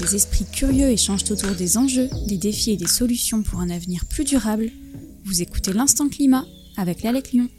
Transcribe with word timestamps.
Des 0.00 0.16
esprits 0.16 0.46
curieux 0.50 0.88
échangent 0.88 1.30
autour 1.30 1.54
des 1.54 1.76
enjeux, 1.76 2.08
des 2.26 2.38
défis 2.38 2.70
et 2.70 2.78
des 2.78 2.86
solutions 2.86 3.42
pour 3.42 3.60
un 3.60 3.68
avenir 3.68 4.06
plus 4.06 4.24
durable. 4.24 4.70
Vous 5.24 5.42
écoutez 5.42 5.74
l'Instant 5.74 6.08
Climat 6.08 6.46
avec 6.78 7.02
l'Alec 7.02 7.32
Lyon. 7.32 7.50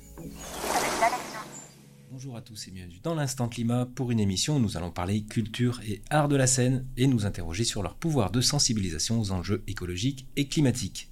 Bonjour 2.09 2.35
à 2.35 2.41
tous 2.41 2.67
et 2.67 2.71
bienvenue 2.71 2.99
dans 3.03 3.13
l'Instant 3.13 3.47
Climat 3.47 3.85
pour 3.85 4.09
une 4.09 4.19
émission 4.19 4.55
où 4.55 4.59
nous 4.59 4.75
allons 4.75 4.89
parler 4.89 5.21
culture 5.21 5.81
et 5.87 6.01
art 6.09 6.29
de 6.29 6.35
la 6.35 6.47
scène 6.47 6.87
et 6.97 7.05
nous 7.05 7.27
interroger 7.27 7.63
sur 7.63 7.83
leur 7.83 7.93
pouvoir 7.93 8.31
de 8.31 8.41
sensibilisation 8.41 9.21
aux 9.21 9.29
enjeux 9.29 9.63
écologiques 9.67 10.25
et 10.35 10.47
climatiques. 10.47 11.11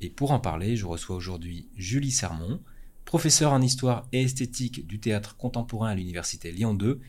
Et 0.00 0.08
pour 0.08 0.30
en 0.30 0.38
parler, 0.38 0.76
je 0.76 0.86
reçois 0.86 1.16
aujourd'hui 1.16 1.68
Julie 1.74 2.12
Sermon, 2.12 2.60
professeure 3.04 3.52
en 3.52 3.60
histoire 3.60 4.06
et 4.12 4.22
esthétique 4.22 4.86
du 4.86 5.00
théâtre 5.00 5.36
contemporain 5.36 5.90
à 5.90 5.94
l'Université 5.96 6.52
Lyon 6.52 6.74
2 6.74 7.00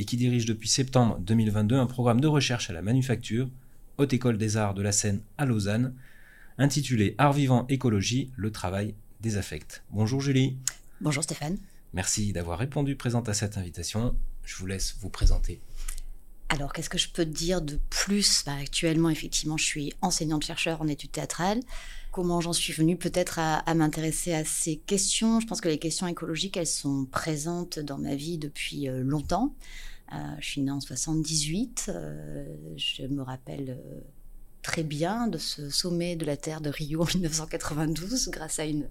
et 0.00 0.06
qui 0.06 0.16
dirige 0.16 0.46
depuis 0.46 0.70
septembre 0.70 1.18
2022 1.20 1.76
un 1.76 1.84
programme 1.84 2.22
de 2.22 2.26
recherche 2.26 2.70
à 2.70 2.72
la 2.72 2.80
Manufacture, 2.80 3.50
Haute 3.98 4.14
École 4.14 4.38
des 4.38 4.56
Arts 4.56 4.72
de 4.72 4.80
la 4.80 4.92
Seine 4.92 5.20
à 5.36 5.44
Lausanne, 5.44 5.94
intitulé 6.56 7.14
Art 7.18 7.34
vivant 7.34 7.66
écologie, 7.68 8.30
le 8.34 8.50
travail 8.50 8.94
des 9.20 9.36
affects. 9.36 9.82
Bonjour 9.90 10.22
Julie. 10.22 10.56
Bonjour 11.02 11.22
Stéphane. 11.22 11.58
Merci 11.92 12.32
d'avoir 12.32 12.58
répondu 12.58 12.96
présente 12.96 13.28
à 13.28 13.34
cette 13.34 13.58
invitation. 13.58 14.16
Je 14.42 14.56
vous 14.56 14.64
laisse 14.64 14.96
vous 15.00 15.10
présenter. 15.10 15.60
Alors, 16.48 16.72
qu'est-ce 16.72 16.88
que 16.88 16.98
je 16.98 17.10
peux 17.10 17.26
te 17.26 17.30
dire 17.30 17.60
de 17.60 17.78
plus? 17.90 18.42
Bah, 18.46 18.54
Actuellement, 18.58 19.10
effectivement, 19.10 19.58
je 19.58 19.64
suis 19.64 19.92
enseignante-chercheur 20.00 20.80
en 20.80 20.88
études 20.88 21.12
théâtrales. 21.12 21.60
Comment 22.10 22.40
j'en 22.40 22.54
suis 22.54 22.72
venue 22.72 22.96
peut-être 22.96 23.38
à, 23.38 23.74
m'intéresser 23.74 24.32
à 24.32 24.44
ces 24.44 24.76
questions? 24.76 25.40
Je 25.40 25.46
pense 25.46 25.60
que 25.60 25.68
les 25.68 25.78
questions 25.78 26.08
écologiques, 26.08 26.56
elles 26.56 26.66
sont 26.66 27.04
présentes 27.04 27.78
dans 27.78 27.98
ma 27.98 28.16
vie 28.16 28.36
depuis 28.36 28.88
euh, 28.88 29.04
longtemps. 29.04 29.54
Euh, 30.12 30.16
je 30.40 30.46
suis 30.46 30.60
née 30.60 30.70
en 30.70 30.80
78. 30.80 31.86
Euh, 31.88 32.44
je 32.76 33.02
me 33.04 33.22
rappelle 33.22 33.78
très 34.62 34.82
bien 34.82 35.26
de 35.26 35.38
ce 35.38 35.70
sommet 35.70 36.16
de 36.16 36.26
la 36.26 36.36
Terre 36.36 36.60
de 36.60 36.68
Rio 36.68 37.02
en 37.02 37.06
1992 37.06 38.28
grâce 38.28 38.58
à 38.58 38.66
une, 38.66 38.88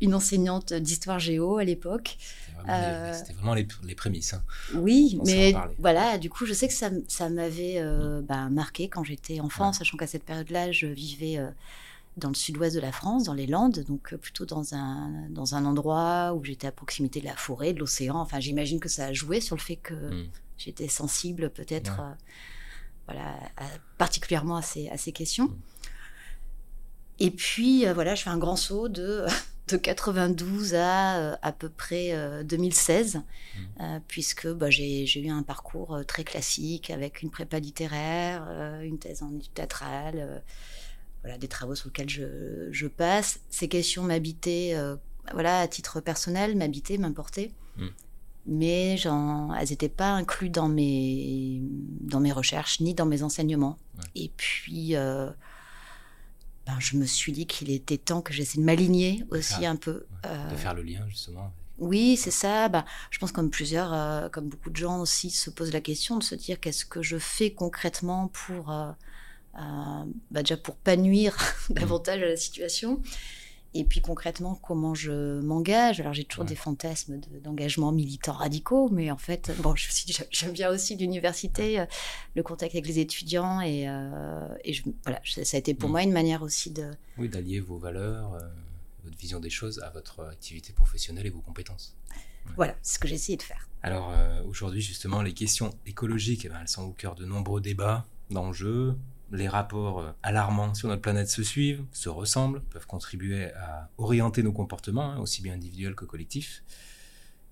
une 0.00 0.14
enseignante 0.14 0.72
d'histoire 0.72 1.18
géo 1.18 1.58
à 1.58 1.64
l'époque. 1.64 2.16
C'était 2.60 3.34
vraiment, 3.34 3.54
les, 3.54 3.66
prémices. 3.94 4.32
Hein. 4.32 4.42
Oui, 4.74 5.18
mais 5.26 5.54
voilà, 5.78 6.16
du 6.16 6.30
coup, 6.30 6.46
je 6.46 6.54
sais 6.54 6.68
que 6.68 6.74
ça, 6.74 6.90
ça 7.08 7.28
m'avait 7.28 7.82
bah, 8.22 8.48
marqué 8.48 8.88
quand 8.88 9.04
j'étais 9.04 9.40
enfant, 9.40 9.74
sachant 9.74 9.98
qu'à 9.98 10.06
cette 10.06 10.24
période-là, 10.24 10.72
je 10.72 10.86
vivais 10.86 11.38
dans 12.16 12.28
le 12.28 12.34
sud-ouest 12.34 12.74
de 12.74 12.80
la 12.80 12.92
France, 12.92 13.24
dans 13.24 13.34
les 13.34 13.46
Landes, 13.46 13.84
donc 13.88 14.12
euh, 14.12 14.16
plutôt 14.16 14.46
dans 14.46 14.74
un, 14.74 15.28
dans 15.30 15.54
un 15.54 15.64
endroit 15.64 16.34
où 16.34 16.44
j'étais 16.44 16.66
à 16.66 16.72
proximité 16.72 17.20
de 17.20 17.24
la 17.24 17.36
forêt, 17.36 17.72
de 17.72 17.80
l'océan. 17.80 18.16
Enfin, 18.16 18.40
j'imagine 18.40 18.78
que 18.78 18.88
ça 18.88 19.06
a 19.06 19.12
joué 19.12 19.40
sur 19.40 19.56
le 19.56 19.60
fait 19.60 19.76
que 19.76 19.94
hmm. 19.94 20.28
J'étais 20.58 20.88
sensible 20.88 21.50
peut-être 21.50 22.00
euh, 22.00 22.14
voilà, 23.06 23.38
particulièrement 23.98 24.56
à 24.56 24.62
ces, 24.62 24.88
à 24.88 24.96
ces 24.96 25.12
questions. 25.12 25.46
Hmm. 25.46 25.60
Et 27.20 27.30
puis, 27.30 27.86
euh, 27.86 27.94
voilà, 27.94 28.14
je 28.14 28.22
fais 28.22 28.30
un 28.30 28.38
grand 28.38 28.56
saut 28.56 28.88
de, 28.88 29.24
de 29.68 29.76
92 29.76 30.74
à 30.74 31.34
à 31.42 31.52
peu 31.52 31.68
près 31.68 32.44
2016, 32.44 33.16
hmm. 33.16 34.00
puisque 34.08 34.48
bah, 34.48 34.70
j'ai 34.70 35.20
eu 35.20 35.28
un 35.28 35.42
parcours 35.42 36.00
très 36.06 36.24
classique 36.24 36.90
avec 36.90 37.22
une 37.22 37.30
prépa 37.30 37.58
littéraire, 37.58 38.46
une 38.82 38.98
thèse 38.98 39.22
en 39.22 39.30
théâtrale 39.54 40.42
voilà, 41.24 41.38
des 41.38 41.48
travaux 41.48 41.74
sur 41.74 41.88
lesquels 41.88 42.10
je, 42.70 42.86
passe. 42.86 43.40
Ces 43.48 43.66
questions 43.66 44.02
m'habitaient, 44.02 44.72
euh, 44.74 44.96
voilà, 45.32 45.60
à 45.60 45.68
titre 45.68 46.00
personnel, 46.00 46.54
m'habitaient, 46.54 46.98
m'importaient. 46.98 47.50
Hmm. 47.78 47.88
Mais 48.46 48.96
elles 49.00 49.68
n'étaient 49.70 49.88
pas 49.88 50.10
incluses 50.10 50.50
dans 50.50 50.68
mes, 50.68 51.62
dans 52.00 52.20
mes 52.20 52.32
recherches 52.32 52.80
ni 52.80 52.94
dans 52.94 53.06
mes 53.06 53.22
enseignements. 53.22 53.78
Et 54.14 54.30
puis, 54.36 54.96
euh, 54.96 55.30
ben, 56.66 56.78
je 56.78 56.96
me 56.96 57.06
suis 57.06 57.32
dit 57.32 57.46
qu'il 57.46 57.70
était 57.70 57.96
temps 57.96 58.20
que 58.20 58.32
j'essaie 58.32 58.58
de 58.58 58.64
m'aligner 58.64 59.24
aussi 59.30 59.64
un 59.64 59.76
peu. 59.76 60.06
de 60.22 60.28
euh, 60.28 60.56
faire 60.56 60.74
le 60.74 60.82
lien, 60.82 61.06
justement. 61.08 61.52
Oui, 61.78 62.16
c'est 62.16 62.30
ça. 62.30 62.68
Bah, 62.68 62.84
je 63.10 63.18
pense 63.18 63.32
comme 63.32 63.50
plusieurs, 63.50 64.30
comme 64.30 64.48
beaucoup 64.48 64.70
de 64.70 64.76
gens 64.76 65.00
aussi, 65.00 65.30
se 65.30 65.50
posent 65.50 65.72
la 65.72 65.80
question 65.80 66.18
de 66.18 66.22
se 66.22 66.34
dire 66.34 66.60
qu'est-ce 66.60 66.84
que 66.84 67.02
je 67.02 67.18
fais 67.18 67.52
concrètement 67.52 68.28
pour 68.28 68.70
euh, 69.56 70.04
bah 70.32 70.42
déjà 70.42 70.56
pour 70.56 70.74
pas 70.74 70.96
nuire 70.96 71.36
davantage 71.70 72.22
à 72.22 72.26
la 72.26 72.36
situation. 72.36 73.00
Et 73.76 73.84
puis 73.84 74.00
concrètement, 74.00 74.54
comment 74.54 74.94
je 74.94 75.40
m'engage 75.40 76.00
Alors 76.00 76.14
j'ai 76.14 76.24
toujours 76.24 76.44
des 76.44 76.54
fantasmes 76.54 77.18
d'engagement 77.42 77.90
militant 77.90 78.32
radicaux, 78.32 78.88
mais 78.90 79.10
en 79.10 79.16
fait, 79.16 79.50
bon, 79.58 79.74
j'aime 80.30 80.52
bien 80.52 80.70
aussi 80.70 80.96
l'université, 80.96 81.80
euh, 81.80 81.86
le 82.36 82.44
contact 82.44 82.72
avec 82.74 82.86
les 82.86 83.00
étudiants, 83.00 83.60
et, 83.60 83.88
euh, 83.88 84.46
et 84.62 84.72
je, 84.72 84.84
voilà, 85.02 85.20
ça 85.24 85.56
a 85.56 85.58
été 85.58 85.74
pour 85.74 85.88
mm. 85.88 85.92
moi 85.92 86.02
une 86.04 86.12
manière 86.12 86.42
aussi 86.42 86.70
de... 86.70 86.92
Oui, 87.18 87.28
d'allier 87.28 87.58
vos 87.58 87.76
valeurs, 87.76 88.38
votre 89.02 89.18
vision 89.18 89.40
des 89.40 89.50
choses 89.50 89.80
à 89.80 89.90
votre 89.90 90.24
activité 90.24 90.72
professionnelle 90.72 91.26
et 91.26 91.30
vos 91.30 91.40
compétences. 91.40 91.96
Voilà, 92.56 92.76
c'est 92.82 92.94
ce 92.94 92.98
que 93.00 93.08
j'ai 93.08 93.14
essayé 93.16 93.36
de 93.36 93.42
faire. 93.42 93.68
Alors 93.82 94.12
aujourd'hui, 94.46 94.82
justement, 94.82 95.20
les 95.20 95.32
questions 95.32 95.74
écologiques, 95.86 96.44
eh 96.44 96.48
ben, 96.48 96.58
elles 96.60 96.68
sont 96.68 96.84
au 96.84 96.92
cœur 96.92 97.14
de 97.14 97.24
nombreux 97.24 97.60
débats, 97.60 98.06
d'enjeux, 98.30 98.96
les 99.32 99.48
rapports 99.48 100.00
euh, 100.00 100.10
alarmants 100.22 100.74
sur 100.74 100.88
notre 100.88 101.02
planète 101.02 101.28
se 101.28 101.42
suivent, 101.42 101.84
se 101.92 102.08
ressemblent, 102.08 102.62
peuvent 102.70 102.86
contribuer 102.86 103.52
à 103.52 103.90
orienter 103.98 104.42
nos 104.42 104.52
comportements, 104.52 105.12
hein, 105.12 105.18
aussi 105.18 105.42
bien 105.42 105.54
individuels 105.54 105.94
que 105.94 106.04
collectifs. 106.04 106.62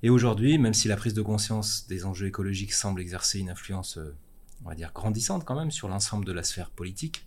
Et 0.03 0.11
aujourd'hui, 0.11 0.59
même 0.59 0.75
si 0.75 0.89
la 0.89 0.97
prise 0.97 1.15
de 1.15 1.23
conscience 1.23 1.87
des 1.87 2.05
enjeux 2.05 2.27
écologiques 2.27 2.73
semble 2.73 3.01
exercer 3.01 3.39
une 3.39 3.51
influence, 3.51 3.99
euh, 3.99 4.17
on 4.65 4.69
va 4.69 4.75
dire, 4.75 4.93
grandissante 4.93 5.45
quand 5.45 5.55
même 5.55 5.71
sur 5.71 5.89
l'ensemble 5.89 6.25
de 6.25 6.33
la 6.33 6.43
sphère 6.43 6.71
politique, 6.71 7.27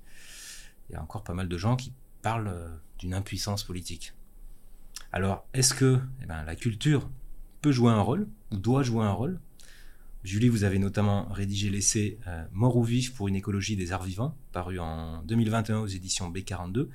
il 0.90 0.94
y 0.94 0.96
a 0.96 1.02
encore 1.02 1.24
pas 1.24 1.34
mal 1.34 1.48
de 1.48 1.58
gens 1.58 1.76
qui 1.76 1.94
parlent 2.22 2.48
euh, 2.48 2.70
d'une 3.00 3.14
impuissance 3.14 3.64
politique. 3.64 4.14
Alors, 5.12 5.48
est-ce 5.54 5.74
que 5.74 6.00
eh 6.22 6.26
ben, 6.26 6.44
la 6.44 6.56
culture 6.56 7.10
peut 7.62 7.72
jouer 7.72 7.92
un 7.92 8.02
rôle, 8.02 8.28
ou 8.52 8.58
doit 8.58 8.84
jouer 8.84 9.06
un 9.06 9.12
rôle 9.12 9.40
Julie, 10.26 10.50
vous 10.50 10.64
avez 10.64 10.80
notamment 10.80 11.28
rédigé 11.30 11.70
l'essai 11.70 12.18
euh, 12.26 12.44
Mort 12.52 12.78
ou 12.78 12.84
vif 12.84 13.14
pour 13.14 13.28
une 13.28 13.36
écologie 13.36 13.76
des 13.76 13.92
arts 13.92 14.04
vivants, 14.04 14.36
paru 14.54 14.80
en 14.80 15.22
2021 15.22 15.78
aux 15.78 15.88
éditions 15.88 16.32
B42, 16.32 16.90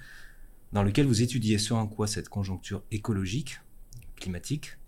dans 0.72 0.82
lequel 0.82 1.06
vous 1.06 1.22
étudiez 1.22 1.58
ce 1.58 1.72
en 1.72 1.86
quoi 1.86 2.08
cette 2.08 2.28
conjoncture 2.28 2.82
écologique, 2.90 3.60
climatique, 4.16 4.78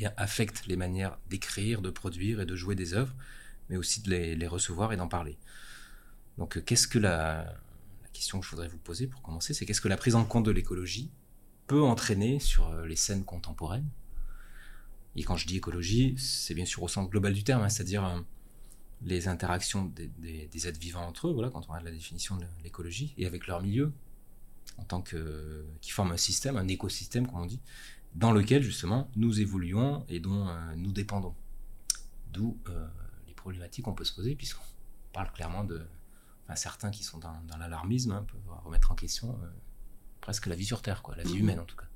eh 0.00 0.06
affecte 0.16 0.66
les 0.66 0.74
manières 0.74 1.16
d'écrire, 1.30 1.80
de 1.80 1.90
produire 1.90 2.40
et 2.40 2.46
de 2.46 2.56
jouer 2.56 2.74
des 2.74 2.92
œuvres, 2.92 3.14
mais 3.70 3.76
aussi 3.76 4.02
de 4.02 4.10
les, 4.10 4.46
recevoir 4.48 4.92
et 4.92 4.96
d'en 4.96 5.06
parler. 5.06 5.38
Donc, 6.38 6.56
euh, 6.56 6.60
qu'est-ce 6.60 6.88
que 6.88 6.98
la, 6.98 7.44
la 8.02 8.08
question 8.12 8.40
que 8.40 8.46
je 8.46 8.50
voudrais 8.50 8.66
vous 8.66 8.78
poser 8.78 9.06
pour 9.06 9.22
commencer, 9.22 9.54
c'est 9.54 9.64
qu'est-ce 9.64 9.80
que 9.80 9.86
la 9.86 9.96
prise 9.96 10.16
en 10.16 10.24
compte 10.24 10.44
de 10.44 10.50
l'écologie 10.50 11.12
peut 11.68 11.84
entraîner 11.84 12.40
sur 12.40 12.68
euh, 12.70 12.84
les 12.84 12.96
scènes 12.96 13.24
contemporaines? 13.24 13.88
Et 15.16 15.22
quand 15.22 15.36
je 15.36 15.46
dis 15.46 15.56
écologie, 15.56 16.14
c'est 16.18 16.54
bien 16.54 16.64
sûr 16.64 16.82
au 16.82 16.88
sens 16.88 17.08
global 17.08 17.32
du 17.32 17.44
terme, 17.44 17.62
hein, 17.62 17.68
c'est-à-dire 17.68 18.04
euh, 18.04 18.20
les 19.02 19.28
interactions 19.28 19.84
des, 19.84 20.66
êtres 20.66 20.80
vivants 20.80 21.06
entre 21.06 21.28
eux, 21.28 21.32
voilà, 21.32 21.50
quand 21.50 21.60
on 21.68 21.68
regarde 21.68 21.84
la 21.84 21.92
définition 21.92 22.36
de 22.36 22.46
l'écologie, 22.62 23.14
et 23.16 23.26
avec 23.26 23.46
leur 23.46 23.62
milieu, 23.62 23.92
en 24.78 24.84
tant 24.84 25.02
que 25.02 25.64
qui 25.80 25.90
forment 25.90 26.12
un 26.12 26.16
système, 26.16 26.56
un 26.56 26.66
écosystème, 26.66 27.26
comme 27.26 27.40
on 27.40 27.46
dit, 27.46 27.60
dans 28.14 28.32
lequel 28.32 28.62
justement 28.62 29.10
nous 29.14 29.40
évoluons 29.40 30.04
et 30.08 30.20
dont 30.20 30.48
euh, 30.48 30.74
nous 30.76 30.92
dépendons. 30.92 31.34
D'où 32.32 32.58
euh, 32.68 32.86
les 33.28 33.34
problématiques 33.34 33.84
qu'on 33.84 33.94
peut 33.94 34.04
se 34.04 34.14
poser, 34.14 34.34
puisqu'on 34.34 34.64
parle 35.12 35.30
clairement 35.32 35.62
de, 35.62 35.86
enfin, 36.44 36.56
certains 36.56 36.90
qui 36.90 37.04
sont 37.04 37.18
dans, 37.18 37.56
l'alarmisme 37.58 38.10
hein, 38.10 38.26
peuvent 38.26 38.56
remettre 38.64 38.90
en 38.90 38.96
question 38.96 39.38
presque 40.20 40.46
la 40.46 40.56
vie 40.56 40.64
sur 40.64 40.82
Terre, 40.82 41.02
quoi, 41.02 41.14
la 41.14 41.22
vie 41.22 41.34
mmh. 41.34 41.38
humaine 41.38 41.60
en 41.60 41.64
tout 41.64 41.76
cas. 41.76 41.86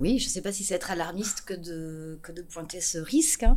Oui, 0.00 0.18
je 0.18 0.26
ne 0.26 0.30
sais 0.30 0.42
pas 0.42 0.52
si 0.52 0.64
c'est 0.64 0.74
être 0.74 0.90
alarmiste 0.90 1.42
que 1.42 1.54
de, 1.54 2.18
que 2.22 2.32
de 2.32 2.42
pointer 2.42 2.80
ce 2.80 2.98
risque, 2.98 3.42
hein. 3.42 3.56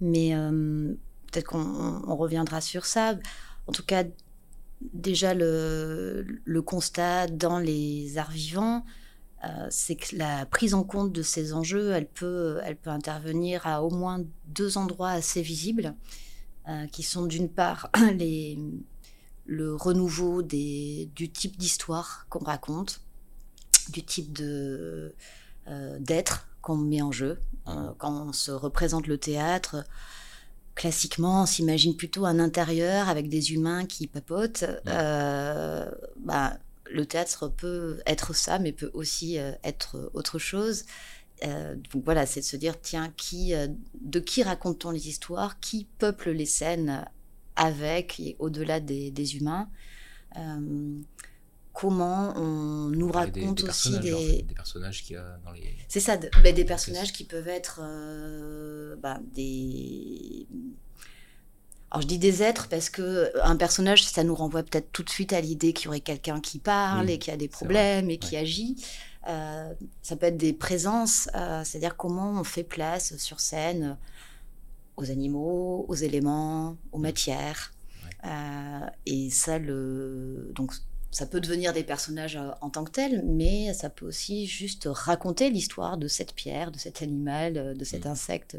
mais 0.00 0.34
euh, 0.34 0.92
peut-être 1.30 1.46
qu'on 1.46 2.16
reviendra 2.16 2.60
sur 2.60 2.84
ça. 2.84 3.14
En 3.66 3.72
tout 3.72 3.84
cas, 3.84 4.04
déjà, 4.92 5.32
le, 5.32 6.26
le 6.44 6.62
constat 6.62 7.28
dans 7.28 7.58
les 7.58 8.18
arts 8.18 8.30
vivants, 8.30 8.84
euh, 9.44 9.66
c'est 9.70 9.96
que 9.96 10.16
la 10.16 10.44
prise 10.44 10.74
en 10.74 10.84
compte 10.84 11.12
de 11.12 11.22
ces 11.22 11.54
enjeux, 11.54 11.92
elle 11.92 12.08
peut, 12.08 12.60
elle 12.62 12.76
peut 12.76 12.90
intervenir 12.90 13.66
à 13.66 13.82
au 13.82 13.90
moins 13.90 14.22
deux 14.46 14.76
endroits 14.76 15.10
assez 15.10 15.40
visibles, 15.40 15.94
euh, 16.68 16.86
qui 16.88 17.02
sont 17.02 17.24
d'une 17.24 17.48
part 17.48 17.90
les, 18.18 18.58
le 19.46 19.74
renouveau 19.74 20.42
des, 20.42 21.10
du 21.14 21.30
type 21.30 21.56
d'histoire 21.56 22.26
qu'on 22.28 22.44
raconte, 22.44 23.00
du 23.88 24.04
type 24.04 24.32
de, 24.32 25.14
d'être 26.00 26.48
qu'on 26.62 26.76
met 26.76 27.02
en 27.02 27.12
jeu. 27.12 27.38
Euh, 27.68 27.92
quand 27.98 28.28
on 28.28 28.32
se 28.32 28.50
représente 28.50 29.06
le 29.06 29.18
théâtre, 29.18 29.84
classiquement, 30.74 31.42
on 31.42 31.46
s'imagine 31.46 31.96
plutôt 31.96 32.26
un 32.26 32.38
intérieur 32.38 33.08
avec 33.08 33.28
des 33.28 33.52
humains 33.52 33.86
qui 33.86 34.06
papotent. 34.06 34.64
Euh, 34.86 35.90
bah, 36.18 36.58
le 36.90 37.06
théâtre 37.06 37.48
peut 37.48 38.00
être 38.06 38.34
ça, 38.34 38.58
mais 38.58 38.72
peut 38.72 38.90
aussi 38.94 39.36
être 39.62 40.10
autre 40.12 40.38
chose. 40.38 40.86
donc 41.42 42.04
voilà, 42.04 42.26
c'est 42.26 42.40
de 42.40 42.44
se 42.44 42.56
dire, 42.56 42.80
tiens, 42.80 43.12
qui, 43.16 43.52
de 44.00 44.20
qui 44.20 44.42
raconte-t-on 44.42 44.90
les 44.90 45.08
histoires? 45.08 45.60
Qui 45.60 45.86
peuple 45.98 46.30
les 46.30 46.46
scènes 46.46 47.04
avec 47.54 48.18
et 48.18 48.34
au-delà 48.40 48.80
des, 48.80 49.36
humains? 49.36 49.68
Comment 51.72 52.32
on 52.36 52.88
nous 52.90 53.10
raconte 53.10 53.64
aussi 53.64 53.98
des... 54.00 54.42
des 54.42 54.54
personnages 54.54 55.02
qui 55.04 55.16
a 55.16 55.38
dans 55.44 55.52
les. 55.52 55.76
C'est 55.88 56.00
ça, 56.00 56.16
ben, 56.16 56.54
des 56.54 56.64
personnages 56.64 57.12
qui 57.12 57.24
peuvent 57.24 57.48
être 57.48 57.80
ben, 59.00 59.20
des 59.34 60.46
alors 61.90 62.02
je 62.02 62.06
dis 62.06 62.18
des 62.18 62.42
êtres 62.42 62.68
parce 62.68 62.88
que 62.88 63.32
un 63.42 63.56
personnage, 63.56 64.04
ça 64.04 64.22
nous 64.22 64.34
renvoie 64.34 64.62
peut-être 64.62 64.92
tout 64.92 65.02
de 65.02 65.10
suite 65.10 65.32
à 65.32 65.40
l'idée 65.40 65.72
qu'il 65.72 65.86
y 65.86 65.88
aurait 65.88 66.00
quelqu'un 66.00 66.40
qui 66.40 66.60
parle 66.60 67.10
et 67.10 67.18
qui 67.18 67.32
a 67.32 67.36
des 67.36 67.48
problèmes 67.48 68.10
et 68.10 68.18
qui 68.18 68.36
agit. 68.36 68.76
Euh, 69.28 69.74
ça 70.00 70.16
peut 70.16 70.26
être 70.26 70.36
des 70.36 70.52
présences, 70.52 71.28
euh, 71.34 71.62
c'est-à-dire 71.64 71.96
comment 71.96 72.30
on 72.30 72.44
fait 72.44 72.62
place 72.62 73.16
sur 73.16 73.40
scène 73.40 73.98
aux 74.96 75.10
animaux, 75.10 75.84
aux 75.88 75.94
éléments, 75.94 76.76
aux 76.92 76.98
matières. 76.98 77.72
Euh, 78.24 78.86
et 79.06 79.30
ça, 79.30 79.58
le... 79.58 80.52
donc 80.54 80.72
ça 81.10 81.26
peut 81.26 81.40
devenir 81.40 81.72
des 81.72 81.82
personnages 81.82 82.38
en 82.60 82.70
tant 82.70 82.84
que 82.84 82.90
tels, 82.90 83.24
mais 83.24 83.74
ça 83.74 83.90
peut 83.90 84.06
aussi 84.06 84.46
juste 84.46 84.88
raconter 84.90 85.50
l'histoire 85.50 85.98
de 85.98 86.08
cette 86.08 86.34
pierre, 86.34 86.70
de 86.70 86.78
cet 86.78 87.02
animal, 87.02 87.76
de 87.76 87.84
cet 87.84 88.06
insecte 88.06 88.56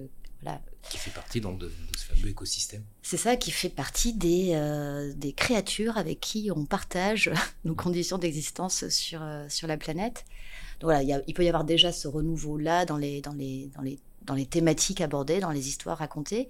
qui 0.90 0.98
fait 0.98 1.12
partie 1.12 1.42
donc 1.42 1.60
de, 1.60 1.72
ce 1.96 2.06
fameux 2.06 2.30
écosystème. 2.30 2.84
C'est 3.04 3.18
ça 3.18 3.36
qui 3.36 3.52
fait 3.52 3.70
partie 3.70 4.14
des, 4.14 4.52
euh, 4.54 5.14
des 5.16 5.34
créatures 5.34 5.98
avec 5.98 6.20
qui 6.20 6.50
on 6.56 6.66
partage 6.66 7.32
nos 7.66 7.76
conditions 7.76 8.18
d'existence 8.18 8.88
sur, 8.90 9.22
euh, 9.22 9.46
sur 9.48 9.68
la 9.68 9.78
planète. 9.78 10.26
Donc 10.80 10.90
voilà, 10.92 11.22
il 11.28 11.34
peut 11.34 11.44
y 11.44 11.48
avoir 11.48 11.64
déjà 11.64 11.92
ce 11.92 12.08
renouveau-là 12.08 12.86
dans 12.86 12.98
les, 12.98 13.22
dans, 13.22 13.34
les, 13.34 13.70
dans, 13.76 13.84
les, 13.84 14.00
dans 14.24 14.34
les 14.34 14.48
thématiques 14.48 15.02
abordées, 15.02 15.40
dans 15.40 15.52
les 15.52 15.68
histoires 15.68 16.00
racontées. 16.00 16.50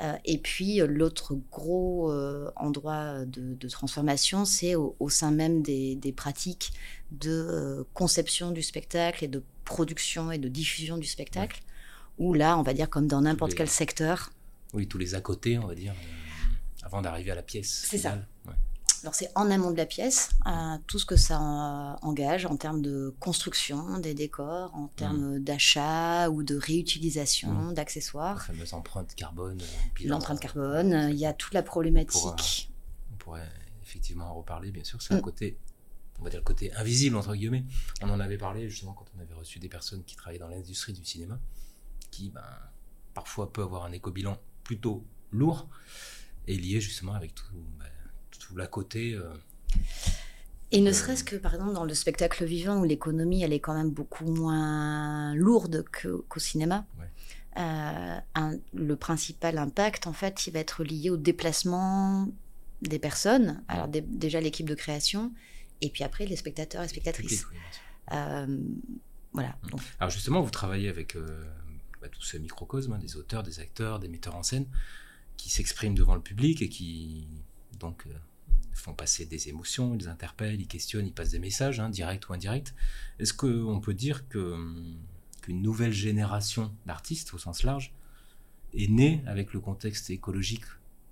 Euh, 0.00 0.16
et 0.24 0.38
puis 0.38 0.78
l'autre 0.78 1.38
gros 1.52 2.12
endroit 2.56 3.24
de, 3.24 3.54
de 3.54 3.68
transformation, 3.68 4.44
c'est 4.44 4.74
au, 4.74 5.08
sein 5.08 5.30
même 5.30 5.62
des, 5.62 5.94
des 5.94 6.12
pratiques 6.12 6.72
de 7.12 7.86
conception 7.94 8.50
du 8.50 8.62
spectacle 8.62 9.24
et 9.24 9.28
de 9.28 9.42
production 9.64 10.30
et 10.32 10.38
de 10.38 10.48
diffusion 10.48 10.98
du 10.98 11.06
spectacle 11.06 11.62
ou 12.18 12.34
là, 12.34 12.58
on 12.58 12.62
va 12.62 12.74
dire 12.74 12.88
comme 12.88 13.06
dans 13.06 13.22
n'importe 13.22 13.54
quel 13.54 13.68
secteur. 13.68 14.30
Oui, 14.72 14.86
tous 14.86 14.98
les 14.98 15.14
à 15.14 15.20
côté, 15.20 15.58
on 15.58 15.66
va 15.66 15.74
dire, 15.74 15.92
euh, 15.92 16.86
avant 16.86 17.02
d'arriver 17.02 17.30
à 17.30 17.34
la 17.34 17.42
pièce. 17.42 17.86
C'est 17.88 17.98
ça. 17.98 18.18
Alors 19.04 19.14
c'est 19.14 19.30
en 19.34 19.50
amont 19.50 19.70
de 19.70 19.76
la 19.76 19.84
pièce, 19.84 20.30
euh, 20.46 20.78
tout 20.86 20.98
ce 20.98 21.04
que 21.04 21.16
ça 21.16 21.38
engage 22.00 22.46
en 22.46 22.56
termes 22.56 22.80
de 22.80 23.14
construction 23.20 23.98
des 23.98 24.14
décors, 24.14 24.74
en 24.74 24.88
termes 24.88 25.36
mmh. 25.36 25.44
d'achat 25.44 26.30
ou 26.30 26.42
de 26.42 26.56
réutilisation 26.56 27.52
mmh. 27.52 27.74
d'accessoires. 27.74 28.36
La 28.48 28.54
fameuse 28.54 28.72
empreinte 28.72 29.14
carbone. 29.14 29.60
Euh, 29.60 30.06
L'empreinte 30.06 30.40
carbone, 30.40 31.08
il 31.10 31.18
y 31.18 31.26
a 31.26 31.34
toute 31.34 31.52
la 31.52 31.62
problématique. 31.62 32.70
On 33.12 33.16
pourrait, 33.18 33.46
effectivement 33.82 34.24
en 34.30 34.36
reparler, 34.36 34.70
bien 34.70 34.84
sûr. 34.84 35.02
C'est 35.02 35.12
un 35.12 35.18
mmh. 35.18 35.20
côté, 35.20 35.58
on 36.18 36.24
va 36.24 36.30
dire 36.30 36.40
le 36.40 36.44
côté 36.44 36.72
invisible, 36.72 37.16
entre 37.16 37.34
guillemets. 37.34 37.66
On 38.00 38.08
en 38.08 38.20
avait 38.20 38.38
parlé 38.38 38.70
justement 38.70 38.94
quand 38.94 39.04
on 39.14 39.20
avait 39.20 39.34
reçu 39.34 39.58
des 39.58 39.68
personnes 39.68 40.02
qui 40.04 40.16
travaillaient 40.16 40.38
dans 40.38 40.48
l'industrie 40.48 40.94
du 40.94 41.04
cinéma 41.04 41.38
qui 42.10 42.30
ben, 42.30 42.40
parfois 43.12 43.52
peut 43.52 43.64
avoir 43.64 43.84
un 43.84 43.92
éco-bilan 43.92 44.38
plutôt 44.62 45.04
lourd 45.30 45.68
et 46.46 46.56
lié 46.56 46.80
justement 46.80 47.12
avec 47.12 47.34
tout, 47.34 47.44
ben, 47.78 47.84
tout 48.46 48.56
l'à 48.56 48.66
côté. 48.66 49.14
Euh, 49.14 49.32
et 50.70 50.80
ne 50.80 50.92
serait-ce 50.92 51.24
que, 51.24 51.36
par 51.36 51.54
exemple, 51.54 51.72
dans 51.72 51.84
le 51.84 51.94
spectacle 51.94 52.44
vivant, 52.44 52.80
où 52.80 52.84
l'économie, 52.84 53.42
elle 53.42 53.52
est 53.52 53.60
quand 53.60 53.74
même 53.74 53.90
beaucoup 53.90 54.26
moins 54.26 55.34
lourde 55.34 55.84
qu'au 56.28 56.40
cinéma, 56.40 56.84
euh, 57.56 58.18
le 58.72 58.96
principal 58.96 59.58
impact, 59.58 60.06
en 60.06 60.12
fait, 60.12 60.46
il 60.46 60.52
va 60.52 60.58
être 60.58 60.82
lié 60.82 61.10
au 61.10 61.16
déplacement 61.16 62.28
des 62.82 62.98
personnes. 62.98 63.62
Alors 63.68 63.88
déjà 63.88 64.40
l'équipe 64.40 64.68
de 64.68 64.74
création, 64.74 65.32
et 65.80 65.90
puis 65.90 66.02
après 66.02 66.26
les 66.26 66.36
spectateurs 66.36 66.82
et 66.82 66.88
spectatrices. 66.88 67.46
Euh, 68.12 68.58
voilà. 69.32 69.56
Alors 70.00 70.10
justement, 70.10 70.42
vous 70.42 70.50
travaillez 70.50 70.88
avec 70.88 71.16
bah, 72.02 72.08
tout 72.10 72.22
ce 72.22 72.36
microcosme, 72.36 72.94
hein, 72.94 72.98
des 72.98 73.16
auteurs, 73.16 73.44
des 73.44 73.60
acteurs, 73.60 74.00
des 74.00 74.08
metteurs 74.08 74.34
en 74.34 74.42
scène, 74.42 74.66
qui 75.36 75.50
s'expriment 75.50 75.94
devant 75.94 76.16
le 76.16 76.20
public 76.20 76.62
et 76.62 76.68
qui 76.68 77.28
donc 77.78 78.06
euh, 78.06 78.14
font 78.76 78.94
passer 78.94 79.26
des 79.26 79.48
émotions, 79.48 79.94
ils 79.94 80.08
interpellent, 80.08 80.60
ils 80.60 80.66
questionnent, 80.66 81.06
ils 81.06 81.12
passent 81.12 81.30
des 81.30 81.38
messages, 81.38 81.80
hein, 81.80 81.90
directs 81.90 82.28
ou 82.28 82.32
indirects. 82.32 82.74
Est-ce 83.18 83.34
qu'on 83.34 83.80
peut 83.80 83.94
dire 83.94 84.28
qu'une 84.28 84.98
nouvelle 85.48 85.92
génération 85.92 86.74
d'artistes, 86.86 87.32
au 87.34 87.38
sens 87.38 87.62
large, 87.62 87.92
est 88.74 88.90
née 88.90 89.22
avec 89.26 89.52
le 89.52 89.60
contexte 89.60 90.10
écologique 90.10 90.64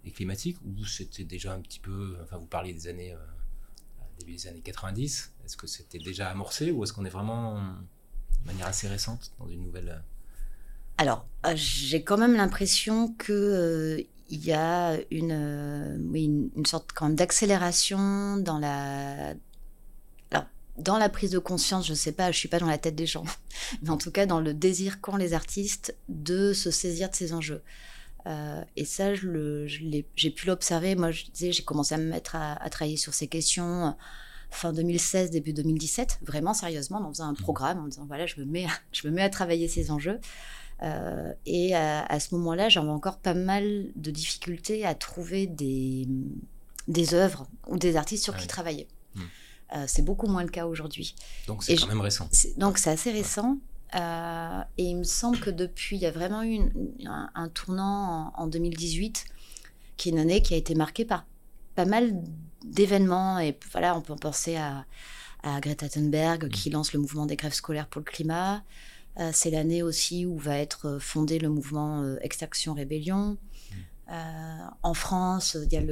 et 0.04 0.10
climatique, 0.10 0.56
ou 0.64 0.84
c'était 0.84 1.24
déjà 1.24 1.54
un 1.54 1.60
petit 1.60 1.78
peu, 1.78 2.16
enfin 2.22 2.36
vous 2.36 2.46
parliez 2.46 2.74
des 2.74 2.88
années, 2.88 3.12
euh, 3.12 3.18
début 4.18 4.32
des 4.32 4.48
années 4.48 4.60
90, 4.60 5.32
est-ce 5.44 5.56
que 5.56 5.66
c'était 5.66 5.98
déjà 5.98 6.28
amorcé, 6.28 6.72
ou 6.72 6.82
est-ce 6.82 6.92
qu'on 6.92 7.04
est 7.04 7.10
vraiment 7.10 7.56
de 8.40 8.46
manière 8.46 8.66
assez 8.66 8.88
récente 8.88 9.32
dans 9.38 9.48
une 9.48 9.62
nouvelle 9.62 10.02
alors, 10.98 11.26
euh, 11.46 11.52
j'ai 11.56 12.04
quand 12.04 12.18
même 12.18 12.34
l'impression 12.34 13.12
que 13.14 13.32
euh, 13.32 14.02
il 14.32 14.44
y 14.46 14.52
a 14.52 14.96
une, 15.10 15.30
euh, 15.30 15.96
une, 16.14 16.66
sorte 16.66 16.92
quand 16.94 17.10
d'accélération 17.10 18.38
dans 18.38 18.58
la, 18.58 19.34
dans 20.78 20.96
la 20.96 21.08
prise 21.10 21.30
de 21.30 21.38
conscience. 21.38 21.86
Je 21.86 21.92
ne 21.92 21.96
sais 21.96 22.12
pas, 22.12 22.32
je 22.32 22.38
suis 22.38 22.48
pas 22.48 22.58
dans 22.58 22.66
la 22.66 22.78
tête 22.78 22.94
des 22.94 23.06
gens, 23.06 23.24
mais 23.82 23.90
en 23.90 23.98
tout 23.98 24.10
cas 24.10 24.24
dans 24.24 24.40
le 24.40 24.54
désir 24.54 25.02
qu'ont 25.02 25.16
les 25.16 25.34
artistes 25.34 25.94
de 26.08 26.54
se 26.54 26.70
saisir 26.70 27.10
de 27.10 27.14
ces 27.14 27.34
enjeux. 27.34 27.62
et 28.76 28.84
ça, 28.86 29.14
j'ai 29.14 30.30
pu 30.30 30.46
l'observer. 30.46 30.94
Moi, 30.94 31.10
je 31.10 31.26
disais, 31.26 31.52
j'ai 31.52 31.62
commencé 31.62 31.94
à 31.94 31.98
me 31.98 32.08
mettre 32.08 32.34
à, 32.34 32.54
à, 32.54 32.70
travailler 32.70 32.96
sur 32.96 33.12
ces 33.12 33.28
questions 33.28 33.94
fin 34.52 34.72
2016, 34.72 35.30
début 35.30 35.52
2017, 35.52 36.20
vraiment 36.22 36.54
sérieusement, 36.54 36.98
en 36.98 37.08
faisant 37.08 37.26
un 37.26 37.32
mmh. 37.32 37.36
programme, 37.36 37.78
en 37.78 37.88
disant 37.88 38.04
voilà, 38.06 38.26
je 38.26 38.38
me 38.40 38.44
mets, 38.44 38.66
je 38.92 39.08
me 39.08 39.12
mets 39.12 39.22
à 39.22 39.30
travailler 39.30 39.68
ces 39.68 39.90
enjeux. 39.90 40.20
Euh, 40.82 41.32
et 41.46 41.74
à, 41.74 42.18
ce 42.18 42.34
moment-là, 42.34 42.68
j'avais 42.68 42.88
encore 42.88 43.18
pas 43.18 43.34
mal 43.34 43.86
de 43.94 44.10
difficultés 44.10 44.84
à 44.84 44.94
trouver 44.94 45.46
des, 45.46 46.08
des 46.88 47.14
œuvres 47.14 47.46
ou 47.68 47.78
des 47.78 47.96
artistes 47.96 48.24
sur 48.24 48.36
qui 48.36 48.46
travailler. 48.46 48.88
Hmm. 49.14 49.20
Euh, 49.74 49.84
c'est 49.86 50.02
beaucoup 50.02 50.26
moins 50.26 50.42
le 50.42 50.50
cas 50.50 50.66
aujourd'hui. 50.66 51.14
Donc 51.46 51.62
c'est 51.62 51.76
quand 51.76 51.86
même 51.86 52.00
récent. 52.00 52.28
Donc 52.56 52.78
c'est 52.78 52.90
assez 52.90 53.12
récent. 53.12 53.58
Euh, 53.94 54.60
et 54.78 54.84
il 54.84 54.96
me 54.96 55.04
semble 55.04 55.38
que 55.38 55.50
depuis, 55.50 55.96
il 55.96 56.02
y 56.02 56.06
a 56.06 56.10
vraiment 56.10 56.42
eu 56.42 56.60
un, 57.06 57.48
tournant 57.48 58.32
en, 58.34 58.46
2018, 58.46 59.24
qui 59.96 60.08
est 60.08 60.12
une 60.12 60.18
année 60.18 60.42
qui 60.42 60.54
a 60.54 60.56
été 60.56 60.74
marquée 60.74 61.04
par 61.04 61.26
pas 61.74 61.84
mal 61.84 62.12
d'événements. 62.64 63.38
Et 63.38 63.58
voilà, 63.70 63.96
on 63.96 64.00
peut 64.00 64.16
penser 64.16 64.56
à, 64.56 64.84
à 65.42 65.60
Greta 65.60 65.88
Thunberg, 65.88 66.48
qui 66.48 66.70
hmm. 66.70 66.74
lance 66.74 66.92
le 66.92 67.00
mouvement 67.00 67.26
des 67.26 67.36
grèves 67.36 67.54
scolaires 67.54 67.86
pour 67.86 68.00
le 68.00 68.06
climat. 68.06 68.64
Euh, 69.20 69.30
c'est 69.32 69.50
l'année 69.50 69.82
aussi 69.82 70.24
où 70.24 70.38
va 70.38 70.58
être 70.58 70.88
euh, 70.88 70.98
fondé 70.98 71.38
le 71.38 71.50
mouvement 71.50 72.02
euh, 72.02 72.16
Extraction 72.22 72.72
Rébellion. 72.74 73.36
en 74.82 74.94
France, 74.94 75.56
il 75.62 75.72
y 75.72 75.76
a 75.76 75.82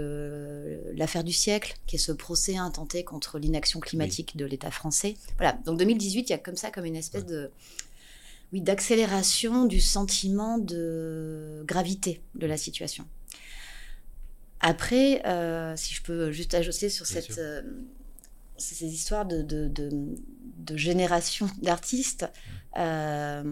l'affaire 0.94 1.24
du 1.24 1.32
siècle, 1.32 1.76
qui 1.86 1.96
est 1.96 1.98
ce 1.98 2.12
procès 2.12 2.56
intenté 2.56 3.02
contre 3.02 3.38
l'inaction 3.38 3.80
climatique 3.80 4.36
de 4.36 4.44
l'État 4.44 4.70
français. 4.70 5.16
Voilà, 5.36 5.58
donc 5.64 5.78
2018, 5.78 6.28
il 6.28 6.30
y 6.30 6.32
a 6.34 6.38
comme 6.38 6.56
ça, 6.56 6.70
comme 6.70 6.84
une 6.84 6.96
espèce 6.96 7.24
de, 7.24 7.50
oui, 8.52 8.60
d'accélération 8.60 9.64
du 9.64 9.80
sentiment 9.80 10.58
de 10.58 11.64
gravité 11.66 12.20
de 12.34 12.46
la 12.46 12.58
situation. 12.58 13.06
Après, 14.60 15.22
si 15.76 15.94
je 15.94 16.02
peux 16.02 16.30
juste 16.30 16.52
ajouter 16.52 16.90
sur 16.90 17.06
cette, 17.06 17.40
ces 18.60 18.86
histoires 18.86 19.26
de, 19.26 19.42
de, 19.42 19.68
de, 19.68 20.76
génération 20.76 21.48
d'artistes, 21.62 22.26
euh, 22.76 23.42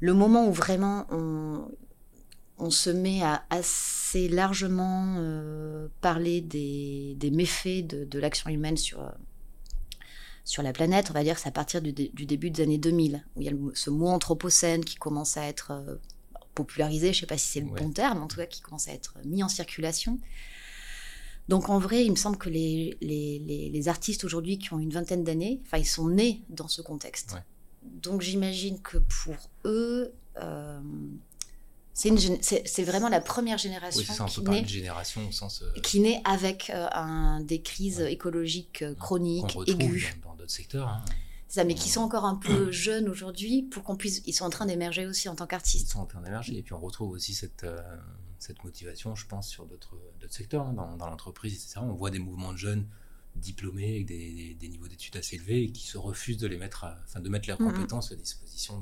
le 0.00 0.14
moment 0.14 0.46
où 0.46 0.52
vraiment 0.52 1.06
on, 1.10 1.68
on, 2.58 2.70
se 2.70 2.90
met 2.90 3.22
à 3.22 3.44
assez 3.50 4.28
largement 4.28 5.16
euh, 5.18 5.88
parler 6.00 6.40
des, 6.40 7.14
des, 7.16 7.30
méfaits 7.30 7.86
de, 7.86 8.18
l'action 8.18 8.50
humaine 8.50 8.76
sur, 8.76 9.12
sur 10.44 10.62
la 10.62 10.72
planète, 10.72 11.08
on 11.10 11.14
va 11.14 11.24
dire 11.24 11.38
c'est 11.38 11.48
à 11.48 11.52
partir 11.52 11.80
du, 11.80 11.92
du, 11.92 12.26
début 12.26 12.50
des 12.50 12.62
années 12.62 12.78
2000, 12.78 13.24
où 13.36 13.40
il 13.40 13.46
y 13.46 13.50
a 13.50 13.52
ce 13.74 13.90
mot 13.90 14.08
anthropocène 14.08 14.84
qui 14.84 14.96
commence 14.96 15.36
à 15.36 15.44
être 15.44 15.70
euh, 15.70 15.96
popularisé, 16.54 17.12
je 17.12 17.18
ne 17.18 17.20
sais 17.20 17.26
pas 17.26 17.38
si 17.38 17.48
c'est 17.48 17.60
le 17.60 17.66
bon 17.66 17.90
terme, 17.92 18.22
en 18.22 18.26
tout 18.26 18.36
cas 18.36 18.46
qui 18.46 18.60
commence 18.60 18.88
à 18.88 18.92
être 18.92 19.16
mis 19.24 19.42
en 19.42 19.48
circulation. 19.48 20.18
Donc 21.48 21.70
en 21.70 21.78
vrai, 21.78 22.04
il 22.04 22.10
me 22.10 22.16
semble 22.16 22.36
que 22.36 22.50
les, 22.50 22.96
les, 23.00 23.88
artistes 23.88 24.24
aujourd'hui 24.24 24.58
qui 24.58 24.72
ont 24.74 24.78
une 24.78 24.90
vingtaine 24.90 25.24
d'années, 25.24 25.60
enfin, 25.66 25.78
ils 25.78 25.86
sont 25.86 26.08
nés 26.08 26.42
dans 26.50 26.68
ce 26.68 26.82
contexte. 26.82 27.36
Donc 27.82 28.20
j'imagine 28.20 28.80
que 28.82 28.98
pour 28.98 29.36
eux, 29.64 30.12
euh, 30.36 30.80
c'est 31.94 32.84
vraiment 32.84 33.08
la 33.08 33.22
première 33.22 33.56
génération 33.56 34.26
qui, 34.26 34.40
naît, 34.42 34.66
génération 34.66 35.26
au 35.26 35.32
sens, 35.32 35.62
euh, 35.62 35.80
qui 35.80 36.00
naît 36.00 36.20
avec 36.24 36.70
euh, 36.70 36.86
un, 36.92 37.40
des 37.40 37.62
crises 37.62 38.00
écologiques 38.00 38.84
chroniques, 38.98 39.56
on 39.56 39.64
aiguës. 39.64 40.04
Dans, 40.22 40.34
d'autres 40.34 40.50
secteurs. 40.50 40.88
Hein. 40.88 41.04
Ça, 41.48 41.64
mais 41.64 41.74
qui 41.74 41.88
sont 41.88 42.02
encore 42.02 42.26
un 42.26 42.36
peu 42.36 42.70
jeunes 42.70 43.08
aujourd'hui 43.08 43.62
pour 43.62 43.84
qu'on 43.84 43.96
puisse. 43.96 44.20
Ils 44.26 44.34
sont 44.34 44.44
en 44.44 44.50
train 44.50 44.66
d'émerger 44.66 45.06
aussi 45.06 45.30
en 45.30 45.34
tant 45.34 45.46
qu'artistes. 45.46 45.88
Ils 45.88 45.92
sont 45.92 46.00
en 46.00 46.06
train 46.06 46.20
d'émerger. 46.20 46.58
Et 46.58 46.62
puis 46.62 46.74
on 46.74 46.78
retrouve 46.78 47.10
aussi 47.12 47.32
cette, 47.32 47.64
cette 48.38 48.62
motivation, 48.64 49.14
je 49.14 49.26
pense, 49.26 49.48
sur 49.48 49.66
d'autres 49.66 49.96
secteurs, 50.28 50.66
hein, 50.66 50.72
dans, 50.72 50.96
dans 50.96 51.08
l'entreprise, 51.08 51.54
etc. 51.54 51.80
On 51.82 51.94
voit 51.94 52.10
des 52.10 52.18
mouvements 52.18 52.52
de 52.52 52.58
jeunes 52.58 52.86
diplômés 53.36 53.90
avec 53.90 54.06
des, 54.06 54.54
des, 54.54 54.68
niveaux 54.68 54.88
d'études 54.88 55.16
assez 55.16 55.36
élevés 55.36 55.64
et 55.64 55.72
qui 55.72 55.86
se 55.86 55.98
refusent 55.98 56.38
de 56.38 56.46
les 56.46 56.56
mettre, 56.56 56.86
enfin 57.04 57.20
de 57.20 57.28
mettre 57.28 57.48
leurs 57.48 57.60
mm-hmm. 57.60 57.72
compétences 57.72 58.12
à 58.12 58.16
disposition 58.16 58.80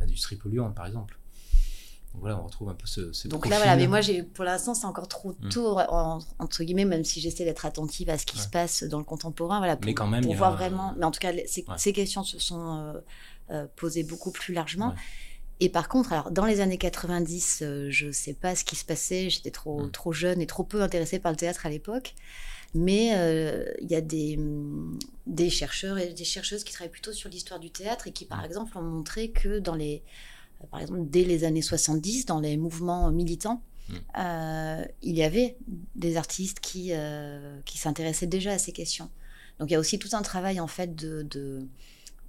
d'industries 0.00 0.36
polluantes, 0.36 0.74
par 0.74 0.86
exemple. 0.86 1.18
Donc 2.12 2.22
voilà, 2.22 2.40
on 2.40 2.46
retrouve 2.46 2.70
un 2.70 2.74
peu 2.74 2.86
ce. 2.86 3.28
Donc 3.28 3.46
là, 3.46 3.58
voilà, 3.58 3.76
mais 3.76 3.86
moi, 3.86 4.00
pour 4.32 4.44
l'instant, 4.44 4.74
c'est 4.74 4.86
encore 4.86 5.08
trop 5.08 5.34
mm. 5.38 5.48
tôt, 5.50 5.78
entre 6.38 6.64
guillemets, 6.64 6.84
même 6.84 7.04
si 7.04 7.20
j'essaie 7.20 7.44
d'être 7.44 7.66
attentive 7.66 8.08
à 8.08 8.16
ce 8.16 8.24
qui 8.24 8.38
se 8.38 8.48
passe 8.48 8.84
dans 8.84 8.98
le 8.98 9.04
contemporain, 9.04 9.58
voilà, 9.58 9.76
pour, 9.76 9.86
mais 9.86 9.94
quand 9.94 10.06
même, 10.06 10.24
pour 10.24 10.34
voir 10.34 10.56
vraiment. 10.56 10.94
Mais 10.98 11.04
en 11.04 11.10
tout 11.10 11.20
cas, 11.20 11.32
ces, 11.46 11.92
questions 11.92 12.24
se 12.24 12.38
sont 12.38 12.78
euh, 12.78 13.00
euh, 13.50 13.66
posées 13.76 14.02
beaucoup 14.02 14.30
plus 14.30 14.54
largement. 14.54 14.94
Et 15.60 15.68
par 15.68 15.88
contre, 15.88 16.12
alors 16.12 16.30
dans 16.30 16.44
les 16.44 16.60
années 16.60 16.78
90, 16.78 17.60
euh, 17.62 17.88
je 17.90 18.06
ne 18.06 18.12
sais 18.12 18.34
pas 18.34 18.54
ce 18.54 18.64
qui 18.64 18.76
se 18.76 18.84
passait, 18.84 19.30
j'étais 19.30 19.50
trop, 19.50 19.84
mm. 19.84 19.90
trop 19.90 20.12
jeune 20.12 20.40
et 20.40 20.46
trop 20.46 20.64
peu 20.64 20.82
intéressée 20.82 21.18
par 21.18 21.32
le 21.32 21.36
théâtre 21.36 21.66
à 21.66 21.70
l'époque. 21.70 22.14
Mais 22.74 23.12
euh, 23.14 23.64
il 23.80 23.90
y 23.90 23.94
a 23.94 24.02
des, 24.02 24.38
des 25.26 25.48
chercheurs 25.48 25.98
et 25.98 26.12
des 26.12 26.24
chercheuses 26.24 26.62
qui 26.62 26.74
travaillent 26.74 26.90
plutôt 26.90 27.12
sur 27.12 27.30
l'histoire 27.30 27.58
du 27.58 27.70
théâtre 27.70 28.06
et 28.06 28.12
qui, 28.12 28.26
par 28.26 28.44
exemple, 28.44 28.76
ont 28.76 28.82
montré 28.82 29.30
que 29.30 29.58
dans 29.58 29.74
les, 29.74 30.02
euh, 30.62 30.66
par 30.70 30.80
exemple, 30.80 31.00
dès 31.04 31.24
les 31.24 31.44
années 31.44 31.62
70, 31.62 32.26
dans 32.26 32.40
les 32.40 32.58
mouvements 32.58 33.10
militants, 33.10 33.62
mm. 33.88 33.94
il 35.02 35.16
y 35.16 35.22
avait 35.22 35.56
des 35.94 36.18
artistes 36.18 36.60
qui, 36.60 36.92
qui 37.64 37.78
s'intéressaient 37.78 38.26
déjà 38.26 38.52
à 38.52 38.58
ces 38.58 38.72
questions. 38.72 39.08
Donc 39.58 39.70
il 39.70 39.72
y 39.72 39.76
a 39.76 39.80
aussi 39.80 39.98
tout 39.98 40.10
un 40.12 40.20
travail 40.20 40.60
en 40.60 40.66
fait 40.66 40.94
de, 40.94 41.22
de 41.22 41.66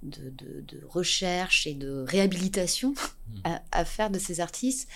de, 0.02 0.86
recherche 0.88 1.66
et 1.66 1.74
de 1.74 2.04
réhabilitation 2.06 2.94
hmm. 3.28 3.56
à, 3.72 3.84
faire 3.84 4.10
de 4.10 4.18
ces 4.18 4.40
artistes. 4.40 4.88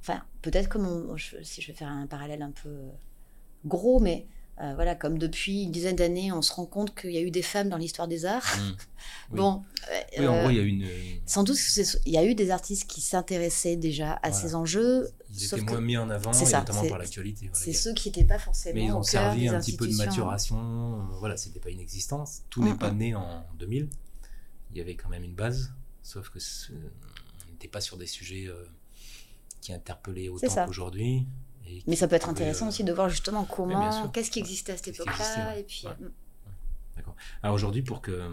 Enfin, 0.00 0.22
peut-être 0.42 0.68
comme 0.68 1.16
si 1.42 1.62
je 1.62 1.68
vais 1.68 1.72
faire 1.72 1.88
un 1.88 2.06
parallèle 2.06 2.42
un 2.42 2.52
peu 2.52 2.70
gros, 3.64 4.00
mais 4.00 4.26
euh, 4.62 4.72
voilà, 4.74 4.94
comme 4.94 5.18
depuis 5.18 5.64
une 5.64 5.70
dizaine 5.70 5.96
d'années, 5.96 6.32
on 6.32 6.40
se 6.40 6.50
rend 6.52 6.64
compte 6.64 6.98
qu'il 6.98 7.10
y 7.10 7.18
a 7.18 7.20
eu 7.20 7.30
des 7.30 7.42
femmes 7.42 7.68
dans 7.68 7.76
l'histoire 7.76 8.08
des 8.08 8.24
arts. 8.24 8.56
Hmm. 9.30 9.36
Bon. 9.36 9.62
Oui, 10.18 10.26
en 10.26 10.40
gros, 10.40 10.50
il 10.50 10.56
y 10.56 10.58
a 10.58 10.62
une. 10.62 10.84
Sans 11.26 11.44
doute, 11.44 11.58
il 12.06 12.12
y 12.12 12.16
a 12.16 12.24
eu 12.24 12.34
des 12.34 12.50
artistes 12.50 12.88
qui 12.88 13.00
s'intéressaient 13.00 13.76
déjà 13.76 14.18
à 14.22 14.32
ces 14.32 14.54
enjeux. 14.54 15.10
Ils 15.30 15.44
étaient 15.44 15.60
moins 15.60 15.80
mis 15.80 15.96
en 15.96 16.10
avant, 16.10 16.32
ça, 16.32 16.60
notamment 16.60 16.88
par 16.88 16.98
l'actualité. 16.98 17.50
c'est 17.52 17.72
ceux 17.72 17.92
qui 17.92 18.08
n'étaient 18.08 18.24
pas 18.24 18.38
forcément. 18.38 18.74
Mais 18.74 18.86
ils 18.86 18.92
ont 18.92 19.02
servi 19.02 19.48
un 19.48 19.60
petit 19.60 19.76
peu 19.76 19.86
de 19.86 19.94
maturation. 19.94 21.06
Voilà, 21.20 21.36
c'était 21.36 21.60
pas 21.60 21.70
une 21.70 21.78
existence. 21.78 22.42
Tout 22.50 22.64
n'est 22.64 22.74
pas 22.74 22.90
né 22.90 23.14
en 23.14 23.44
2000 23.58 23.88
il 24.70 24.78
y 24.78 24.80
avait 24.80 24.96
quand 24.96 25.08
même 25.08 25.24
une 25.24 25.34
base, 25.34 25.72
sauf 26.02 26.30
que 26.30 26.38
on 26.70 27.52
n'était 27.52 27.68
pas 27.68 27.80
sur 27.80 27.96
des 27.96 28.06
sujets 28.06 28.46
euh, 28.48 28.64
qui 29.60 29.72
interpellaient 29.72 30.28
autant 30.28 30.66
qu'aujourd'hui. 30.66 31.26
Mais 31.86 31.96
ça 31.96 32.06
peut 32.06 32.14
être 32.14 32.28
intéressant 32.28 32.66
euh, 32.66 32.68
aussi 32.68 32.84
de 32.84 32.92
voir 32.92 33.08
justement 33.08 33.44
comment, 33.44 34.08
qu'est-ce 34.08 34.30
qui 34.30 34.38
existait 34.38 34.72
à 34.72 34.76
cette 34.76 34.88
époque-là. 34.88 35.58
Et 35.58 35.64
puis. 35.64 35.84
Hmm. 35.86 36.10
D'accord. 36.96 37.16
Alors 37.42 37.54
aujourd'hui, 37.54 37.82
pour 37.82 38.00
que, 38.00 38.30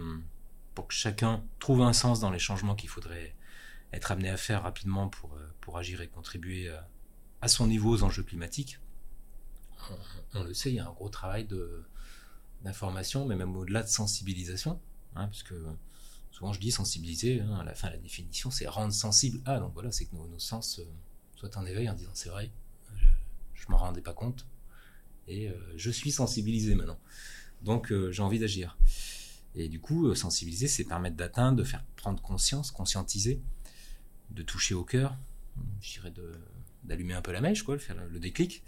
pour 0.75 0.87
que 0.87 0.93
chacun 0.93 1.43
trouve 1.59 1.81
un 1.81 1.93
sens 1.93 2.19
dans 2.19 2.29
les 2.29 2.39
changements 2.39 2.75
qu'il 2.75 2.89
faudrait 2.89 3.35
être 3.91 4.11
amené 4.11 4.29
à 4.29 4.37
faire 4.37 4.63
rapidement 4.63 5.09
pour, 5.09 5.33
euh, 5.33 5.53
pour 5.61 5.77
agir 5.77 6.01
et 6.01 6.07
contribuer 6.07 6.69
à, 7.41 7.47
son 7.47 7.67
niveau 7.67 7.91
aux 7.91 8.03
enjeux 8.03 8.23
climatiques, 8.23 8.79
on, 10.33 10.43
le 10.43 10.53
sait, 10.53 10.69
il 10.69 10.75
y 10.75 10.79
a 10.79 10.87
un 10.87 10.91
gros 10.93 11.09
travail 11.09 11.43
de, 11.45 11.83
d'information, 12.63 13.25
mais 13.25 13.35
même 13.35 13.55
au-delà 13.55 13.83
de 13.83 13.89
sensibilisation, 13.89 14.79
hein, 15.15 15.27
puisque 15.27 15.53
souvent 16.33 16.51
je 16.51 16.59
dis 16.59 16.71
sensibiliser, 16.71 17.41
hein, 17.41 17.59
à 17.59 17.63
la 17.63 17.75
fin 17.75 17.89
la 17.89 17.97
définition 17.97 18.49
c'est 18.51 18.67
rendre 18.67 18.91
sensible. 18.91 19.39
Ah 19.45 19.59
donc 19.59 19.73
voilà, 19.73 19.91
c'est 19.91 20.05
que 20.05 20.15
nos, 20.15 20.39
sens 20.39 20.79
euh, 20.79 20.83
soient 21.35 21.55
en 21.57 21.65
éveil 21.65 21.87
en 21.87 21.93
disant 21.93 22.11
c'est 22.13 22.29
vrai, 22.29 22.51
je, 22.95 23.05
ne 23.67 23.71
m'en 23.71 23.77
rendais 23.77 24.01
pas 24.01 24.13
compte 24.13 24.47
et 25.27 25.47
euh, 25.47 25.53
je 25.77 25.91
suis 25.91 26.11
sensibilisé 26.11 26.73
maintenant. 26.73 26.99
Donc 27.61 27.91
euh, 27.91 28.11
j'ai 28.11 28.23
envie 28.23 28.39
d'agir. 28.39 28.77
Et 29.55 29.69
du 29.69 29.79
coup, 29.79 30.15
sensibiliser, 30.15 30.67
c'est 30.67 30.83
permettre 30.83 31.15
d'atteindre, 31.15 31.59
de 31.59 31.63
faire 31.63 31.85
prendre 31.95 32.19
conscience, 32.23 32.71
conscientiser, 32.71 33.39
de 34.31 34.41
toucher 34.41 34.73
au 34.73 34.83
cœur, 34.83 35.15
je 35.79 35.93
dirais 35.93 36.11
d'allumer 36.83 37.13
un 37.13 37.21
peu 37.21 37.31
la 37.31 37.39
mèche, 37.39 37.61
quoi, 37.61 37.77
faire 37.77 37.95
le, 37.95 38.19
déclic. 38.19 38.63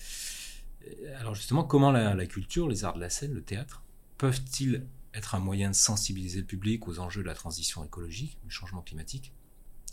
Alors 1.17 1.33
justement, 1.33 1.63
comment 1.63 1.91
la 1.91 2.25
culture, 2.27 2.69
les 2.69 2.83
arts 2.83 2.93
de 2.93 2.99
la 2.99 3.09
scène, 3.09 3.33
le 3.33 3.41
théâtre, 3.41 3.81
peuvent-ils 4.19 4.85
être 5.15 5.35
un 5.35 5.39
moyen 5.39 5.69
de 5.69 5.75
sensibiliser 5.75 6.39
le 6.39 6.45
public 6.45 6.87
aux 6.87 6.99
enjeux 6.99 7.21
de 7.21 7.27
la 7.27 7.33
transition 7.33 7.83
écologique, 7.83 8.37
du 8.43 8.51
changement 8.51 8.81
climatique 8.81 9.33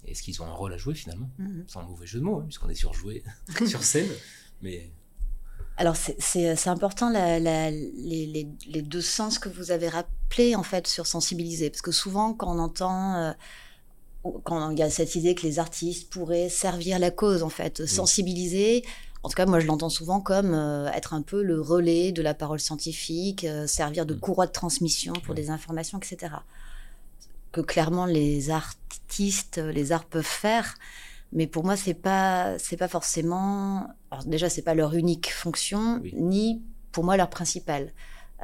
Est-ce 0.06 0.22
qu'ils 0.22 0.42
ont 0.42 0.46
un 0.46 0.52
rôle 0.52 0.72
à 0.72 0.76
jouer 0.76 0.94
finalement 0.94 1.30
mm-hmm. 1.40 1.68
Sans 1.68 1.82
mauvais 1.84 2.06
jeu 2.06 2.18
de 2.18 2.24
mots, 2.24 2.40
hein, 2.40 2.44
puisqu'on 2.44 2.68
est 2.68 2.74
surjoué 2.74 3.22
sur 3.66 3.82
scène. 3.82 4.10
Mais 4.60 4.90
alors 5.78 5.96
c'est 5.96 6.68
important 6.68 7.10
la, 7.10 7.38
les, 7.40 8.46
les, 8.66 8.82
deux 8.82 9.00
sens 9.00 9.38
que 9.38 9.48
vous 9.48 9.70
avez 9.70 9.88
rappelés 9.88 10.54
en 10.54 10.62
fait 10.62 10.86
sur 10.86 11.06
sensibiliser, 11.06 11.70
parce 11.70 11.80
que 11.80 11.92
souvent 11.92 12.34
quand 12.34 12.54
on 12.54 12.58
entend, 12.58 13.14
euh, 13.16 13.32
quand 14.44 14.70
il 14.70 14.78
y 14.78 14.82
a 14.82 14.90
cette 14.90 15.14
idée 15.14 15.34
que 15.34 15.42
les 15.42 15.58
artistes 15.58 16.10
pourraient 16.10 16.50
servir 16.50 16.98
la 16.98 17.10
cause 17.10 17.42
en 17.42 17.48
fait, 17.48 17.86
sensibiliser, 17.86 18.84
en 19.22 19.28
tout 19.28 19.34
cas, 19.34 19.46
moi, 19.46 19.60
je 19.60 19.66
l'entends 19.66 19.88
souvent 19.88 20.20
comme 20.20 20.52
euh, 20.52 20.90
être 20.90 21.14
un 21.14 21.22
peu 21.22 21.42
le 21.42 21.60
relais 21.60 22.10
de 22.10 22.22
la 22.22 22.34
parole 22.34 22.58
scientifique, 22.58 23.44
euh, 23.44 23.68
servir 23.68 24.04
de 24.04 24.14
mm. 24.14 24.20
courroie 24.20 24.46
de 24.46 24.52
transmission 24.52 25.12
pour 25.12 25.34
des 25.34 25.50
informations, 25.50 25.98
etc. 25.98 26.34
Que 27.52 27.60
clairement 27.60 28.06
les 28.06 28.50
artistes, 28.50 29.58
les 29.58 29.92
arts 29.92 30.06
peuvent 30.06 30.24
faire, 30.24 30.74
mais 31.32 31.46
pour 31.46 31.64
moi, 31.64 31.76
c'est 31.76 31.94
pas, 31.94 32.58
c'est 32.58 32.76
pas 32.76 32.88
forcément. 32.88 33.86
Alors 34.10 34.24
déjà, 34.24 34.48
c'est 34.48 34.62
pas 34.62 34.74
leur 34.74 34.94
unique 34.94 35.32
fonction, 35.32 36.02
ni 36.14 36.60
pour 36.90 37.04
moi 37.04 37.16
leur 37.16 37.30
principale. 37.30 37.92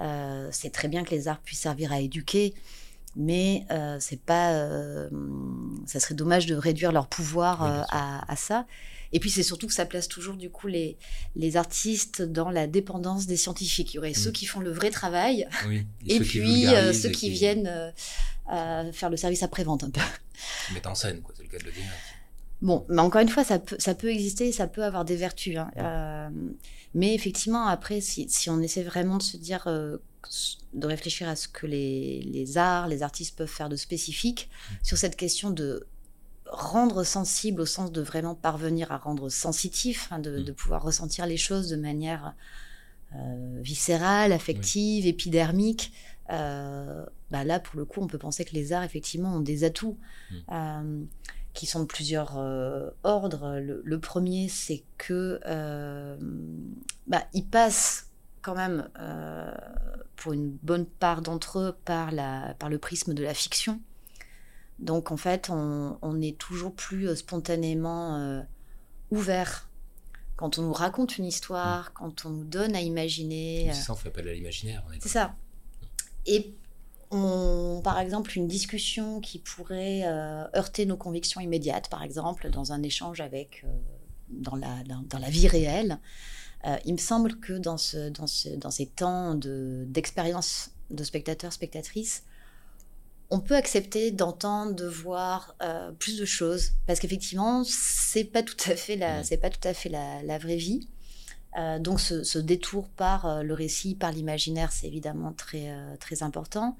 Euh, 0.00 0.48
c'est 0.52 0.70
très 0.70 0.86
bien 0.86 1.02
que 1.02 1.10
les 1.10 1.26
arts 1.26 1.40
puissent 1.40 1.60
servir 1.60 1.90
à 1.90 2.00
éduquer, 2.00 2.54
mais 3.16 3.66
c'est 3.98 4.20
pas. 4.20 4.52
ça 5.86 6.00
serait 6.00 6.14
dommage 6.14 6.46
de 6.46 6.54
réduire 6.54 6.92
leur 6.92 7.08
pouvoir 7.08 7.62
à, 7.62 8.30
à, 8.30 8.36
ça. 8.36 8.64
Et 9.12 9.20
puis 9.20 9.30
c'est 9.30 9.42
surtout 9.42 9.66
que 9.66 9.72
ça 9.72 9.86
place 9.86 10.08
toujours 10.08 10.36
du 10.36 10.50
coup 10.50 10.66
les, 10.66 10.96
les 11.36 11.56
artistes 11.56 12.22
dans 12.22 12.50
la 12.50 12.66
dépendance 12.66 13.26
des 13.26 13.36
scientifiques. 13.36 13.94
Il 13.94 13.96
y 13.96 13.98
aurait 13.98 14.14
ceux 14.14 14.30
mm. 14.30 14.34
qui 14.34 14.46
font 14.46 14.60
le 14.60 14.70
vrai 14.70 14.90
travail 14.90 15.48
et, 16.06 16.20
puis 16.20 16.66
euh, 16.66 16.92
ceux 16.92 17.10
qui, 17.10 17.30
viennent 17.30 17.92
euh, 18.52 18.92
faire 18.92 19.10
le 19.10 19.16
service 19.16 19.42
après-vente 19.42 19.84
un 19.84 19.90
peu. 19.90 20.00
Mettent 20.72 20.86
en 20.86 20.94
scène, 20.94 21.22
quoi, 21.22 21.34
c'est 21.36 21.42
le 21.42 21.48
cas 21.48 21.58
de 21.58 21.64
le 21.64 21.72
dire. 21.72 21.82
Bon, 22.60 22.84
mais 22.88 23.00
encore 23.00 23.20
une 23.20 23.28
fois, 23.28 23.44
ça 23.44 23.60
peut, 23.60 23.76
ça 23.78 23.94
peut 23.94 24.10
exister, 24.10 24.50
ça 24.50 24.66
peut 24.66 24.82
avoir 24.84 25.04
des 25.04 25.16
vertus. 25.16 25.56
Hein. 25.56 25.70
Euh, 25.76 26.28
mais 26.92 27.14
effectivement, 27.14 27.66
après, 27.66 28.00
si, 28.00 28.28
si, 28.28 28.50
on 28.50 28.60
essaie 28.60 28.82
vraiment 28.82 29.18
de 29.18 29.22
se 29.22 29.36
dire, 29.36 29.66
de 29.66 30.86
réfléchir 30.86 31.28
à 31.28 31.36
ce 31.36 31.46
que 31.46 31.66
les, 31.66 32.20
les, 32.22 32.58
arts, 32.58 32.88
les 32.88 33.04
artistes 33.04 33.38
peuvent 33.38 33.46
faire 33.46 33.68
de 33.68 33.76
spécifique, 33.76 34.50
mm. 34.50 34.74
sur 34.82 34.98
cette 34.98 35.14
question 35.14 35.50
de 35.50 35.86
rendre 36.50 37.04
sensible 37.04 37.60
au 37.60 37.66
sens 37.66 37.92
de 37.92 38.00
vraiment 38.00 38.34
parvenir 38.34 38.92
à 38.92 38.98
rendre 38.98 39.28
sensitif, 39.28 40.08
hein, 40.10 40.18
de, 40.18 40.52
pouvoir 40.52 40.82
ressentir 40.82 41.26
les 41.26 41.36
choses 41.36 41.68
de 41.68 41.76
manière 41.76 42.34
euh, 43.14 43.60
viscérale, 43.62 44.32
affective, 44.32 45.06
épidermique. 45.06 45.92
Euh, 46.30 47.04
bah 47.30 47.44
là, 47.44 47.60
pour 47.60 47.78
le 47.78 47.84
coup, 47.84 48.00
on 48.00 48.06
peut 48.06 48.18
penser 48.18 48.44
que 48.44 48.54
les 48.54 48.72
arts, 48.72 48.82
effectivement, 48.82 49.36
ont 49.36 49.40
des 49.40 49.64
atouts 49.64 49.98
mm. 50.30 50.36
euh, 50.52 51.04
qui 51.54 51.66
sont 51.66 51.80
de 51.80 51.86
plusieurs 51.86 52.36
ordres. 53.02 53.58
Le, 53.58 54.00
premier, 54.00 54.48
c'est 54.48 54.84
que 54.96 55.40
bah, 57.06 57.24
ils 57.34 57.46
passent 57.46 58.10
quand 58.42 58.54
même, 58.54 58.88
pour 60.16 60.32
une 60.32 60.50
bonne 60.62 60.86
part 60.86 61.20
d'entre 61.22 61.58
eux, 61.58 61.76
par, 61.84 62.12
la, 62.12 62.54
par 62.58 62.68
le 62.68 62.78
prisme 62.78 63.12
de 63.12 63.22
la 63.22 63.34
fiction. 63.34 63.80
Donc 64.78 65.10
en 65.10 65.16
fait, 65.16 65.50
on, 65.50 66.20
est 66.20 66.38
toujours 66.38 66.72
plus 66.72 67.08
euh, 67.08 67.16
spontanément 67.16 68.16
euh, 68.16 68.42
ouvert 69.10 69.68
quand 70.36 70.58
on 70.58 70.62
nous 70.62 70.72
raconte 70.72 71.18
une 71.18 71.24
histoire, 71.24 71.90
mm. 71.90 71.92
quand 71.94 72.24
on 72.26 72.30
nous 72.30 72.44
donne 72.44 72.76
à 72.76 72.80
imaginer. 72.80 73.70
C'est 73.72 73.82
ça, 73.82 73.92
on 73.92 73.96
fait 73.96 74.08
appel 74.08 74.28
à 74.28 74.32
l'imaginaire. 74.32 74.84
C'est 75.00 75.08
ça. 75.08 75.34
Et 76.26 76.54
on, 77.10 77.80
par 77.82 77.98
exemple, 77.98 78.36
une 78.36 78.46
discussion 78.46 79.20
qui 79.20 79.38
pourrait 79.40 80.02
euh, 80.04 80.44
heurter 80.54 80.86
nos 80.86 80.96
convictions 80.96 81.40
immédiates, 81.40 81.88
par 81.88 82.02
exemple, 82.02 82.50
dans 82.50 82.72
un 82.72 82.82
échange 82.82 83.20
avec, 83.20 83.64
dans, 84.28 84.54
la, 84.54 84.84
dans, 84.84 85.18
la 85.18 85.30
vie 85.30 85.48
réelle, 85.48 85.98
il 86.84 86.92
me 86.92 86.98
semble 86.98 87.40
que 87.40 87.54
dans, 87.54 87.78
ce, 87.78 88.10
dans, 88.10 88.26
ce, 88.26 88.50
dans 88.50 88.70
ces 88.70 88.86
temps 88.86 89.34
d'expérience 89.34 90.70
de, 90.90 90.96
de 90.96 91.04
spectateurs, 91.04 91.52
spectatrices, 91.52 92.24
on 93.30 93.40
peut 93.40 93.56
accepter 93.56 94.10
d'entendre, 94.10 94.74
de 94.74 94.86
voir 94.86 95.54
euh, 95.62 95.92
plus 95.92 96.18
de 96.18 96.24
choses, 96.24 96.72
parce 96.86 96.98
qu'effectivement, 96.98 97.62
c'est 97.64 98.24
pas 98.24 98.42
tout 98.42 98.56
à 98.70 98.74
fait 98.74 98.96
la, 98.96 99.22
c'est 99.22 99.36
pas 99.36 99.50
tout 99.50 99.66
à 99.66 99.74
fait 99.74 99.90
la, 99.90 100.38
vraie 100.38 100.56
vie. 100.56 100.88
Euh, 101.58 101.78
donc 101.78 102.00
ce, 102.00 102.38
détour 102.38 102.88
par 102.88 103.26
euh, 103.26 103.42
le 103.42 103.52
récit, 103.54 103.94
par 103.94 104.12
l'imaginaire, 104.12 104.72
c'est 104.72 104.86
évidemment 104.86 105.32
très, 105.32 105.70
très 105.98 106.22
important. 106.22 106.76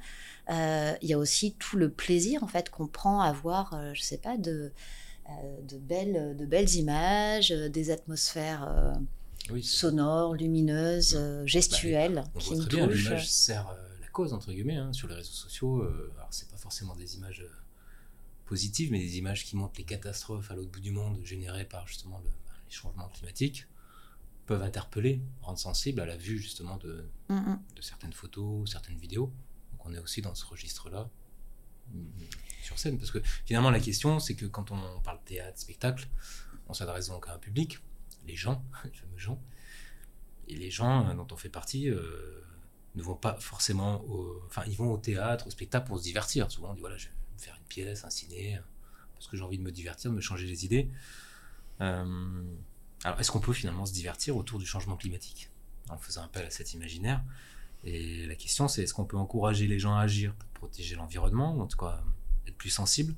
Il 0.51 0.97
y 1.09 1.13
a 1.13 1.19
aussi 1.19 1.55
tout 1.59 1.77
le 1.77 1.91
plaisir 1.91 2.43
en 2.43 2.49
fait 2.49 2.71
qu'on 2.71 2.87
prend 2.87 3.21
à 3.21 3.33
voir, 3.33 3.79
je 3.93 4.01
sais 4.01 4.17
pas, 4.17 4.39
de, 4.39 4.73
de, 5.63 5.77
belles, 5.77 6.35
de 6.39 6.47
belles 6.47 6.75
images, 6.77 7.51
des 7.51 7.91
atmosphères 7.91 8.95
sonores, 9.63 10.35
lumineuses, 10.35 11.15
bah, 11.15 11.45
gestuelles. 11.45 12.25
qui 12.39 12.59
très 12.59 12.67
bien, 12.67 12.87
l'image 12.87 13.29
sert 13.29 13.69
cause 14.19 14.33
entre 14.33 14.51
guillemets 14.51 14.75
hein, 14.75 14.93
sur 14.93 15.07
les 15.07 15.15
réseaux 15.15 15.33
sociaux. 15.33 15.83
alors 16.17 16.27
c'est 16.31 16.51
pas 16.51 16.57
forcément 16.57 16.97
des 16.97 17.17
images 17.17 17.45
positives, 18.47 18.91
mais 18.91 18.99
des 18.99 19.17
images 19.17 19.45
qui 19.45 19.55
montrent 19.55 19.79
les 19.79 19.85
catastrophes 19.85 20.51
à 20.51 20.57
l'autre 20.57 20.73
bout 20.73 20.81
du 20.81 20.91
monde 20.91 21.21
générées 21.23 21.67
par 21.67 21.87
justement 21.87 22.19
bah, 22.25 22.31
les 22.67 22.75
changements 22.75 23.09
climatiques 23.11 23.69
peuvent 24.47 24.63
interpeller, 24.63 25.23
rendre 25.41 25.61
sensible 25.61 26.01
à 26.01 26.07
la 26.07 26.17
vue 26.17 26.39
justement 26.39 26.79
de, 26.79 27.09
de 27.29 27.83
certaines 27.83 28.13
photos, 28.13 28.69
certaines 28.69 28.97
vidéos. 28.97 29.33
Donc 29.71 29.87
on 29.87 29.95
est 29.95 30.01
aussi 30.01 30.21
dans 30.21 30.35
ce 30.35 30.45
registre-là 30.47 31.09
mm, 31.93 32.01
sur 32.65 32.77
scène. 32.77 32.99
Parce 32.99 33.13
que 33.13 33.21
finalement 33.45 33.71
la 33.71 33.79
question 33.79 34.19
c'est 34.19 34.35
que 34.35 34.47
quand 34.47 34.73
on 34.73 35.01
parle 35.01 35.21
théâtre, 35.27 35.61
spectacle, 35.61 36.09
on 36.67 36.75
s'adresse 36.75 37.07
donc 37.07 37.29
à 37.29 37.35
un 37.35 37.39
public, 37.39 37.79
les 38.27 38.35
gens, 38.35 38.65
les 38.85 38.91
fameux 38.91 39.19
gens, 39.19 39.41
et 40.49 40.57
les 40.57 40.73
gens 40.73 41.09
euh, 41.09 41.15
dont 41.15 41.29
on 41.31 41.37
fait 41.37 41.51
partie 41.51 41.89
euh, 41.89 42.43
ne 42.95 43.03
vont 43.03 43.15
pas 43.15 43.35
forcément. 43.41 44.05
Enfin 44.47 44.63
ils 44.67 44.77
vont 44.77 44.93
au 44.93 44.99
théâtre, 44.99 45.47
au 45.47 45.51
spectacle 45.51 45.87
pour 45.87 45.99
se 45.99 46.03
divertir. 46.03 46.51
Souvent 46.51 46.71
on 46.71 46.75
dit 46.75 46.81
voilà 46.81 46.97
je 46.97 47.07
vais 47.09 47.15
faire 47.37 47.57
une 47.57 47.67
pièce, 47.67 48.05
un 48.05 48.11
ciné, 48.11 48.59
parce 49.15 49.27
que 49.27 49.37
j'ai 49.37 49.43
envie 49.43 49.59
de 49.59 49.63
me 49.63 49.73
divertir, 49.73 50.11
de 50.11 50.17
me 50.17 50.21
changer 50.21 50.47
les 50.47 50.65
idées. 50.65 50.89
Euh, 51.81 52.43
alors, 53.05 53.21
est-ce 53.21 53.31
qu'on 53.31 53.41
peut 53.41 53.53
finalement 53.53 53.87
se 53.87 53.93
divertir 53.93 54.37
autour 54.37 54.59
du 54.59 54.67
changement 54.67 54.97
climatique 54.97 55.51
en 55.89 55.99
faisant 55.99 56.23
appel 56.23 56.47
à 56.47 56.51
cet 56.51 56.75
imaginaire? 56.75 57.23
Et 57.85 58.27
la 58.27 58.35
question, 58.35 58.67
c'est 58.67 58.83
est-ce 58.83 58.95
qu'on 58.95 59.05
peut 59.05 59.17
encourager 59.17 59.67
les 59.67 59.79
gens 59.79 59.95
à 59.95 60.03
agir 60.03 60.35
pour 60.35 60.49
protéger 60.49 60.97
l'environnement, 60.97 61.55
ou 61.55 61.61
en 61.61 61.67
tout 61.67 61.79
cas 61.79 62.03
être 62.47 62.57
plus 62.57 62.71
sensibles, 62.71 63.15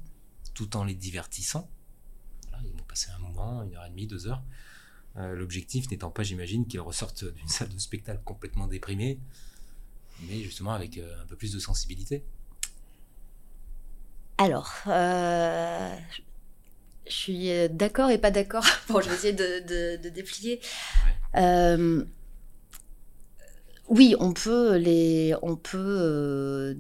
tout 0.54 0.76
en 0.76 0.84
les 0.84 0.94
divertissant? 0.94 1.70
Ils 2.62 2.72
vont 2.72 2.84
passer 2.86 3.10
un 3.10 3.18
moment, 3.18 3.62
une 3.62 3.74
heure 3.74 3.86
et 3.86 3.90
demie, 3.90 4.06
deux 4.06 4.26
heures. 4.26 4.42
Euh, 5.16 5.34
l'objectif 5.34 5.90
n'étant 5.90 6.10
pas, 6.10 6.22
j'imagine, 6.22 6.66
qu'ils 6.66 6.80
ressortent 6.80 7.24
d'une 7.24 7.48
salle 7.48 7.70
de 7.70 7.78
spectacle 7.78 8.20
complètement 8.22 8.66
déprimés, 8.66 9.18
mais 10.28 10.42
justement 10.42 10.72
avec 10.72 10.98
euh, 10.98 11.22
un 11.22 11.26
peu 11.26 11.36
plus 11.36 11.52
de 11.52 11.58
sensibilité. 11.58 12.24
Alors, 14.38 14.72
euh, 14.86 15.94
je 17.10 17.14
suis 17.14 17.50
euh, 17.50 17.68
d'accord 17.68 18.10
et 18.10 18.18
pas 18.18 18.30
d'accord. 18.30 18.64
bon, 18.88 19.00
je 19.00 19.08
vais 19.08 19.14
essayer 19.14 19.32
de, 19.32 20.08
déplier. 20.08 20.60
Euh, 21.36 22.04
oui, 23.88 24.14
on 24.18 24.32
peut 24.32 24.76
les, 24.76 25.34
on 25.42 25.56
peut 25.56 25.78
euh, 25.78 26.74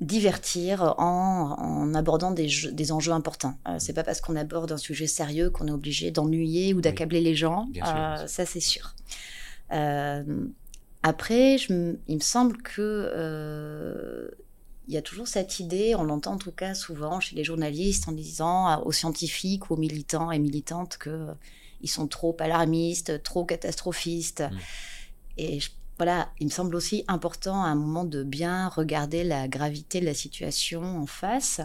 divertir 0.00 0.94
en, 0.98 1.94
abordant 1.94 2.32
des, 2.32 2.48
des, 2.72 2.92
enjeux 2.92 3.12
importants. 3.12 3.56
c'est 3.78 3.92
pas 3.92 4.02
parce 4.02 4.20
qu'on 4.20 4.34
aborde 4.34 4.72
un 4.72 4.76
sujet 4.76 5.06
sérieux 5.06 5.50
qu'on 5.50 5.68
est 5.68 5.72
obligé 5.72 6.10
d'ennuyer 6.10 6.74
ou 6.74 6.80
d'accabler 6.80 7.20
les 7.20 7.36
gens. 7.36 7.68
ça, 8.26 8.44
c'est 8.44 8.60
sûr. 8.60 8.94
Après, 11.02 11.58
je, 11.58 11.96
il 12.08 12.16
me 12.16 12.20
semble 12.20 12.56
que 12.62 14.30
il 14.88 14.94
y 14.94 14.96
a 14.96 15.02
toujours 15.02 15.28
cette 15.28 15.60
idée, 15.60 15.94
on 15.94 16.02
l'entend 16.02 16.32
en 16.32 16.38
tout 16.38 16.52
cas 16.52 16.74
souvent 16.74 17.20
chez 17.20 17.36
les 17.36 17.44
journalistes 17.44 18.08
en 18.08 18.12
disant 18.12 18.82
aux 18.82 18.92
scientifiques 18.92 19.70
ou 19.70 19.74
aux 19.74 19.76
militants 19.76 20.30
et 20.32 20.38
militantes 20.38 20.98
qu'ils 20.98 21.90
sont 21.90 22.08
trop 22.08 22.36
alarmistes, 22.40 23.22
trop 23.22 23.44
catastrophistes. 23.44 24.40
Mm. 24.42 24.58
Et 25.38 25.58
voilà, 25.98 26.30
il 26.40 26.46
me 26.46 26.50
semble 26.50 26.74
aussi 26.74 27.04
important 27.06 27.62
à 27.62 27.68
un 27.68 27.74
moment 27.74 28.04
de 28.04 28.22
bien 28.22 28.68
regarder 28.68 29.24
la 29.24 29.46
gravité 29.46 30.00
de 30.00 30.06
la 30.06 30.14
situation 30.14 30.82
en 30.82 31.06
face, 31.06 31.60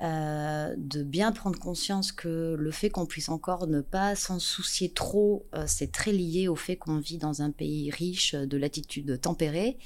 euh, 0.00 0.74
de 0.76 1.02
bien 1.02 1.32
prendre 1.32 1.58
conscience 1.58 2.12
que 2.12 2.54
le 2.58 2.70
fait 2.70 2.90
qu'on 2.90 3.06
puisse 3.06 3.28
encore 3.28 3.66
ne 3.66 3.80
pas 3.80 4.14
s'en 4.14 4.38
soucier 4.38 4.90
trop, 4.90 5.46
euh, 5.54 5.64
c'est 5.66 5.90
très 5.90 6.12
lié 6.12 6.48
au 6.48 6.56
fait 6.56 6.76
qu'on 6.76 6.98
vit 6.98 7.18
dans 7.18 7.42
un 7.42 7.50
pays 7.50 7.90
riche 7.90 8.34
de 8.34 8.56
latitude 8.56 9.20
tempérée 9.20 9.76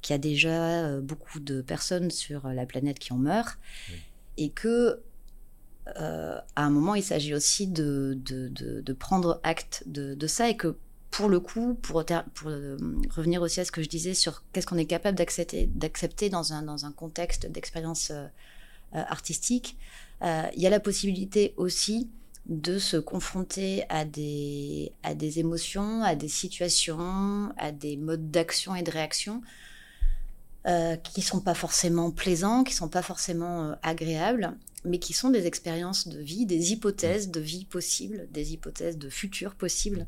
qu'il 0.00 0.14
y 0.14 0.16
a 0.16 0.18
déjà 0.18 0.84
euh, 0.84 1.00
beaucoup 1.00 1.40
de 1.40 1.62
personnes 1.62 2.10
sur 2.10 2.48
la 2.48 2.66
planète 2.66 2.98
qui 2.98 3.12
en 3.12 3.18
meurent, 3.18 3.56
et 4.36 4.50
que 4.50 5.00
euh, 5.98 6.38
à 6.56 6.64
un 6.64 6.70
moment, 6.70 6.94
il 6.94 7.02
s'agit 7.02 7.34
aussi 7.34 7.66
de, 7.66 8.18
de, 8.24 8.92
prendre 8.92 9.40
acte 9.42 9.84
de, 9.86 10.26
ça, 10.26 10.48
et 10.48 10.56
que 10.56 10.76
pour 11.10 11.28
le 11.28 11.40
coup, 11.40 11.74
pour, 11.74 12.04
pour 12.34 12.48
euh, 12.48 12.76
revenir 13.10 13.42
aussi 13.42 13.60
à 13.60 13.64
ce 13.64 13.72
que 13.72 13.82
je 13.82 13.88
disais 13.88 14.14
sur 14.14 14.44
qu'est-ce 14.52 14.66
qu'on 14.66 14.78
est 14.78 14.86
capable 14.86 15.16
d'accepter 15.16 16.30
dans 16.30 16.52
un, 16.52 16.62
dans 16.62 16.84
un 16.86 16.92
contexte 16.92 17.46
d'expérience 17.50 18.12
artistique, 18.92 19.76
il 20.22 20.60
y 20.60 20.66
a 20.66 20.70
la 20.70 20.80
possibilité 20.80 21.54
aussi 21.56 22.08
de 22.46 22.78
se 22.78 22.96
confronter 22.96 23.84
à 23.88 24.04
des, 24.04 24.92
à 25.02 25.14
des 25.14 25.38
émotions, 25.38 26.02
à 26.02 26.14
des 26.14 26.28
situations, 26.28 27.52
à 27.56 27.72
des 27.72 27.96
modes 27.96 28.30
d'action 28.30 28.74
et 28.74 28.82
de 28.82 28.90
réaction 28.90 29.42
euh, 30.66 30.96
qui 30.96 31.22
sont 31.22 31.40
pas 31.40 31.54
forcément 31.54 32.10
plaisants, 32.10 32.64
qui 32.64 32.74
sont 32.74 32.88
pas 32.88 33.02
forcément 33.02 33.64
euh, 33.64 33.74
agréables, 33.82 34.56
mais 34.84 34.98
qui 34.98 35.12
sont 35.12 35.30
des 35.30 35.46
expériences 35.46 36.08
de 36.08 36.20
vie, 36.20 36.46
des 36.46 36.72
hypothèses 36.72 37.30
de 37.30 37.40
vie 37.40 37.64
possibles, 37.64 38.28
des 38.30 38.52
hypothèses 38.52 38.98
de 38.98 39.08
futur 39.08 39.54
possibles. 39.54 40.06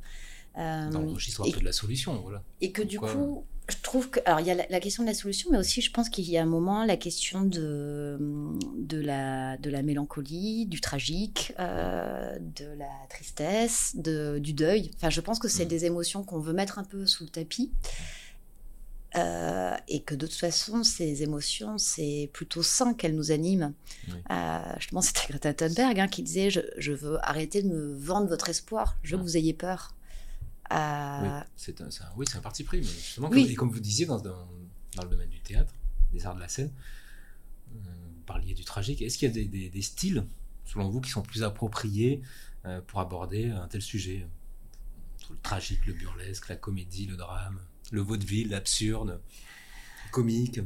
Euh, 0.57 0.90
Dans 0.90 1.01
le 1.01 1.11
registre 1.11 1.42
un 1.42 1.51
peu 1.51 1.61
de 1.61 1.64
la 1.64 1.73
solution, 1.73 2.20
voilà. 2.20 2.42
Et 2.61 2.70
que 2.70 2.83
du 2.83 3.01
coup, 3.01 3.44
je 3.68 3.77
trouve 3.83 4.11
que. 4.11 4.20
Alors, 4.27 4.40
il 4.40 4.46
y 4.46 4.50
a 4.50 4.66
la, 4.68 4.81
question 4.81 5.03
de 5.03 5.09
la 5.09 5.14
solution, 5.14 5.50
mais 5.50 5.59
aussi, 5.59 5.81
je 5.81 5.90
pense 5.90 6.11
qu'il 6.11 6.29
y 6.29 6.37
a 6.37 6.42
un 6.42 6.46
moment 6.46 6.85
la 6.85 6.96
question 6.96 7.42
de, 7.42 8.18
de, 8.77 9.00
la, 9.00 9.57
de 9.57 9.70
la 9.70 9.83
mélancolie, 9.83 10.66
du 10.66 10.81
tragique, 10.81 11.55
euh, 11.59 12.37
de 12.38 12.66
la 12.77 12.90
tristesse, 13.09 13.92
de, 13.96 14.38
du 14.38 14.53
deuil. 14.53 14.90
Enfin, 14.96 15.09
je 15.09 15.20
pense 15.20 15.38
que 15.38 15.48
c'est 15.48 15.64
mm. 15.64 15.68
des 15.68 15.85
émotions 15.87 16.24
qu'on 16.24 16.40
veut 16.40 16.53
mettre 16.53 16.79
un 16.79 16.85
peu 16.85 17.07
sous 17.07 17.24
le 17.24 17.31
tapis. 17.31 17.70
Euh, 19.16 19.77
et 19.87 20.03
que 20.03 20.16
de 20.16 20.27
toute 20.27 20.37
façon, 20.37 20.83
ces 20.83 21.22
émotions, 21.22 21.79
c'est 21.79 22.29
plutôt 22.33 22.64
sain 22.64 22.94
qu'elles 22.94 23.14
nous 23.14 23.31
animent. 23.31 23.72
Euh, 24.31 24.59
justement, 24.79 25.03
c'était 25.03 25.29
Greta 25.29 25.55
Thunberg 25.55 26.00
hein, 26.00 26.09
qui 26.09 26.22
disait 26.22 26.50
je, 26.50 26.92
veux 26.92 27.18
arrêter 27.22 27.62
de 27.62 27.68
me 27.68 27.94
vendre 27.94 28.29
votre 28.29 28.48
espoir, 28.48 28.96
je 29.03 29.12
veux 29.12 29.18
que 29.18 29.27
vous 29.27 29.37
ayez 29.37 29.55
peur. 29.55 29.94
Euh... 30.72 31.20
Oui, 31.22 31.46
c'est 31.57 31.81
un, 31.81 31.88
oui, 32.16 32.27
un, 32.35 32.40
parti 32.40 32.64
pris, 32.64 32.79
mais 32.79 32.85
justement, 32.85 33.29
comme, 33.29 33.38
et 33.38 33.55
comme 33.55 33.70
vous 33.70 33.81
disiez, 33.81 34.07
dans, 34.07 34.18
dans, 34.18 34.48
le 35.03 35.09
domaine 35.09 35.29
du 35.29 35.40
théâtre, 35.40 35.72
des 36.12 36.24
arts 36.27 36.35
de 36.35 36.40
la 36.40 36.48
scène, 36.48 36.72
euh, 37.72 37.79
vous 38.14 38.22
parliez 38.22 38.55
du 38.55 38.64
tragique, 38.64 39.03
est-ce 39.03 39.18
qu'il 39.18 39.29
y 39.29 39.31
a 39.31 39.35
des, 39.35 39.44
des, 39.44 39.68
des, 39.68 39.83
styles, 39.83 40.24
selon 40.64 40.88
vous, 40.88 41.00
qui 41.00 41.11
sont 41.11 41.22
plus 41.22 41.42
appropriés 41.42 42.22
euh, 42.64 42.81
pour 42.87 43.00
aborder 43.00 43.50
un 43.50 43.68
tel 43.68 43.83
sujet? 43.83 44.27
Le 45.31 45.37
tragique, 45.42 45.87
le 45.87 45.94
burlesque, 45.94 46.48
la 46.48 46.57
comédie, 46.57 47.07
le 47.07 47.16
drame 47.16 47.61
le 47.92 48.00
vaudeville, 48.00 48.48
l'absurde, 48.48 49.20
comique? 50.11 50.61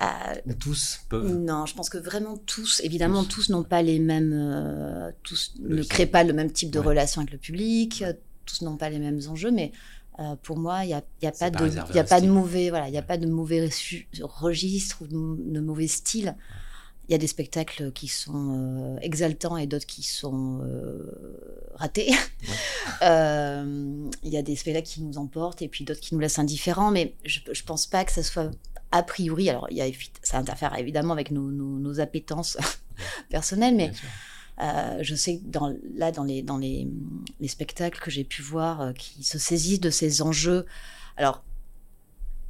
Euh, 0.00 0.52
tous 0.58 1.00
peuvent. 1.08 1.36
Non, 1.36 1.66
je 1.66 1.74
pense 1.74 1.88
que 1.88 1.98
vraiment 1.98 2.36
tous, 2.36 2.80
évidemment, 2.80 3.24
tous, 3.24 3.50
n'ont 3.50 3.62
pas 3.62 3.82
les 3.82 3.98
mêmes, 3.98 5.12
tous 5.22 5.54
ne 5.60 5.82
créent 5.82 6.06
pas 6.06 6.24
le 6.24 6.32
même 6.32 6.50
type 6.50 6.70
de 6.70 6.78
relation 6.78 7.20
avec 7.20 7.32
le 7.32 7.38
public, 7.38 8.02
tous 8.46 8.62
n'ont 8.62 8.76
pas 8.76 8.88
les 8.88 8.98
mêmes 8.98 9.20
enjeux, 9.28 9.50
mais 9.50 9.72
euh, 10.18 10.34
pour 10.42 10.56
moi, 10.56 10.84
il 10.84 10.88
n'y 10.88 10.94
a, 10.94 11.02
y 11.22 11.26
a 11.26 11.32
pas 11.32 11.50
de, 11.50 11.68
il 11.92 11.98
a 11.98 12.04
pas 12.04 12.20
de 12.20 12.28
mauvais, 12.28 12.70
voilà, 12.70 12.88
il 12.88 12.96
a 12.96 13.02
pas 13.02 13.18
de 13.18 13.26
mauvais 13.26 13.68
registre 14.22 15.02
ou 15.02 15.06
de 15.06 15.60
mauvais 15.60 15.88
style. 15.88 16.36
Il 17.08 17.12
y 17.12 17.14
a 17.14 17.18
des 17.18 17.28
spectacles 17.28 17.92
qui 17.92 18.08
sont 18.08 18.96
euh, 18.96 18.98
exaltants 19.00 19.56
et 19.56 19.68
d'autres 19.68 19.86
qui 19.86 20.02
sont 20.02 20.60
euh, 20.62 21.70
ratés. 21.74 22.10
Il 23.02 24.30
y 24.32 24.36
a 24.36 24.42
des 24.42 24.56
spectacles 24.56 24.88
qui 24.88 25.02
nous 25.02 25.18
emportent 25.18 25.62
et 25.62 25.68
puis 25.68 25.84
d'autres 25.84 26.00
qui 26.00 26.14
nous 26.14 26.20
laissent 26.20 26.40
indifférents. 26.40 26.90
Mais 26.90 27.14
je 27.24 27.40
ne 27.48 27.66
pense 27.66 27.86
pas 27.86 28.04
que 28.04 28.10
ça 28.10 28.24
soit 28.24 28.50
a 28.90 29.02
priori. 29.02 29.48
Alors, 29.50 29.68
il 29.70 29.76
y 29.76 29.82
a, 29.82 29.86
ça 30.22 30.38
interfère 30.38 30.76
évidemment 30.78 31.12
avec 31.12 31.30
nos, 31.30 31.50
nos, 31.50 32.00
appétences 32.00 32.56
personnelles, 33.30 33.76
mais 33.76 33.92
je 34.58 35.14
sais 35.14 35.38
que 35.38 35.44
dans, 35.44 35.74
là, 35.94 36.12
dans 36.12 36.24
les, 36.24 36.42
dans 36.42 36.58
les, 36.58 36.88
les 37.40 37.48
spectacles 37.48 38.00
que 38.00 38.10
j'ai 38.10 38.24
pu 38.24 38.42
voir 38.42 38.94
qui 38.94 39.22
se 39.24 39.38
saisissent 39.38 39.80
de 39.80 39.90
ces 39.90 40.22
enjeux. 40.22 40.66
Alors, 41.16 41.42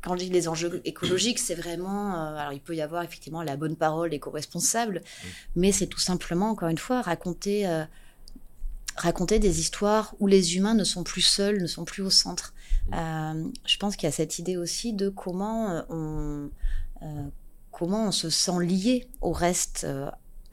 quand 0.07 0.17
je 0.17 0.23
dis 0.23 0.31
les 0.31 0.47
enjeux 0.47 0.81
écologiques, 0.85 1.41
c'est 1.41 1.57
vraiment. 1.57 2.15
Euh, 2.15 2.37
alors, 2.37 2.53
il 2.53 2.61
peut 2.61 2.77
y 2.77 2.81
avoir 2.81 3.03
effectivement 3.03 3.43
la 3.43 3.57
bonne 3.57 3.75
parole 3.75 4.15
éco-responsable, 4.15 5.03
mais 5.57 5.73
c'est 5.73 5.89
tout 5.89 5.99
simplement, 5.99 6.51
encore 6.51 6.69
une 6.69 6.79
fois, 6.79 7.03
raconter, 7.03 7.67
euh, 7.67 7.85
raconter 8.95 9.41
des 9.41 9.59
histoires 9.59 10.15
où 10.21 10.29
les 10.29 10.57
humains 10.57 10.75
ne 10.75 10.85
sont 10.85 11.03
plus 11.03 11.23
seuls, 11.23 11.61
ne 11.61 11.67
sont 11.67 11.85
plus 11.85 12.05
au 12.05 12.11
centre. 12.11 12.55
Euh, 12.95 13.49
je 13.65 13.77
pense 13.79 13.97
qu'il 13.97 14.07
y 14.07 14.09
a 14.09 14.13
cette 14.13 14.39
idée 14.39 14.57
aussi 14.57 14.93
de 14.93 15.09
comment 15.09 15.83
on, 15.91 16.51
comment 17.73 18.07
on 18.07 18.13
se 18.13 18.31
sent 18.31 18.61
lié 18.61 19.09
au 19.21 19.33
reste 19.33 19.89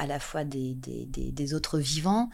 à 0.04 0.08
la 0.08 0.20
fois 0.20 0.44
des, 0.44 0.76
des, 0.76 1.54
autres 1.54 1.80
vivants, 1.80 2.30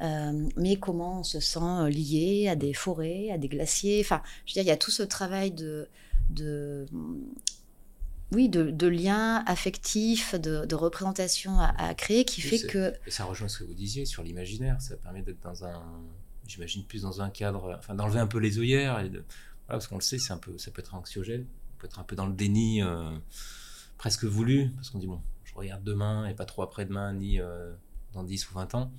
mais 0.00 0.76
comment 0.76 1.20
on 1.20 1.22
se 1.22 1.40
sent 1.40 1.90
lié 1.90 2.48
à 2.48 2.56
des 2.56 2.74
forêts, 2.74 3.30
à 3.30 3.38
des 3.38 3.48
glaciers. 3.48 4.00
Enfin, 4.04 4.22
je 4.44 4.52
veux 4.52 4.54
dire, 4.54 4.62
il 4.62 4.68
y 4.68 4.70
a 4.70 4.76
tout 4.76 4.90
ce 4.90 5.02
travail 5.02 5.50
de, 5.50 5.88
de 6.30 6.86
oui, 8.32 8.48
de, 8.48 8.70
de 8.70 8.86
liens 8.86 9.44
affectifs, 9.46 10.34
de, 10.34 10.64
de 10.64 10.74
représentation 10.74 11.58
à, 11.58 11.94
créer 11.94 12.24
qui 12.24 12.40
fait 12.40 12.66
que. 12.66 12.92
Et 13.06 13.10
ça 13.10 13.24
rejoint 13.24 13.48
ce 13.48 13.60
que 13.60 13.64
vous 13.64 13.74
disiez 13.74 14.04
sur 14.04 14.22
l'imaginaire. 14.22 14.80
Ça 14.80 14.96
permet 14.96 15.22
d'être 15.22 15.40
dans 15.42 15.64
un, 15.64 15.82
j'imagine 16.46 16.84
plus 16.84 17.02
dans 17.02 17.22
un 17.22 17.30
cadre, 17.30 17.76
enfin 17.78 17.94
d'enlever 17.94 18.18
un 18.18 18.26
peu 18.26 18.38
les 18.38 18.58
œillères 18.58 19.00
et 19.00 19.08
de, 19.08 19.24
voilà, 19.66 19.78
parce 19.78 19.86
qu'on 19.86 19.96
le 19.96 20.00
sait, 20.02 20.18
un 20.30 20.38
peu, 20.38 20.58
ça 20.58 20.70
peut 20.70 20.80
être 20.80 20.94
anxiogène, 20.94 21.46
on 21.74 21.80
peut 21.80 21.86
être 21.86 21.98
un 21.98 22.04
peu 22.04 22.16
dans 22.16 22.26
le 22.26 22.32
déni 22.32 22.82
euh, 22.82 23.10
presque 23.96 24.24
voulu, 24.24 24.70
parce 24.76 24.90
qu'on 24.90 24.98
dit 24.98 25.06
bon, 25.06 25.20
regarde 25.56 25.82
demain 25.84 26.26
et 26.26 26.34
pas 26.34 26.44
trop 26.44 26.62
après-demain 26.62 27.12
ni 27.14 27.40
euh, 27.40 27.74
dans 28.12 28.22
10 28.22 28.50
ou 28.50 28.54
20 28.54 28.74
ans, 28.74 28.92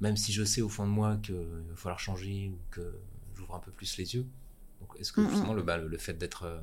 même 0.00 0.16
si 0.16 0.32
je 0.32 0.44
sais 0.44 0.60
au 0.60 0.68
fond 0.68 0.86
de 0.86 0.90
moi 0.90 1.18
qu'il 1.22 1.36
va 1.36 1.76
falloir 1.76 2.00
changer 2.00 2.50
ou 2.52 2.58
que 2.70 2.98
j'ouvre 3.34 3.54
un 3.54 3.60
peu 3.60 3.70
plus 3.70 3.96
les 3.96 4.14
yeux. 4.14 4.26
Donc 4.80 4.94
est-ce 4.98 5.12
que 5.12 5.28
justement 5.28 5.54
le, 5.54 5.62
bah, 5.62 5.76
le, 5.76 5.98
fait 5.98 6.14
d'être 6.14 6.44
euh, 6.44 6.60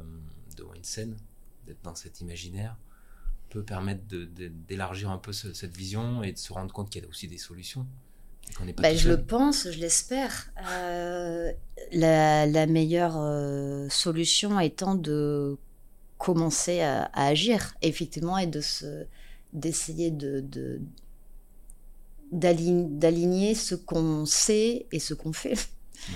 devant 0.55 0.73
une 0.73 0.83
scène 0.83 1.17
d'être 1.65 1.81
dans 1.83 1.95
cet 1.95 2.21
imaginaire 2.21 2.77
peut 3.49 3.63
permettre 3.63 4.03
d'élargir 4.07 5.09
un 5.09 5.17
peu 5.17 5.33
cette 5.33 5.75
vision 5.75 6.23
et 6.23 6.31
de 6.31 6.37
se 6.37 6.51
rendre 6.53 6.73
compte 6.73 6.89
qu'il 6.89 7.01
y 7.01 7.05
a 7.05 7.09
aussi 7.09 7.27
des 7.27 7.37
solutions. 7.37 7.87
Bah, 8.77 8.95
je 8.95 9.09
le 9.09 9.21
pense, 9.21 9.69
je 9.71 9.79
l'espère. 9.79 10.51
Euh, 10.69 11.51
la, 11.91 12.65
meilleure 12.67 13.17
euh, 13.17 13.87
solution 13.89 14.59
étant 14.59 14.95
de 14.95 15.57
commencer 16.17 16.81
à, 16.81 17.09
agir, 17.13 17.75
effectivement, 17.81 18.37
et 18.37 18.47
de 18.47 18.61
se 18.61 19.05
d'essayer 19.53 20.11
de, 20.11 20.43
d'aligner 22.31 23.55
ce 23.55 23.75
qu'on 23.75 24.25
sait 24.25 24.85
et 24.91 24.99
ce 24.99 25.13
qu'on 25.13 25.31
fait. 25.31 25.55
Mmh. 25.55 26.13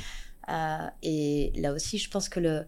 Euh, 0.50 0.88
et 1.04 1.54
là 1.56 1.74
aussi, 1.74 1.98
je 2.00 2.10
pense 2.10 2.28
que 2.28 2.40
le, 2.40 2.66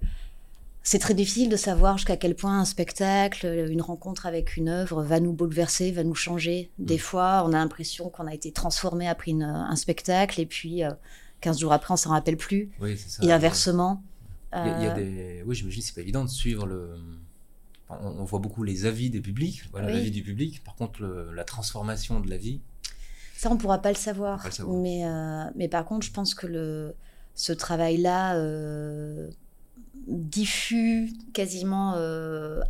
c'est 0.83 0.99
très 0.99 1.13
difficile 1.13 1.49
de 1.49 1.55
savoir 1.55 1.97
jusqu'à 1.97 2.17
quel 2.17 2.35
point 2.35 2.59
un 2.59 2.65
spectacle, 2.65 3.67
une 3.69 3.81
rencontre 3.81 4.25
avec 4.25 4.57
une 4.57 4.67
œuvre 4.67 5.03
va 5.03 5.19
nous 5.19 5.31
bouleverser, 5.31 5.91
va 5.91 6.03
nous 6.03 6.15
changer. 6.15 6.71
Des 6.79 6.95
mm. 6.95 6.99
fois, 6.99 7.43
on 7.45 7.49
a 7.49 7.57
l'impression 7.57 8.09
qu'on 8.09 8.25
a 8.27 8.33
été 8.33 8.51
transformé 8.51 9.07
après 9.07 9.31
un 9.31 9.75
spectacle 9.75 10.41
et 10.41 10.45
puis 10.45 10.81
15 11.41 11.55
euh, 11.55 11.59
jours 11.59 11.73
après, 11.73 11.93
on 11.93 11.97
s'en 11.97 12.09
rappelle 12.11 12.37
plus. 12.37 12.71
Oui, 12.79 12.97
ça, 12.97 13.23
et 13.23 13.31
inversement. 13.31 14.03
Il 14.53 14.57
y, 14.57 14.59
a, 14.59 14.91
euh, 14.91 14.95
des... 14.95 15.43
Oui, 15.45 15.55
j'imagine 15.55 15.81
c'est 15.81 15.95
pas 15.95 16.01
évident 16.01 16.25
de 16.25 16.29
suivre 16.29 16.65
le. 16.65 16.95
On, 18.01 18.23
voit 18.23 18.39
beaucoup 18.39 18.63
les 18.63 18.85
avis 18.85 19.09
des 19.09 19.21
publics, 19.21 19.63
voilà 19.71 19.89
l'avis 19.89 20.11
du 20.11 20.23
public. 20.23 20.63
Par 20.63 20.75
contre, 20.75 21.03
la 21.33 21.43
transformation 21.43 22.19
de 22.19 22.29
la 22.29 22.37
vie. 22.37 22.61
Ça, 23.35 23.49
on 23.51 23.57
pourra 23.57 23.81
pas 23.81 23.89
le 23.89 23.97
savoir. 23.97 24.47
Mais, 24.67 25.05
euh, 25.05 25.45
mais 25.55 25.67
par 25.67 25.85
contre, 25.85 26.05
je 26.05 26.11
pense 26.11 26.35
que 26.35 26.47
le... 26.47 26.95
ce 27.33 27.53
travail-là 27.53 28.35
diffus, 30.07 31.11
quasiment 31.33 31.93
euh, 31.95 32.61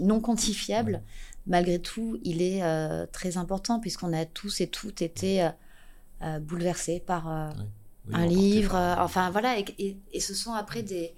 non 0.00 0.20
quantifiable, 0.20 1.02
malgré 1.46 1.78
tout, 1.78 2.18
il 2.24 2.42
est 2.42 2.62
euh, 2.62 3.06
très 3.10 3.36
important 3.36 3.80
puisqu'on 3.80 4.12
a 4.12 4.24
tous 4.24 4.60
et 4.60 4.66
toutes 4.66 5.02
été 5.02 5.48
euh, 6.22 6.38
bouleversés 6.40 7.00
par 7.00 7.28
un 7.28 8.26
livre. 8.26 8.74
enfin 8.98 9.30
voilà, 9.30 9.58
et, 9.58 10.20
ce 10.20 10.34
sont 10.34 10.52
après 10.52 10.82
des, 10.82 11.14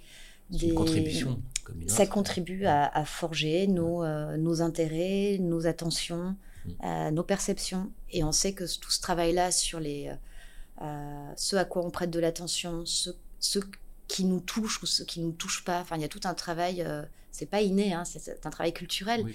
des 0.49 0.73
contributions. 0.73 1.41
Ça 1.87 2.05
contribue 2.05 2.65
à, 2.65 3.05
forger 3.05 3.67
nos, 3.67 4.05
nos 4.37 4.61
intérêts, 4.61 5.37
nos 5.39 5.67
attentions, 5.67 6.35
mm. 6.65 7.09
nos 7.09 7.23
perceptions. 7.23 7.91
Et 8.11 8.23
on 8.23 8.31
sait 8.31 8.53
que 8.53 8.63
tout 8.79 8.91
ce 8.91 9.01
travail-là 9.01 9.51
sur 9.51 9.79
les 9.79 10.11
ce 11.35 11.55
à 11.55 11.65
quoi 11.65 11.85
on 11.85 11.89
prête 11.89 12.11
de 12.11 12.19
l'attention, 12.19 12.85
ce, 12.85 13.11
ce 13.39 13.59
qui 14.07 14.25
nous 14.25 14.39
touche 14.39 14.81
ou 14.81 14.85
ce 14.85 15.03
qui 15.03 15.19
nous 15.19 15.31
touche 15.31 15.63
pas. 15.63 15.81
Enfin, 15.81 15.95
il 15.95 16.01
y 16.01 16.05
a 16.05 16.07
tout 16.07 16.21
un 16.25 16.33
travail, 16.33 16.81
euh, 16.81 17.03
c'est 17.31 17.45
pas 17.45 17.61
inné, 17.61 17.93
hein, 17.93 18.03
c'est 18.05 18.45
un 18.45 18.49
travail 18.49 18.73
culturel. 18.73 19.25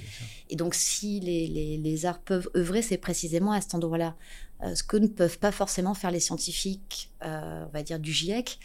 et 0.49 0.57
donc, 0.57 0.75
si 0.75 1.21
les, 1.21 1.79
les, 1.79 2.07
arts 2.07 2.21
peuvent 2.21 2.51
œuvrer, 2.57 2.83
c'est 2.83 2.99
précisément 2.99 3.53
à 3.53 3.61
cet 3.61 3.75
endroit-là. 3.75 4.16
Euh, 4.62 4.75
ce 4.75 4.83
que 4.83 4.97
ne 4.97 5.07
peuvent 5.07 5.38
pas 5.38 5.53
forcément 5.53 5.95
faire 5.95 6.11
les 6.11 6.21
scientifiques, 6.21 7.11
euh, 7.25 7.64
on 7.66 7.71
va 7.71 7.83
dire 7.83 7.99
du 7.99 8.12
GIEC, 8.12 8.59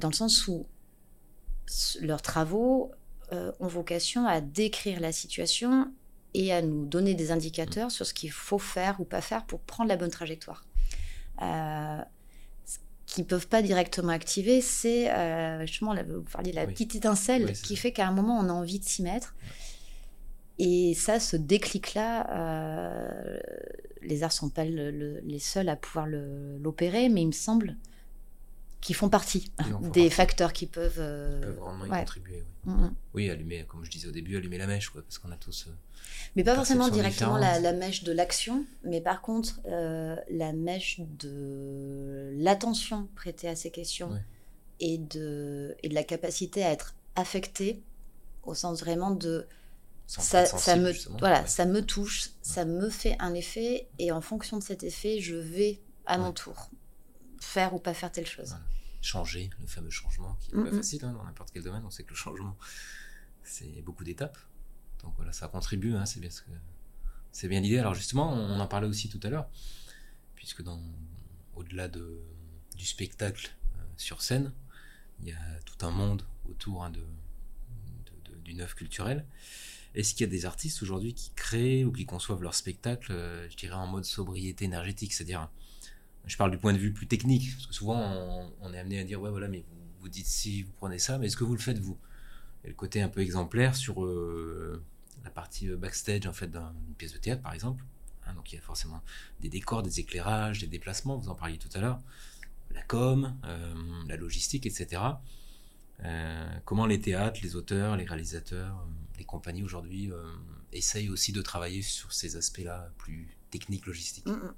dans 0.00 0.08
le 0.08 0.14
sens 0.14 0.46
où 0.48 0.66
leurs 2.00 2.22
travaux 2.22 2.92
ont 3.32 3.66
vocation 3.66 4.26
à 4.26 4.40
décrire 4.40 5.00
la 5.00 5.10
situation 5.10 5.90
et 6.34 6.52
à 6.52 6.62
nous 6.62 6.84
donner 6.84 7.14
des 7.14 7.32
indicateurs 7.32 7.90
sur 7.90 8.06
ce 8.06 8.14
qu'il 8.14 8.30
faut 8.30 8.58
faire 8.58 9.00
ou 9.00 9.04
pas 9.04 9.20
faire 9.20 9.44
pour 9.44 9.60
prendre 9.60 9.88
la 9.88 9.96
bonne 9.96 10.10
trajectoire. 10.10 10.64
Qui 13.06 13.20
ne 13.20 13.26
peuvent 13.26 13.46
pas 13.46 13.62
directement 13.62 14.12
activer, 14.12 14.60
c'est 14.60 15.10
euh, 15.10 15.66
justement, 15.66 15.94
vous 15.94 16.22
parliez 16.22 16.50
de 16.50 16.56
la 16.56 16.66
petite 16.66 16.94
étincelle 16.96 17.52
qui 17.52 17.76
fait 17.76 17.92
qu'à 17.92 18.08
un 18.08 18.12
moment, 18.12 18.38
on 18.38 18.48
a 18.48 18.52
envie 18.52 18.80
de 18.80 18.84
s'y 18.84 19.02
mettre. 19.02 19.36
Et 20.58 20.94
ça, 20.94 21.20
ce 21.20 21.36
déclic-là, 21.36 22.30
euh, 22.30 23.38
les 24.02 24.22
arts 24.22 24.32
sont 24.32 24.48
pas 24.48 24.64
les 24.64 25.38
seuls 25.38 25.68
à 25.68 25.76
pouvoir 25.76 26.06
l'opérer, 26.08 27.08
mais 27.08 27.22
il 27.22 27.28
me 27.28 27.32
semble 27.32 27.76
qu'ils 28.84 28.94
font 28.94 29.08
partie 29.08 29.50
des 29.94 30.10
facteurs 30.10 30.52
qui 30.52 30.66
peuvent, 30.66 30.98
euh, 30.98 31.40
peuvent 31.40 31.56
vraiment 31.56 31.86
y 31.86 31.88
contribuer. 31.88 32.44
Oui. 32.66 32.72
Mm, 32.72 32.84
mm. 32.84 32.94
oui. 33.14 33.30
allumer, 33.30 33.64
comme 33.66 33.82
je 33.82 33.90
disais 33.90 34.06
au 34.06 34.10
début, 34.10 34.36
allumer 34.36 34.58
la 34.58 34.66
mèche, 34.66 34.90
quoi, 34.90 35.00
parce 35.00 35.16
qu'on 35.16 35.32
a 35.32 35.36
tous. 35.36 35.68
Euh, 35.68 35.72
mais 36.36 36.44
pas 36.44 36.54
forcément 36.54 36.90
directement 36.90 37.38
la, 37.38 37.72
mèche 37.72 38.04
de 38.04 38.12
l'action, 38.12 38.66
mais 38.84 39.00
par 39.00 39.22
contre 39.22 39.58
euh, 39.66 40.16
la 40.30 40.52
mèche 40.52 41.00
de 41.00 42.34
l'attention 42.36 43.08
prêtée 43.14 43.48
à 43.48 43.56
ces 43.56 43.70
questions 43.70 44.10
et, 44.80 44.98
de, 44.98 45.74
et 45.82 45.88
de 45.88 45.94
la 45.94 46.04
capacité 46.04 46.62
à 46.62 46.70
être 46.70 46.94
affecté 47.16 47.82
au 48.42 48.52
sens 48.52 48.80
vraiment 48.80 49.12
de 49.12 49.46
ça, 50.06 50.44
ça, 50.44 50.76
me 50.76 50.92
voilà 51.18 51.46
ça 51.46 51.64
me 51.64 51.80
touche 51.80 52.28
ça 52.42 52.66
me 52.66 52.90
fait 52.90 53.16
un 53.20 53.32
effet 53.32 53.88
et 53.98 54.12
en 54.12 54.20
fonction 54.20 54.58
de 54.58 54.62
cet 54.62 54.82
effet 54.82 55.20
je 55.20 55.36
vais 55.36 55.80
à 56.04 56.18
mon 56.18 56.32
tour 56.32 56.68
faire 57.44 57.74
ou 57.74 57.78
pas 57.78 57.94
faire 57.94 58.10
telle 58.10 58.26
chose. 58.26 58.56
Changer, 59.00 59.50
le 59.60 59.66
fameux 59.66 59.90
changement, 59.90 60.36
qui 60.40 60.54
n'est 60.54 60.64
pas 60.64 60.76
facile 60.76 61.04
hein, 61.04 61.12
dans 61.12 61.24
n'importe 61.24 61.50
quel 61.52 61.62
domaine. 61.62 61.84
On 61.84 61.90
sait 61.90 62.04
que 62.04 62.10
le 62.10 62.16
changement, 62.16 62.56
c'est 63.42 63.82
beaucoup 63.82 64.04
d'étapes. 64.04 64.38
Donc 65.02 65.12
voilà, 65.16 65.32
ça 65.32 65.48
contribue, 65.48 65.94
hein, 65.94 66.06
c'est 66.06 66.20
bien, 66.20 66.30
c'est 67.30 67.48
bien 67.48 67.60
l'idée. 67.60 67.78
Alors 67.78 67.94
justement, 67.94 68.32
on, 68.32 68.58
en 68.58 68.66
parlait 68.66 68.88
aussi 68.88 69.08
tout 69.08 69.20
à 69.22 69.28
l'heure, 69.28 69.48
puisque 70.34 70.62
dans, 70.62 70.80
au-delà 71.54 71.88
de, 71.88 72.18
du 72.76 72.86
spectacle 72.86 73.50
euh, 73.76 73.82
sur 73.98 74.22
scène, 74.22 74.52
il 75.20 75.28
y 75.28 75.32
a 75.32 75.60
tout 75.66 75.84
un 75.86 75.90
monde 75.90 76.22
autour 76.48 76.84
hein, 76.84 76.90
de, 76.90 77.04
d'une 78.44 78.62
œuvre 78.62 78.74
culturelle. 78.74 79.26
Est-ce 79.94 80.14
qu'il 80.14 80.26
y 80.26 80.28
a 80.28 80.30
des 80.30 80.44
artistes 80.44 80.82
aujourd'hui 80.82 81.14
qui 81.14 81.30
créent 81.36 81.84
ou 81.84 81.92
qui 81.92 82.04
conçoivent 82.04 82.42
leur 82.42 82.54
spectacle, 82.54 83.12
euh, 83.12 83.48
je 83.50 83.56
dirais, 83.56 83.74
en 83.74 83.86
mode 83.86 84.04
sobriété 84.04 84.64
énergétique, 84.64 85.12
c'est-à-dire 85.12 85.48
je 86.26 86.36
parle 86.36 86.50
du 86.50 86.58
point 86.58 86.72
de 86.72 86.78
vue 86.78 86.92
plus 86.92 87.06
technique, 87.06 87.52
parce 87.54 87.66
que 87.66 87.74
souvent 87.74 88.48
on, 88.60 88.72
est 88.72 88.78
amené 88.78 88.98
à 88.98 89.04
dire 89.04 89.20
ouais 89.20 89.30
voilà 89.30 89.48
mais 89.48 89.64
vous, 90.00 90.08
dites 90.08 90.26
si 90.26 90.62
vous 90.62 90.72
prenez 90.72 90.98
ça, 90.98 91.18
mais 91.18 91.26
est-ce 91.26 91.36
que 91.36 91.44
vous 91.44 91.54
le 91.54 91.60
faites 91.60 91.78
vous? 91.78 91.98
Et 92.64 92.68
le 92.68 92.74
côté 92.74 93.02
un 93.02 93.08
peu 93.08 93.20
exemplaire 93.20 93.74
sur 93.74 94.04
euh, 94.04 94.82
la 95.22 95.30
partie 95.30 95.68
euh, 95.68 95.76
backstage 95.76 96.26
en 96.26 96.32
fait 96.32 96.50
d'une 96.50 96.94
pièce 96.96 97.12
de 97.12 97.18
théâtre 97.18 97.42
par 97.42 97.52
exemple. 97.52 97.84
Hein, 98.26 98.34
donc 98.34 98.52
il 98.52 98.56
y 98.56 98.58
a 98.58 98.62
forcément 98.62 99.02
des 99.40 99.48
décors, 99.48 99.82
des 99.82 100.00
éclairages, 100.00 100.60
des 100.60 100.66
déplacements, 100.66 101.16
vous 101.16 101.28
en 101.28 101.34
parliez 101.34 101.58
tout 101.58 101.68
à 101.74 101.80
l'heure, 101.80 102.00
la 102.70 102.82
com, 102.82 103.34
euh, 103.44 103.74
la 104.08 104.16
logistique, 104.16 104.66
etc. 104.66 105.02
comment 106.64 106.86
les 106.86 107.00
théâtres, 107.00 107.40
les 107.42 107.56
auteurs, 107.56 107.96
les 107.96 108.04
réalisateurs, 108.04 108.86
les 109.18 109.24
compagnies 109.24 109.62
aujourd'hui 109.62 110.10
essayent 110.72 111.08
aussi 111.08 111.32
de 111.32 111.40
travailler 111.40 111.82
sur 111.82 112.12
ces 112.12 112.36
aspects-là 112.36 112.90
plus 112.98 113.28
techniques, 113.50 113.86
logistiques? 113.86 114.26
Mm, 114.26 114.32
mm. 114.32 114.54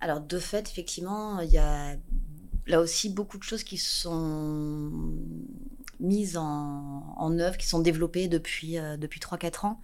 Alors, 0.00 0.20
de 0.20 0.38
fait, 0.38 0.68
effectivement, 0.68 1.40
il 1.40 1.50
y 1.50 1.58
a 1.58 1.96
là 2.66 2.80
aussi 2.80 3.10
beaucoup 3.10 3.38
de 3.38 3.42
choses 3.42 3.64
qui 3.64 3.78
sont 3.78 4.90
mises 5.98 6.36
en, 6.36 7.38
œuvre, 7.38 7.56
qui 7.56 7.66
sont 7.66 7.80
développées 7.80 8.28
depuis, 8.28 8.78
euh, 8.78 8.96
depuis 8.96 9.20
3-4 9.20 9.66
ans. 9.66 9.80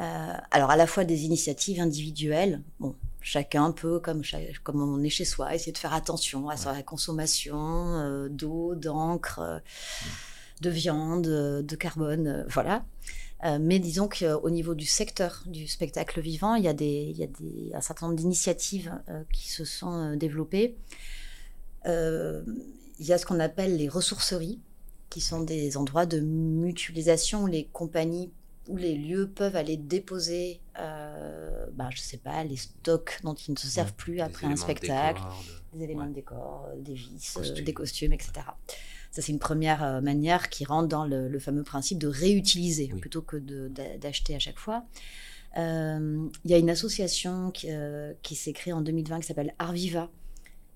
Euh, 0.00 0.32
alors, 0.50 0.70
à 0.70 0.76
la 0.76 0.86
fois 0.86 1.04
des 1.04 1.24
initiatives 1.24 1.80
individuelles. 1.80 2.62
Bon, 2.80 2.96
chacun 3.20 3.70
peut, 3.72 4.00
comme, 4.00 4.22
comme 4.62 4.82
on 4.82 5.02
est 5.02 5.10
chez 5.10 5.24
soi, 5.24 5.54
essayer 5.54 5.72
de 5.72 5.78
faire 5.78 5.92
attention 5.92 6.48
à 6.48 6.56
sa 6.56 6.82
consommation 6.82 7.98
euh, 7.98 8.28
d'eau, 8.28 8.74
d'encre, 8.74 9.62
de 10.60 10.70
viande, 10.70 11.26
de 11.26 11.76
carbone, 11.76 12.46
voilà. 12.48 12.84
Euh, 13.44 13.58
mais 13.60 13.78
disons 13.78 14.08
qu'au 14.08 14.50
niveau 14.50 14.74
du 14.74 14.86
secteur 14.86 15.42
du 15.46 15.68
spectacle 15.68 16.20
vivant, 16.20 16.54
il 16.54 16.64
y 16.64 16.68
a, 16.68 16.72
des, 16.72 17.10
il 17.10 17.16
y 17.16 17.24
a 17.24 17.26
des, 17.26 17.72
un 17.74 17.80
certain 17.82 18.06
nombre 18.06 18.18
d'initiatives 18.18 18.98
euh, 19.10 19.22
qui 19.32 19.50
se 19.50 19.64
sont 19.64 19.92
euh, 19.92 20.16
développées. 20.16 20.76
il 21.84 23.06
y 23.06 23.12
a 23.12 23.18
ce 23.18 23.26
qu'on 23.26 23.40
appelle 23.40 23.76
les 23.76 23.88
ressourceries, 23.88 24.60
qui 25.10 25.20
sont 25.20 25.42
des 25.42 25.76
endroits 25.76 26.06
de 26.06 26.20
mutualisation 26.20 27.44
où 27.44 27.46
les 27.46 27.66
compagnies 27.66 28.32
où 28.68 28.78
les 28.78 28.94
lieux 28.94 29.28
peuvent 29.28 29.56
aller 29.56 29.76
déposer, 29.76 30.60
euh, 30.78 31.66
bah, 31.72 31.88
je 31.90 32.00
sais 32.00 32.16
pas, 32.16 32.44
les 32.44 32.56
stocks 32.56 33.18
dont 33.22 33.34
ils 33.34 33.52
ne 33.52 33.58
se 33.58 33.66
servent 33.66 33.92
plus 33.92 34.20
après 34.20 34.46
un 34.46 34.56
spectacle, 34.56 35.20
des 35.74 35.84
éléments 35.84 36.06
de 36.06 36.14
décor, 36.14 36.68
des 36.78 36.94
vis, 36.94 37.36
des 37.62 37.74
costumes, 37.74 38.14
etc. 38.14 38.32
Ça, 39.14 39.22
c'est 39.22 39.30
une 39.32 39.38
première 39.38 40.02
manière 40.02 40.50
qui 40.50 40.64
rentre 40.64 40.88
dans 40.88 41.06
le, 41.06 41.38
fameux 41.38 41.62
principe 41.62 41.98
de 41.98 42.08
réutiliser 42.08 42.88
plutôt 42.88 43.22
que 43.22 43.36
d'acheter 43.98 44.34
à 44.34 44.40
chaque 44.40 44.58
fois. 44.58 44.84
Il 45.56 46.30
y 46.44 46.52
a 46.52 46.58
une 46.58 46.68
association 46.70 47.52
qui, 47.52 47.68
qui 48.22 48.34
s'est 48.34 48.52
créée 48.52 48.72
en 48.72 48.80
2020 48.80 49.20
qui 49.20 49.26
s'appelle 49.26 49.54
Arviva, 49.60 50.10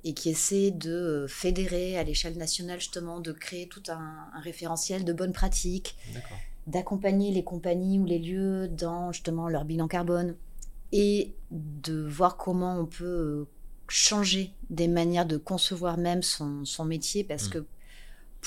et 0.05 0.14
qui 0.14 0.31
essaie 0.31 0.70
de 0.70 0.90
euh, 0.90 1.29
fédérer 1.29 1.98
à 1.98 2.05
l'échelle 2.05 2.37
nationale 2.37 2.81
justement, 2.81 3.20
de 3.20 3.33
créer 3.33 3.68
tout 3.68 3.83
un, 3.88 4.29
référentiel 4.42 5.05
de 5.05 5.12
bonnes 5.12 5.33
pratiques, 5.33 5.96
d'accompagner 6.66 7.33
les 7.33 7.42
compagnies 7.42 7.98
ou 7.98 8.05
les 8.05 8.18
lieux 8.18 8.68
dans 8.68 9.12
justement 9.12 9.48
leur 9.48 9.64
bilan 9.64 9.88
carbone 9.88 10.37
et 10.92 11.35
de 11.51 12.07
voir 12.07 12.37
comment 12.37 12.79
on 12.79 12.87
peut 12.87 13.05
euh, 13.05 13.46
changer 13.88 14.53
des 14.70 14.88
manières 14.88 15.27
de 15.27 15.37
concevoir 15.37 15.98
même 15.98 16.22
son, 16.22 16.64
son 16.64 16.85
métier 16.85 17.24
parce 17.24 17.48
mm. 17.48 17.51
que 17.51 17.66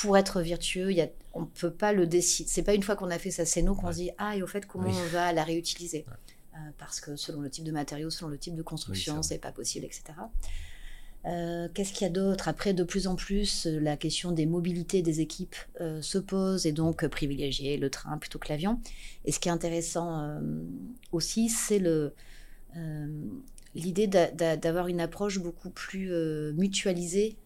pour 0.02 0.18
être 0.18 0.42
vertueux, 0.42 0.92
y 0.92 1.02
a, 1.02 1.08
on 1.34 1.42
ne 1.42 1.46
peut 1.46 1.72
pas 1.72 1.94
le 1.94 2.08
décider. 2.08 2.50
C'est 2.50 2.64
pas 2.64 2.74
une 2.74 2.84
fois 2.84 2.96
qu'on 2.96 3.10
a 3.10 3.20
fait 3.20 3.32
sa 3.32 3.46
scéno 3.46 3.76
qu'on 3.76 3.92
se 3.92 3.98
dit 3.98 4.12
ah 4.18 4.36
et 4.36 4.44
au 4.44 4.48
fait 4.48 4.66
comment 4.66 4.90
on 4.90 5.08
va 5.14 5.32
la 5.34 5.44
réutiliser 5.44 6.06
euh, 6.54 6.58
parce 6.78 7.00
que 7.00 7.16
selon 7.16 7.42
le 7.42 7.50
type 7.50 7.64
de 7.64 7.72
matériaux, 7.72 8.10
selon 8.10 8.30
le 8.30 8.38
type 8.38 8.56
de 8.56 8.64
construction, 8.64 9.22
c'est 9.22 9.38
pas 9.38 9.52
possible, 9.52 9.86
etc. 9.86 10.14
Euh, 11.26 11.68
qu'est-ce 11.74 11.94
qu'il 11.94 12.04
y 12.04 12.10
a 12.10 12.14
d'autre? 12.14 12.48
Après, 12.48 12.74
de 12.74 12.84
plus 12.84 13.08
en 13.08 13.16
plus, 13.16 13.68
euh, 13.68 13.80
la 13.80 13.96
question 13.96 14.32
des 14.32 14.46
mobilités 14.46 15.02
des 15.02 15.22
équipes 15.22 15.56
euh, 15.80 16.02
se 16.02 16.18
pose 16.18 16.66
et 16.66 16.72
donc 16.72 17.06
privilégier 17.08 17.78
le 17.78 17.90
train 17.90 18.18
plutôt 18.18 18.40
que 18.40 18.50
l'avion. 18.50 18.80
Et 19.26 19.32
ce 19.32 19.40
qui 19.40 19.50
est 19.50 19.52
intéressant 19.52 20.40
aussi, 21.12 21.50
c'est 21.50 21.80
le, 21.80 22.14
l'idée 23.76 24.08
d'avoir 24.08 24.88
une 24.88 25.00
approche 25.00 25.40
beaucoup 25.40 25.70
plus 25.70 26.12
mutualisée 26.54 27.38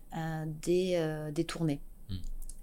des, 0.64 1.30
des, 1.34 1.44
tournées. 1.44 1.82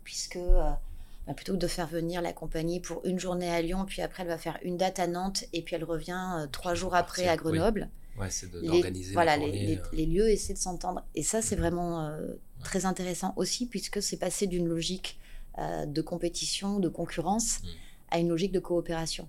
Puisque 0.04 0.38
bah, 0.38 1.34
plutôt 1.34 1.52
que 1.52 1.58
de 1.58 1.66
faire 1.66 1.86
venir 1.86 2.22
la 2.22 2.32
compagnie 2.32 2.80
pour 2.80 3.04
une 3.04 3.18
journée 3.18 3.50
à 3.50 3.62
Lyon, 3.62 3.84
puis 3.86 4.02
après 4.02 4.22
elle 4.22 4.28
va 4.28 4.38
faire 4.38 4.58
une 4.62 4.76
date 4.76 4.98
à 4.98 5.06
Nantes 5.06 5.44
et 5.52 5.62
puis 5.62 5.76
elle 5.76 5.84
revient 5.84 6.48
trois 6.50 6.74
jours 6.74 6.94
après 6.94 7.28
à 7.28 7.36
Grenoble. 7.36 7.88
Ouais, 8.18 8.28
c'est 8.30 8.50
d'organiser 8.50 9.14
voilà, 9.14 9.36
les, 9.36 9.76
euh. 9.76 9.82
les, 9.92 10.06
lieux, 10.06 10.28
essayer 10.28 10.54
de 10.54 10.58
s'entendre. 10.58 11.02
Et 11.14 11.22
ça, 11.22 11.40
c'est 11.40 11.56
vraiment 11.56 12.06
euh, 12.06 12.34
très 12.62 12.84
intéressant 12.84 13.32
aussi, 13.36 13.66
puisque 13.66 14.02
c'est 14.02 14.18
passé 14.18 14.46
d'une 14.46 14.68
logique 14.68 15.18
euh, 15.58 15.86
de 15.86 16.02
compétition, 16.02 16.78
de 16.78 16.88
concurrence, 16.88 17.62
mm. 17.62 17.66
à 18.10 18.18
une 18.18 18.28
logique 18.28 18.52
de 18.52 18.58
coopération. 18.58 19.28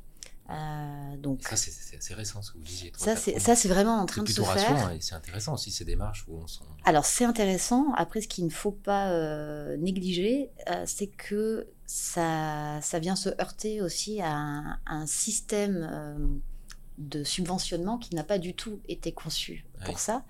Donc, 1.17 1.41
ça, 1.43 1.55
c'est 1.55 2.13
récent 2.13 2.41
ce 2.41 2.51
que 2.51 2.57
vous 2.57 2.63
disiez. 2.63 2.91
Ça, 2.95 3.15
c'est 3.15 3.67
vraiment 3.67 3.97
en 3.97 4.05
train 4.05 4.23
de 4.23 4.29
se 4.29 4.41
faire. 4.41 4.91
C'est 4.99 5.15
intéressant 5.15 5.53
aussi 5.53 5.71
ces 5.71 5.85
démarches 5.85 6.25
où 6.27 6.37
on 6.37 6.47
sent... 6.47 6.61
Alors, 6.85 7.05
c'est 7.05 7.25
intéressant. 7.25 7.93
Après, 7.93 8.21
ce 8.21 8.27
qu'il 8.27 8.45
ne 8.45 8.49
faut 8.49 8.71
pas 8.71 9.09
négliger, 9.77 10.49
c'est 10.85 11.07
que 11.07 11.67
ça, 11.85 12.79
ça 12.81 12.99
vient 12.99 13.15
se 13.15 13.29
heurter 13.41 13.81
aussi 13.81 14.21
à 14.21 14.31
un, 14.31 14.71
à 14.85 14.95
un 14.95 15.05
système 15.05 16.41
de 16.97 17.23
subventionnement 17.23 17.97
qui 17.97 18.15
n'a 18.15 18.23
pas 18.23 18.37
du 18.37 18.53
tout 18.53 18.79
été 18.87 19.11
conçu 19.11 19.65
pour 19.85 19.99
ça. 19.99 20.23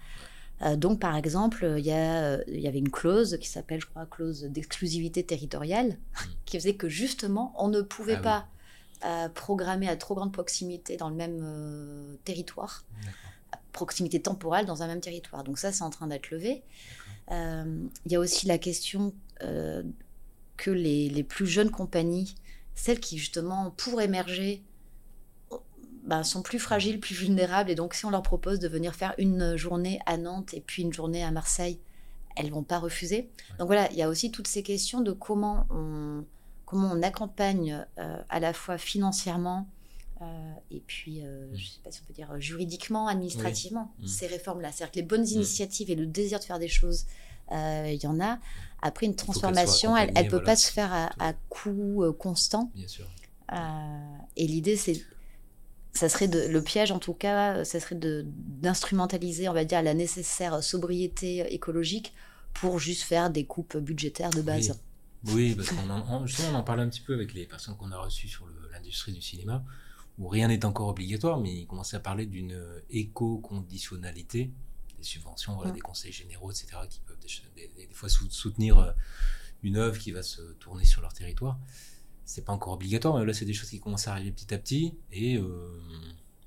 Euh, 0.62 0.76
donc, 0.76 1.00
par 1.00 1.16
exemple, 1.16 1.66
il 1.78 1.86
y, 1.86 1.90
il 1.90 2.60
y 2.60 2.68
avait 2.68 2.80
une 2.80 2.92
clause 2.92 3.38
qui 3.40 3.50
s'appelle, 3.50 3.82
je 3.82 3.88
crois, 3.88 4.06
clause 4.06 4.44
d'exclusivité 4.44 5.24
territoriale, 5.24 5.90
hmm. 5.90 6.30
qui 6.46 6.58
faisait 6.58 6.76
que 6.76 6.90
justement, 6.90 7.54
on 7.58 7.68
ne 7.68 7.82
pouvait 7.82 8.18
ah 8.18 8.22
pas 8.22 8.48
euh, 9.06 9.30
programmer 9.30 9.88
à 9.88 9.96
trop 9.96 10.16
grande 10.16 10.32
proximité 10.32 10.98
dans 10.98 11.10
le 11.10 11.16
même 11.16 11.40
euh, 11.44 12.16
territoire, 12.24 12.86
proximité 13.72 14.22
temporelle 14.22 14.66
dans 14.66 14.84
un 14.84 14.88
même 14.88 15.02
territoire. 15.02 15.44
Donc 15.44 15.60
ça, 15.60 15.72
c'est 15.72 15.84
en 15.84 15.90
train 15.90 16.08
d'être 16.08 16.32
levé. 16.32 16.64
Il 17.32 18.12
y 18.12 18.16
a 18.16 18.20
aussi 18.20 18.46
la 18.46 18.58
question 18.58 19.14
que 19.40 20.70
les, 20.70 21.10
les, 21.10 21.24
plus 21.24 21.48
jeunes 21.48 21.72
compagnies, 21.72 22.36
celles 22.76 23.00
qui 23.00 23.18
justement 23.18 23.72
pour 23.72 24.02
émerger 24.02 24.64
bah, 26.04 26.24
sont 26.24 26.42
plus 26.42 26.60
fragiles, 26.60 27.00
plus 27.00 27.16
vulnérables. 27.16 27.70
Et 27.72 27.76
donc, 27.76 27.94
si 27.94 28.06
on 28.06 28.10
leur 28.10 28.24
propose 28.24 28.60
de 28.60 28.68
venir 28.68 28.94
faire 28.94 29.14
une 29.18 29.56
journée 29.56 30.00
à 30.06 30.18
Nantes 30.18 30.54
et 30.54 30.62
puis 30.62 30.84
une 30.84 30.94
journée 30.94 31.24
à 31.24 31.32
Marseille, 31.32 31.80
elles 32.36 32.52
vont 32.52 32.64
pas 32.64 32.80
refuser. 32.80 33.30
Donc 33.58 33.68
voilà, 33.68 33.90
il 33.92 33.98
y 33.98 34.02
a 34.02 34.10
aussi 34.10 34.32
toutes 34.32 34.48
ces 34.48 34.64
questions 34.64 35.02
de 35.02 35.12
comment 35.12 35.66
on, 35.70 36.26
comment 36.66 36.92
on 36.92 37.02
accompagne 37.02 37.86
euh, 37.98 38.22
à 38.30 38.40
la 38.40 38.54
fois 38.54 38.78
financièrement 38.78 39.68
euh, 40.22 40.54
et 40.72 40.82
puis, 40.86 41.22
euh, 41.22 41.48
mm. 41.48 41.56
je 41.56 41.64
ne 41.64 41.68
sais 41.68 41.80
pas 41.84 41.92
si 41.92 42.02
on 42.02 42.08
peut 42.08 42.14
dire 42.14 42.40
juridiquement, 42.40 43.08
administrativement, 43.08 43.94
mm. 44.00 44.08
ces 44.08 44.28
réformes-là. 44.28 44.72
C'est-à-dire 44.72 44.92
que 44.92 45.00
les 45.00 45.06
bonnes 45.06 45.24
mm. 45.24 45.36
initiatives 45.36 45.90
et 45.90 45.96
le 45.96 46.06
désir 46.06 46.40
de 46.40 46.44
faire 46.44 46.60
des 46.60 46.68
choses, 46.68 47.06
il 47.52 48.00
y 48.02 48.08
en 48.08 48.20
a. 48.22 48.40
Après, 48.82 49.06
une 49.06 49.16
transformation, 49.16 49.98
elle 49.98 50.14
ne 50.14 50.30
peut 50.30 50.42
pas 50.42 50.56
se 50.56 50.72
faire 50.72 50.94
à, 50.94 51.12
à 51.20 51.34
coût 51.50 52.06
constant. 52.18 52.72
Bien 52.74 52.88
sûr. 52.88 53.06
et 54.36 54.48
l'idée, 54.48 54.78
c'est 54.78 55.04
ça 55.94 56.10
serait 56.10 56.28
de, 56.28 56.40
le 56.40 56.62
piège 56.64 56.92
en 56.92 56.98
tout 56.98 57.14
cas, 57.14 57.64
ça 57.66 57.80
serait 57.80 58.00
d'instrumentaliser, 58.00 59.48
on 59.50 59.54
va 59.54 59.66
dire, 59.66 59.84
la 59.84 59.94
nécessaire 59.94 60.64
sobriété 60.64 61.54
écologique 61.54 62.14
pour 62.54 62.80
juste 62.80 63.04
faire 63.04 63.30
des 63.30 63.46
coupes 63.46 63.78
budgétaires 63.78 64.32
de 64.32 64.42
base. 64.42 64.72
Oui, 64.72 64.78
parce 65.26 65.70
qu'on 65.70 65.90
en, 65.90 66.26
justement, 66.26 66.50
on 66.50 66.56
en 66.56 66.64
parlait 66.64 66.84
un 66.84 66.90
petit 66.90 67.02
peu 67.02 67.14
avec 67.14 67.34
les 67.34 67.46
personnes 67.46 67.76
qu'on 67.78 67.92
a 67.92 67.98
reçues 67.98 68.28
sur 68.28 68.48
l'industrie 68.72 69.14
du 69.14 69.22
cinéma, 69.22 69.64
où 70.18 70.28
rien 70.28 70.48
n'est 70.48 70.66
encore 70.66 70.90
obligatoire, 70.90 71.40
mais 71.40 71.54
ils 71.54 71.68
commençaient 71.68 71.98
à 71.98 72.02
parler 72.02 72.26
d'une 72.26 72.58
éco-conditionnalité, 72.90 74.52
des 74.98 75.04
subventions, 75.04 75.56
voilà, 75.56 75.72
des 75.72 75.80
conseils 75.80 76.12
généraux, 76.12 76.52
etc., 76.52 76.78
qui 76.90 77.00
peuvent 77.02 77.18
des, 77.56 77.88
des 77.88 77.94
fois 77.94 78.10
soutenir 78.10 78.80
euh, 78.80 78.92
une 79.64 79.78
œuvre 79.78 79.98
qui 79.98 80.12
va 80.12 80.24
se 80.24 80.42
tourner 80.54 80.86
sur 80.86 81.02
leur 81.02 81.14
territoire 81.14 81.58
c'est 82.26 82.46
pas 82.46 82.54
encore 82.54 82.74
obligatoire, 82.74 83.18
mais 83.18 83.26
là, 83.26 83.34
c'est 83.34 83.46
des 83.46 83.54
choses 83.54 83.70
qui 83.70 83.80
commencent 83.80 84.08
à 84.08 84.14
arriver 84.14 84.32
petit 84.32 84.54
à 84.54 84.58
petit. 84.58 84.96
Et 85.12 85.38
euh, 85.38 85.82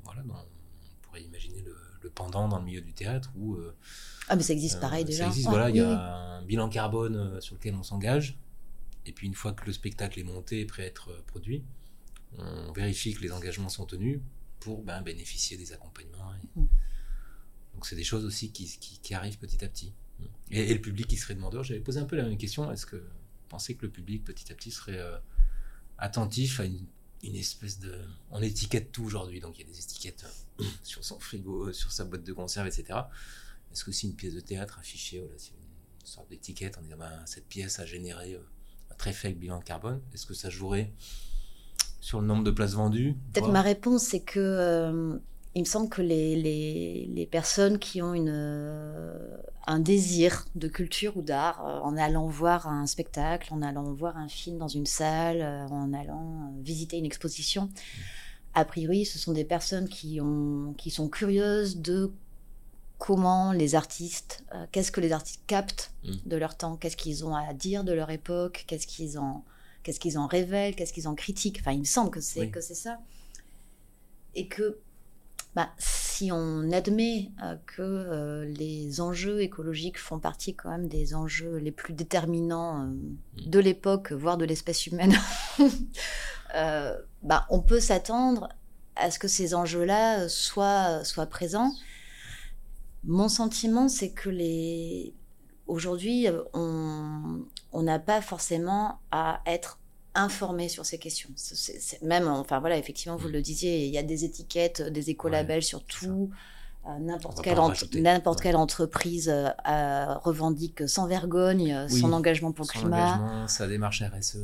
voilà, 0.05 0.23
on 0.29 1.03
pourrait 1.03 1.23
imaginer 1.23 1.63
le, 1.63 2.11
pendant 2.11 2.49
dans 2.49 2.59
le 2.59 2.65
milieu 2.65 2.81
du 2.81 2.93
théâtre 2.93 3.31
où. 3.37 3.55
Euh, 3.55 3.75
ah, 4.29 4.37
mais 4.37 4.43
ça 4.43 4.53
existe 4.53 4.81
pareil 4.81 5.05
déjà. 5.05 5.25
Ça 5.25 5.29
existe, 5.29 5.49
voilà, 5.49 5.71
il 5.71 5.77
y 5.77 5.81
a 5.81 6.39
un 6.39 6.43
bilan 6.43 6.69
carbone 6.69 7.41
sur 7.41 7.55
lequel 7.55 7.75
on 7.75 7.83
s'engage. 7.83 8.39
Et 9.07 9.13
puis, 9.13 9.27
une 9.27 9.35
fois 9.35 9.53
que 9.53 9.65
le 9.65 9.73
spectacle 9.73 10.19
est 10.21 10.25
monté 10.25 10.61
et 10.61 10.67
prêt 10.67 10.83
à 10.83 10.87
être 10.87 11.25
produit, 11.27 11.65
on 12.39 12.73
vérifie 12.73 13.15
que 13.15 13.23
les 13.23 13.33
engagements 13.33 13.69
sont 13.69 13.87
tenus 13.87 14.21
pour 14.61 14.83
ben, 14.83 15.01
bénéficier 15.01 15.57
des 15.57 15.73
accompagnements. 15.73 16.33
Mm. 16.57 16.65
Donc, 17.75 17.87
c'est 17.87 17.97
des 17.97 18.05
choses 18.05 18.25
aussi 18.25 18.53
qui, 18.53 18.67
qui, 19.03 19.15
arrivent 19.15 19.39
petit 19.39 19.65
à 19.65 19.69
petit. 19.69 19.93
Et, 20.51 20.75
le 20.75 20.81
public 20.81 21.07
qui 21.07 21.17
serait 21.17 21.35
demandeur, 21.35 21.63
j'avais 21.63 21.81
posé 21.81 22.01
un 22.01 22.05
peu 22.05 22.17
la 22.17 22.25
même 22.25 22.37
question. 22.37 22.71
Est-ce 22.71 22.87
que 22.87 22.97
vous 22.97 23.49
pensez 23.49 23.77
que 23.77 23.87
le 23.87 23.93
public 23.93 24.25
petit 24.25 24.51
à 24.53 24.55
petit 24.55 24.71
serait 24.71 25.01
attentif 25.99 26.61
à 26.61 26.65
une, 26.65 26.87
espèce 27.23 27.79
de... 27.79 28.01
On 28.31 28.43
étiquette 28.43 28.93
tout 28.93 29.05
aujourd'hui, 29.05 29.41
donc 29.41 29.59
il 29.59 29.63
y 29.63 29.65
a 29.65 29.73
des 29.73 29.79
étiquettes 29.79 30.27
euh, 30.61 30.65
sur 30.83 31.05
son 31.05 31.19
frigo, 31.19 31.73
sur 31.73 31.91
sa 31.91 32.05
boîte 32.05 32.25
de 32.25 32.33
conserve, 32.33 32.67
etc. 32.67 33.01
Est-ce 33.73 33.85
que 33.85 33.93
si 33.93 34.07
une 34.07 34.15
pièce 34.15 34.35
de 34.35 34.41
théâtre 34.41 34.79
affichée, 34.79 35.21
voilà, 35.21 35.35
c'est 35.37 35.51
une 35.51 36.07
sorte 36.07 36.29
d'étiquette 36.31 36.79
en 36.79 36.83
disant 36.83 36.99
ben, 36.99 37.27
cette 37.27 37.47
pièce 37.47 37.81
a 37.81 37.87
généré 37.87 38.35
euh, 38.35 38.41
un 38.91 38.95
très 38.95 39.13
faible 39.13 39.39
bilan 39.39 39.61
carbone, 39.61 40.01
est-ce 40.15 40.27
que 40.27 40.35
ça 40.35 40.51
jouerait 40.51 40.93
sur 42.01 42.21
le 42.21 42.27
nombre 42.27 42.45
de 42.45 42.51
places 42.51 42.75
vendues 42.75 43.17
Peut-être 43.33 43.51
ma 43.51 43.63
réponse, 43.63 44.03
c'est 44.03 44.21
que 44.21 44.39
euh, 44.39 45.19
il 45.55 45.61
me 45.61 45.67
semble 45.67 45.89
que 45.89 46.03
les, 46.03 46.37
les, 46.37 47.11
les 47.13 47.27
personnes 47.27 47.79
qui 47.79 48.01
ont 48.03 48.15
une, 48.15 48.31
euh, 48.31 49.37
un 49.67 49.81
désir 49.81 50.45
de 50.55 50.69
culture 50.69 51.17
ou 51.17 51.23
d'art 51.23 51.67
euh, 51.67 51.81
en 51.81 51.97
allant 51.97 52.27
voir 52.27 52.69
un 52.69 52.87
spectacle, 52.87 53.53
en 53.53 53.63
allant 53.63 53.93
voir 53.93 54.17
un 54.17 54.29
film 54.29 54.59
dans 54.59 54.69
une 54.69 54.87
salle, 54.87 55.43
en 55.71 55.93
allant 55.93 56.53
visiter 56.63 56.99
une 56.99 57.07
exposition, 57.07 57.71
a 58.57 58.65
priori, 58.65 59.05
ce 59.05 59.19
sont 59.19 59.33
des 59.33 59.45
personnes 59.45 59.87
qui, 59.87 60.19
ont, 60.21 60.75
qui 60.79 60.91
sont 60.91 61.11
curieuses 61.11 61.77
de 61.77 62.11
comment 62.99 63.53
les 63.53 63.75
artistes, 63.75 64.45
qu'est-ce 64.73 64.91
que 64.91 65.01
les 65.01 65.13
artistes 65.13 65.43
captent 65.47 65.93
mm. 66.05 66.15
de 66.27 66.37
leur 66.37 66.57
temps, 66.57 66.77
qu'est-ce 66.77 66.97
qu'ils 66.97 67.25
ont 67.25 67.35
à 67.35 67.53
dire 67.53 67.85
de 67.85 67.93
leur 67.93 68.11
époque, 68.11 68.65
qu'est-ce 68.67 68.87
qu'ils 68.87 69.19
en, 69.19 69.45
qu'est-ce 69.83 70.01
qu'ils 70.01 70.19
en 70.19 70.27
révèlent, 70.27 70.75
qu'est-ce 70.75 70.93
qu'ils 70.93 71.07
en 71.07 71.15
critiquent. 71.15 71.59
Enfin, 71.61 71.73
il 71.73 71.81
me 71.81 71.85
semble 71.85 72.11
que 72.11 72.21
c'est 72.21 72.51
que 72.51 72.61
c'est 72.61 72.75
ça. 72.75 72.99
Et 74.35 74.49
que 74.49 74.81
bah, 75.57 75.71
si 75.79 76.31
on 76.33 76.71
admet 76.71 77.31
euh, 77.43 77.57
que 77.65 77.81
euh, 77.81 78.45
les 78.45 79.01
enjeux 79.01 79.41
écologiques 79.41 79.99
font 79.99 80.19
partie 80.19 80.55
quand 80.55 80.69
même 80.69 80.87
des 80.87 81.15
enjeux 81.15 81.57
les 81.57 81.71
plus 81.71 81.95
déterminants 81.95 82.83
euh, 82.83 82.87
mm. 82.89 83.21
de 83.47 83.59
l'époque, 83.59 84.13
voire 84.13 84.37
de 84.37 84.45
l'espèce 84.45 84.87
humaine, 84.87 85.15
bah, 87.23 87.47
on 87.49 87.61
peut 87.61 87.81
s'attendre 87.81 88.51
à 88.97 89.11
ce 89.11 89.19
que 89.19 89.29
ces 89.29 89.55
enjeux-là 89.55 90.29
soient, 90.29 91.05
soient 91.05 91.27
présents. 91.27 91.73
Mon 93.07 93.29
sentiment, 93.29 93.89
c'est 93.89 94.11
que 94.11 94.29
les... 94.29 95.15
aujourd'hui, 95.67 96.27
on 96.53 97.83
n'a 97.83 97.99
pas 97.99 98.21
forcément 98.21 98.99
à 99.11 99.41
être 99.47 99.79
informés 100.15 100.69
sur 100.69 100.85
ces 100.85 100.99
questions. 100.99 101.31
Même, 102.03 102.27
enfin 102.27 102.59
voilà, 102.61 102.79
effectivement, 102.79 103.17
vous 103.17 103.29
le 103.29 103.43
disiez, 103.43 103.87
il 103.87 103.93
y 103.93 103.99
a 103.99 104.03
des 104.03 104.25
étiquettes, 104.25 104.83
des 104.83 105.11
écolabels 105.11 105.63
sur 105.63 105.85
tout. 105.85 106.31
Euh, 106.33 106.37
n'importe 107.01 107.43
quelle, 107.43 107.59
n'importe 108.01 108.41
quelle 108.41 108.57
entreprise 108.57 109.29
euh, 109.29 110.15
revendique 110.19 110.89
sans 110.89 111.07
vergogne 111.07 111.73
euh, 111.73 111.89
son 111.89 112.13
engagement 112.13 112.53
pour 112.53 112.65
le 112.65 112.79
climat. 112.79 113.47
sa 113.49 113.67
démarche 113.67 114.03
RSE. 114.03 114.39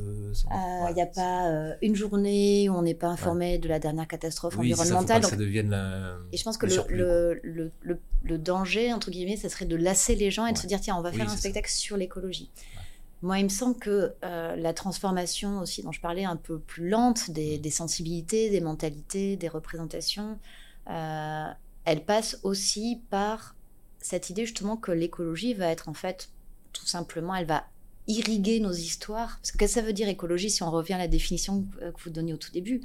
Il 0.89 0.93
n'y 0.93 1.01
a 1.01 1.05
pas 1.05 1.75
une 1.81 1.95
journée 1.95 2.69
où 2.69 2.73
on 2.73 2.81
n'est 2.81 2.93
pas 2.93 3.07
informé 3.07 3.57
de 3.57 3.67
la 3.67 3.79
dernière 3.79 4.07
catastrophe 4.07 4.57
environnementale. 4.57 5.23
Ça, 5.23 5.35
devienne 5.35 5.73
et 6.31 6.37
je 6.37 6.43
pense 6.43 6.57
que 6.57 6.65
le, 6.65 7.39
le, 7.43 7.71
le, 8.23 8.37
danger, 8.37 8.93
entre 8.93 9.09
guillemets, 9.09 9.37
ça 9.37 9.49
serait 9.49 9.65
de 9.65 9.75
lasser 9.75 10.15
les 10.15 10.31
gens 10.31 10.45
et 10.45 10.53
de 10.53 10.57
se 10.57 10.67
dire 10.67 10.81
tiens, 10.81 10.95
on 10.97 11.01
va 11.01 11.11
faire 11.11 11.29
un 11.29 11.37
spectacle 11.37 11.69
sur 11.69 11.97
l'écologie. 11.97 12.49
Moi, 13.21 13.39
il 13.39 13.45
me 13.45 13.49
semble 13.49 13.77
que 13.77 14.13
la 14.21 14.73
transformation 14.73 15.59
aussi 15.59 15.81
dont 15.81 15.93
je 15.93 16.01
parlais, 16.01 16.25
un 16.25 16.35
peu 16.35 16.59
plus 16.59 16.89
lente 16.89 17.31
des, 17.31 17.57
mm. 17.57 17.61
des 17.61 17.71
sensibilités, 17.71 18.49
des 18.49 18.61
mentalités, 18.61 19.37
des 19.37 19.47
représentations, 19.47 20.37
elle 21.85 22.05
passe 22.05 22.39
aussi 22.43 23.01
par 23.09 23.55
cette 23.99 24.29
idée 24.29 24.45
justement 24.45 24.77
que 24.77 24.91
l'écologie 24.91 25.53
va 25.53 25.67
être 25.67 25.89
en 25.89 25.93
fait 25.93 26.29
tout 26.73 26.85
simplement, 26.87 27.35
elle 27.35 27.45
va 27.45 27.65
irriguer 28.07 28.59
nos 28.59 28.71
histoires. 28.71 29.37
Parce 29.41 29.51
que 29.51 29.57
qu'est-ce 29.57 29.75
que 29.75 29.79
ça 29.81 29.85
veut 29.85 29.93
dire 29.93 30.09
écologie 30.09 30.49
si 30.49 30.63
on 30.63 30.71
revient 30.71 30.93
à 30.93 30.97
la 30.97 31.07
définition 31.07 31.65
que 31.79 32.03
vous 32.03 32.09
donniez 32.09 32.33
au 32.33 32.37
tout 32.37 32.51
début? 32.51 32.81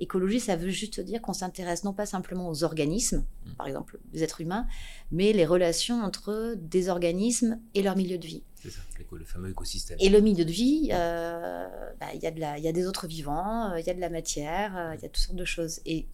Écologie, 0.00 0.38
ça 0.38 0.54
veut 0.54 0.70
juste 0.70 1.00
dire 1.00 1.20
qu'on 1.20 1.32
s'intéresse 1.32 1.82
non 1.82 1.92
pas 1.92 2.06
simplement 2.06 2.48
aux 2.48 2.62
organismes, 2.62 3.24
mm. 3.46 3.50
par 3.56 3.66
exemple 3.66 3.98
les 4.12 4.22
êtres 4.22 4.40
humains, 4.40 4.66
mais 5.10 5.32
les 5.32 5.44
relations 5.44 6.02
entre 6.02 6.54
des 6.56 6.88
organismes 6.88 7.60
et 7.74 7.82
leur 7.82 7.96
milieu 7.96 8.16
de 8.16 8.26
vie. 8.26 8.44
C'est 8.54 8.70
ça, 8.70 8.80
le 9.10 9.24
fameux 9.24 9.50
écosystème. 9.50 9.96
Et 10.00 10.08
le 10.08 10.20
milieu 10.20 10.44
de 10.44 10.50
vie, 10.50 10.90
euh, 10.92 11.68
bah, 12.00 12.06
il 12.14 12.20
y, 12.20 12.62
y, 12.62 12.68
a 12.68 12.72
des 12.72 12.86
autres 12.86 13.06
vivants, 13.06 13.70
euh, 13.70 13.80
il 13.80 13.86
y 13.86 13.90
a 13.90 13.94
de 13.94 14.00
la 14.00 14.10
matière, 14.10 14.76
euh, 14.76 14.94
il 14.96 15.02
y 15.02 15.04
a 15.04 15.08
toutes 15.08 15.22
sortes 15.22 15.38
de 15.38 15.44
choses. 15.44 15.80
Et 15.84 16.06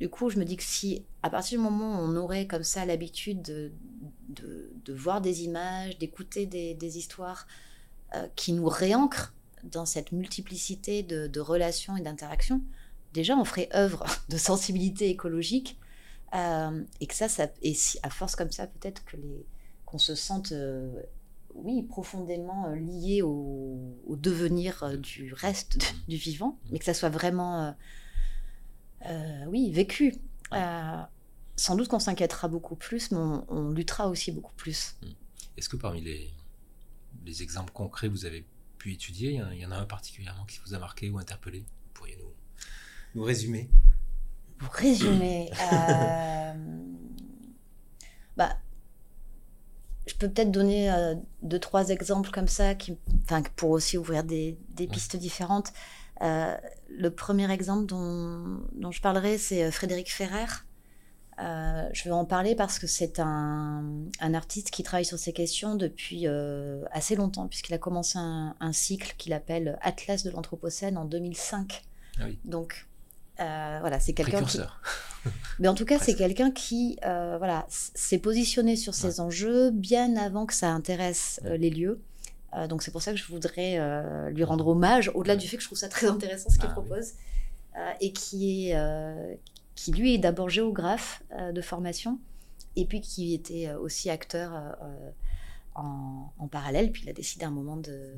du 0.00 0.10
coup, 0.10 0.28
je 0.28 0.38
me 0.38 0.44
dis 0.44 0.56
que 0.56 0.62
si, 0.62 1.04
à 1.22 1.30
partir 1.30 1.58
du 1.58 1.64
moment 1.64 1.98
où 1.98 2.02
on 2.02 2.16
aurait 2.16 2.46
comme 2.46 2.64
ça 2.64 2.84
l'habitude 2.84 3.42
de, 3.42 3.72
de, 4.28 4.92
voir 4.92 5.20
des 5.20 5.44
images, 5.44 5.98
d'écouter 5.98 6.46
des, 6.46 6.98
histoires 6.98 7.46
euh, 8.14 8.26
qui 8.36 8.52
nous 8.52 8.68
réancrent 8.68 9.34
dans 9.64 9.86
cette 9.86 10.12
multiplicité 10.12 11.02
de, 11.02 11.40
relations 11.40 11.96
et 11.96 12.02
d'interactions, 12.02 12.60
déjà 13.14 13.36
on 13.36 13.44
ferait 13.44 13.70
œuvre 13.74 14.04
de 14.28 14.36
sensibilité 14.36 15.08
écologique 15.08 15.78
euh, 16.34 16.82
et 17.00 17.06
que 17.06 17.14
ça, 17.14 17.28
et 17.62 17.72
si, 17.72 17.98
à 18.02 18.10
force 18.10 18.36
comme 18.36 18.52
ça, 18.52 18.66
peut-être 18.66 19.04
que 19.04 19.16
les 19.16 19.46
qu'on 19.86 19.98
se 19.98 20.16
sente 20.16 20.50
euh, 20.50 21.00
oui, 21.54 21.84
profondément 21.84 22.66
lié 22.70 23.22
au, 23.22 23.78
au 24.04 24.16
devenir 24.16 24.98
du 24.98 25.32
reste 25.32 25.78
du 26.08 26.16
vivant, 26.16 26.58
mais 26.72 26.80
que 26.80 26.84
ça 26.84 26.92
soit 26.92 27.08
vraiment 27.08 27.72
oui, 29.48 29.70
vécu. 29.70 30.14
Euh, 30.52 31.02
sans 31.56 31.74
doute 31.74 31.88
qu'on 31.88 31.98
s'inquiétera 31.98 32.48
beaucoup 32.48 32.76
plus, 32.76 33.10
mais 33.10 33.18
on, 33.18 33.70
luttera 33.70 34.08
aussi 34.08 34.30
beaucoup 34.30 34.54
plus. 34.54 34.96
Hmm. 35.02 35.12
Est-ce 35.56 35.68
que 35.68 35.76
parmi 35.76 36.00
les, 36.02 36.30
les, 37.24 37.42
exemples 37.42 37.72
concrets 37.72 38.08
que 38.08 38.12
vous 38.12 38.26
avez 38.26 38.44
pu 38.78 38.92
étudier, 38.92 39.40
il 39.52 39.58
y, 39.58 39.66
en 39.66 39.72
a 39.72 39.76
un 39.76 39.86
particulièrement 39.86 40.44
qui 40.44 40.60
vous 40.66 40.74
a 40.74 40.78
marqué 40.78 41.08
ou 41.08 41.18
interpellé? 41.18 41.60
Vous 41.60 41.92
pourriez 41.94 42.16
nous, 42.16 42.32
nous 43.14 43.22
résumer 43.22 43.70
Vous 44.58 44.68
résumer 44.70 45.50
euh, 45.72 46.52
bah, 48.36 48.58
Je 50.06 50.14
peux 50.14 50.28
peut-être 50.28 50.52
donner 50.52 51.14
deux, 51.42 51.58
trois 51.58 51.88
exemples 51.88 52.30
comme 52.30 52.48
ça, 52.48 52.74
qui, 52.74 52.98
pour 53.56 53.70
aussi 53.70 53.96
ouvrir 53.96 54.24
des, 54.24 54.58
des 54.74 54.86
pistes 54.86 55.16
différentes. 55.16 55.72
Euh, 56.22 56.56
le 56.88 57.10
premier 57.10 57.50
exemple 57.50 57.86
dont, 57.86 58.90
je 58.90 59.00
parlerai, 59.00 59.38
c'est 59.38 59.64
euh, 59.64 59.70
Frédéric 59.70 60.12
Ferrer. 60.12 60.46
Euh, 61.38 61.86
je 61.92 62.04
vais 62.04 62.12
en 62.12 62.24
parler 62.24 62.54
parce 62.54 62.78
que 62.78 62.86
c'est 62.86 63.20
un, 63.20 64.06
artiste 64.20 64.70
qui 64.70 64.82
travaille 64.82 65.04
sur 65.04 65.18
ces 65.18 65.34
questions 65.34 65.74
depuis 65.74 66.26
assez 66.90 67.14
longtemps, 67.14 67.46
puisqu'il 67.46 67.74
a 67.74 67.78
commencé 67.78 68.18
un, 68.18 68.72
cycle 68.72 69.14
qu'il 69.18 69.34
appelle 69.34 69.78
Atlas 69.82 70.22
de 70.22 70.30
l'Anthropocène 70.30 70.96
en 70.96 71.04
2005. 71.04 71.82
Ah 72.18 72.24
Donc, 72.46 72.86
voilà, 73.36 74.00
c'est 74.00 74.14
quelqu'un 74.14 74.44
qui. 74.44 74.60
Mais 75.58 75.68
en 75.68 75.74
tout 75.74 75.84
cas, 75.84 75.98
c'est 75.98 76.14
quelqu'un 76.14 76.50
qui, 76.50 76.96
voilà, 77.02 77.66
s'est 77.68 78.18
positionné 78.18 78.74
sur 78.74 78.94
ces 78.94 79.20
enjeux 79.20 79.70
bien 79.70 80.16
avant 80.16 80.46
que 80.46 80.54
ça 80.54 80.70
intéresse 80.70 81.40
les 81.44 81.68
lieux. 81.68 82.00
Euh, 82.54 82.66
donc 82.66 82.82
c'est 82.82 82.90
pour 82.90 83.02
ça 83.02 83.12
que 83.12 83.18
je 83.18 83.26
voudrais 83.26 83.78
euh, 83.78 84.30
lui 84.30 84.44
rendre 84.44 84.66
hommage, 84.68 85.10
au-delà 85.14 85.36
du 85.36 85.46
fait 85.48 85.56
que 85.56 85.62
je 85.62 85.68
trouve 85.68 85.78
ça 85.78 85.88
très 85.88 86.06
intéressant 86.06 86.50
ce 86.50 86.58
qu'il 86.58 86.68
ah 86.68 86.72
propose, 86.72 87.12
euh, 87.76 87.90
et 88.00 88.12
qui, 88.12 88.70
est, 88.70 89.38
qui 89.74 89.92
lui 89.92 90.14
est 90.14 90.18
d'abord 90.18 90.48
géographe 90.48 91.22
de 91.52 91.60
formation, 91.60 92.18
et 92.76 92.84
puis 92.86 93.00
qui 93.00 93.34
était 93.34 93.72
aussi 93.74 94.10
acteur 94.10 94.76
en, 95.74 96.48
parallèle, 96.50 96.92
puis 96.92 97.02
il 97.04 97.10
a 97.10 97.12
décidé 97.12 97.44
à 97.44 97.48
un 97.48 97.52
moment 97.52 97.76
de, 97.76 98.14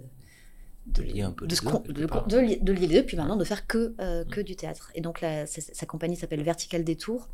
de 0.86 1.02
lier 1.02 1.22
un 1.22 1.32
peu 1.32 1.46
de, 1.46 1.54
de, 1.54 2.62
de, 2.62 2.72
lier 2.72 2.86
deux, 2.86 3.02
puis 3.04 3.16
maintenant 3.16 3.36
de 3.36 3.44
faire 3.44 3.66
que, 3.66 3.94
que 4.30 4.40
du 4.40 4.54
théâtre. 4.54 4.92
Et 4.94 5.00
donc 5.00 5.24
sa 5.46 5.86
compagnie 5.86 6.16
s'appelle 6.16 6.42
Vertical 6.42 6.84
Détour. 6.84 7.28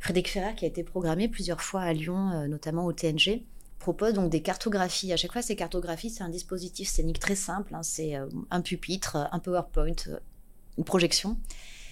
Frédéric 0.00 0.28
Ferrer 0.28 0.54
qui 0.54 0.64
a 0.64 0.68
été 0.68 0.84
programmé 0.84 1.26
plusieurs 1.26 1.60
fois 1.60 1.80
à 1.80 1.92
Lyon, 1.92 2.46
notamment 2.46 2.86
au 2.86 2.92
TNG, 2.92 3.42
propose 3.78 4.12
donc 4.12 4.30
des 4.30 4.42
cartographies. 4.42 5.12
À 5.12 5.16
chaque 5.16 5.32
fois, 5.32 5.42
ces 5.42 5.56
cartographies, 5.56 6.10
c'est 6.10 6.24
un 6.24 6.28
dispositif 6.28 6.88
scénique 6.88 7.18
très 7.18 7.34
simple. 7.34 7.74
Hein. 7.74 7.82
c'est 7.82 8.16
euh, 8.16 8.26
un 8.50 8.60
pupitre, 8.60 9.28
un 9.32 9.38
PowerPoint, 9.38 9.92
euh, 10.08 10.18
une 10.76 10.84
projection. 10.84 11.38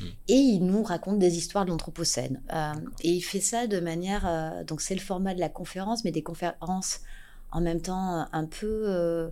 Hmm. 0.01 0.05
Et 0.29 0.35
il 0.35 0.67
nous 0.67 0.83
raconte 0.83 1.19
des 1.19 1.39
histoires 1.39 1.65
de 1.65 1.71
l'Anthropocène. 1.71 2.43
Euh, 2.53 2.75
et 3.03 3.11
il 3.11 3.23
fait 3.23 3.41
ça 3.41 3.67
de 3.67 3.81
manière. 3.81 4.65
donc, 4.67 4.81
c'est 4.81 4.95
le 4.95 5.01
format 5.01 5.35
de 5.35 5.41
la 5.41 5.49
conférence, 5.49 6.05
mais 6.05 6.13
des 6.13 6.23
conférences 6.23 7.01
en 7.53 7.61
même 7.61 7.81
temps 7.81 8.27
un 8.33 8.45
peu. 8.45 9.31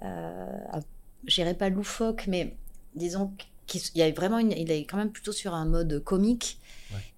je 0.00 1.34
dirais 1.34 1.54
pas 1.54 1.70
loufoque, 1.70 2.26
mais 2.28 2.56
disons 2.94 3.32
qu'il 3.66 3.80
y 3.96 4.02
a 4.02 4.10
vraiment 4.12 4.38
une, 4.38 4.52
il 4.52 4.70
est 4.70 4.84
quand 4.84 4.98
même 4.98 5.10
plutôt 5.10 5.32
sur 5.32 5.54
un 5.54 5.64
mode 5.64 6.02
comique. 6.04 6.60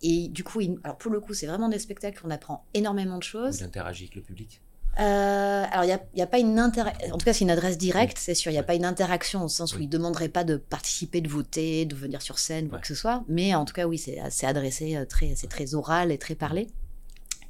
Et 0.00 0.28
du 0.28 0.42
coup, 0.42 0.60
alors 0.84 0.96
pour 0.96 1.10
le 1.10 1.20
coup, 1.20 1.34
c'est 1.34 1.46
vraiment 1.46 1.68
des 1.68 1.78
spectacles 1.78 2.24
où 2.24 2.28
on 2.28 2.30
apprend 2.30 2.64
énormément 2.72 3.18
de 3.18 3.22
choses. 3.22 3.58
Il 3.58 3.64
interagit 3.64 4.04
avec 4.04 4.14
le 4.14 4.22
public. 4.22 4.62
Euh, 4.98 5.64
alors, 5.70 5.84
il 5.84 5.98
n'y 6.14 6.22
a, 6.22 6.24
a, 6.24 6.26
pas 6.26 6.38
une 6.38 6.58
interaction. 6.58 7.14
En 7.14 7.18
tout 7.18 7.24
cas, 7.24 7.32
c'est 7.32 7.44
une 7.44 7.50
adresse 7.50 7.76
directe, 7.76 8.16
c'est 8.18 8.34
sûr. 8.34 8.50
Il 8.50 8.54
n'y 8.54 8.60
a 8.60 8.64
pas 8.64 8.74
une 8.74 8.84
interaction 8.84 9.44
au 9.44 9.48
sens 9.48 9.74
où 9.76 9.80
il 9.80 9.86
ne 9.86 9.90
demanderait 9.90 10.28
pas 10.28 10.44
de 10.44 10.56
participer, 10.56 11.20
de 11.20 11.28
voter, 11.28 11.84
de 11.84 11.94
venir 11.94 12.22
sur 12.22 12.38
scène, 12.38 12.68
quoi 12.68 12.78
que 12.78 12.86
ce 12.86 12.94
soit. 12.94 13.22
Mais 13.28 13.54
en 13.54 13.64
tout 13.64 13.74
cas, 13.74 13.86
oui, 13.86 13.98
c'est 13.98 14.46
adressé, 14.46 14.96
euh, 14.96 15.04
très, 15.04 15.34
c'est 15.36 15.48
très 15.48 15.74
oral 15.74 16.12
et 16.12 16.18
très 16.18 16.34
parlé. 16.34 16.68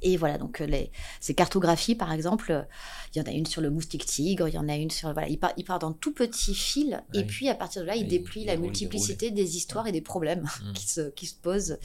Et 0.03 0.15
voilà, 0.15 0.37
donc 0.37 0.61
euh, 0.61 0.67
les, 0.67 0.91
ces 1.19 1.33
cartographies, 1.33 1.95
par 1.95 2.11
exemple, 2.11 2.67
il 3.15 3.17
y 3.17 3.21
en 3.21 3.25
a 3.25 3.31
une 3.31 3.47
sur 3.47 3.61
le 3.61 3.71
moustique 3.71 4.05
tigre, 4.05 4.47
il 4.47 4.53
y 4.53 4.57
en 4.59 4.69
a 4.69 4.75
une 4.75 4.91
sur. 4.91 5.11
Voilà, 5.13 5.27
il 5.27 5.39
part, 5.39 5.53
il 5.57 5.63
part 5.63 5.79
dans 5.79 5.91
tout 5.91 6.13
petit 6.13 6.53
fil, 6.53 7.01
et 7.13 7.23
puis 7.23 7.49
à 7.49 7.55
partir 7.55 7.81
de 7.81 7.87
là, 7.87 7.95
il 7.95 8.07
déplie 8.07 8.45
la 8.45 8.57
multiplicité 8.57 9.31
des 9.31 9.57
histoires 9.57 9.87
et 9.87 9.91
des 9.91 10.01
problèmes 10.01 10.43
mmh. 10.65 10.73
qui, 10.73 10.87
se, 10.87 11.09
qui 11.09 11.25
se 11.25 11.33
posent 11.33 11.79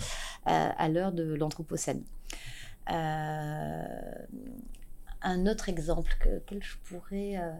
à 0.45 0.89
l'heure 0.89 1.13
de 1.13 1.35
l'Anthropocène. 1.35 2.03
Euh, 2.91 3.83
un 5.23 5.47
autre 5.47 5.69
exemple 5.69 6.17
que, 6.21 6.61
je 6.61 6.75
pourrais. 6.85 7.37
Euh, 7.37 7.51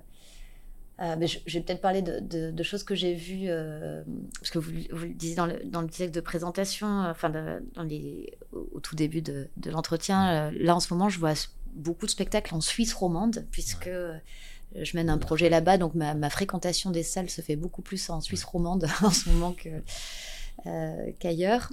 euh, 1.01 1.17
mais 1.19 1.27
je, 1.27 1.39
vais 1.47 1.61
peut-être 1.61 1.81
parler 1.81 2.03
de, 2.03 2.63
choses 2.63 2.85
que 2.85 2.95
j'ai 2.95 3.15
vues, 3.15 3.47
euh, 3.49 4.03
parce 4.39 4.51
que 4.51 4.59
vous, 4.59 4.73
vous, 4.91 5.05
le 5.05 5.15
disiez 5.15 5.35
dans 5.35 5.47
le, 5.47 5.61
dans 5.65 5.81
le 5.81 5.89
texte 5.89 6.15
de 6.15 6.21
présentation, 6.21 6.87
enfin 6.87 7.31
dans 7.31 7.83
les, 7.83 8.39
au, 8.53 8.79
tout 8.81 8.95
début 8.95 9.23
de, 9.23 9.49
l'entretien. 9.67 10.51
là, 10.53 10.77
en 10.77 10.81
ce 10.81 10.93
moment, 10.93 11.09
je 11.09 11.19
vois 11.19 11.35
beaucoup 11.73 12.07
de 12.07 12.11
spectacles 12.11 12.55
en 12.55 12.61
Suisse 12.61 12.93
romande, 12.93 13.47
puisque 13.51 13.91
je 14.75 14.97
mène 14.97 15.11
un 15.11 15.19
projet 15.19 15.49
là-bas, 15.49 15.79
donc 15.79 15.95
ma, 15.95 16.31
fréquentation 16.31 16.91
des 16.91 17.03
salles 17.03 17.31
se 17.31 17.41
fait 17.41 17.57
beaucoup 17.57 17.83
plus 17.83 18.11
en 18.11 18.21
Suisse 18.21 18.45
romande 18.45 18.87
en 19.03 19.11
ce 19.11 19.31
moment 19.31 19.57
qu'ailleurs 21.19 21.73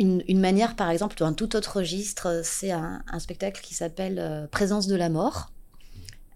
une, 0.00 0.40
manière, 0.40 0.76
par 0.76 0.90
exemple, 0.90 1.16
d'un 1.16 1.34
tout 1.34 1.54
autre 1.56 1.76
registre, 1.78 2.40
c'est 2.42 2.70
un, 2.70 3.02
spectacle 3.18 3.60
qui 3.60 3.74
s'appelle 3.74 4.18
euh, 4.18 4.46
Présence 4.46 4.86
de 4.86 4.96
la 4.96 5.10
mort, 5.10 5.52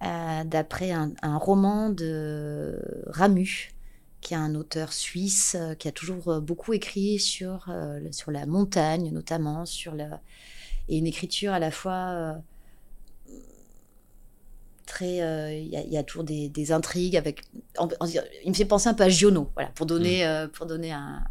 euh, 0.02 0.44
d'après 0.44 0.90
un, 0.90 1.38
roman 1.38 1.88
de 1.88 2.78
Ramu, 3.06 3.72
qui 4.20 4.34
est 4.34 4.36
un 4.36 4.54
auteur 4.54 4.92
suisse 4.92 5.56
euh, 5.58 5.74
qui 5.74 5.88
a 5.88 5.92
toujours 5.92 6.40
beaucoup 6.42 6.74
écrit 6.74 7.18
sur, 7.18 7.72
sur 8.10 8.30
la 8.30 8.44
montagne, 8.44 9.10
notamment, 9.10 9.64
sur 9.64 9.94
la, 9.94 10.20
et 10.88 10.98
une 10.98 11.06
écriture 11.06 11.52
à 11.52 11.58
la 11.58 11.70
fois 11.70 12.36
très. 14.84 15.16
Il 15.62 15.68
y, 15.68 15.96
a 15.96 16.02
toujours 16.02 16.24
des, 16.24 16.72
intrigues 16.72 17.16
avec. 17.16 17.40
il 18.44 18.50
me 18.50 18.54
fait 18.54 18.66
penser 18.66 18.88
un 18.90 18.94
peu 18.94 19.04
à 19.04 19.08
Giono, 19.08 19.50
voilà, 19.54 19.70
pour 19.70 19.86
donner, 19.86 20.26
mmh. 20.26 20.48
pour 20.48 20.66
donner 20.66 20.92
un, 20.92 21.24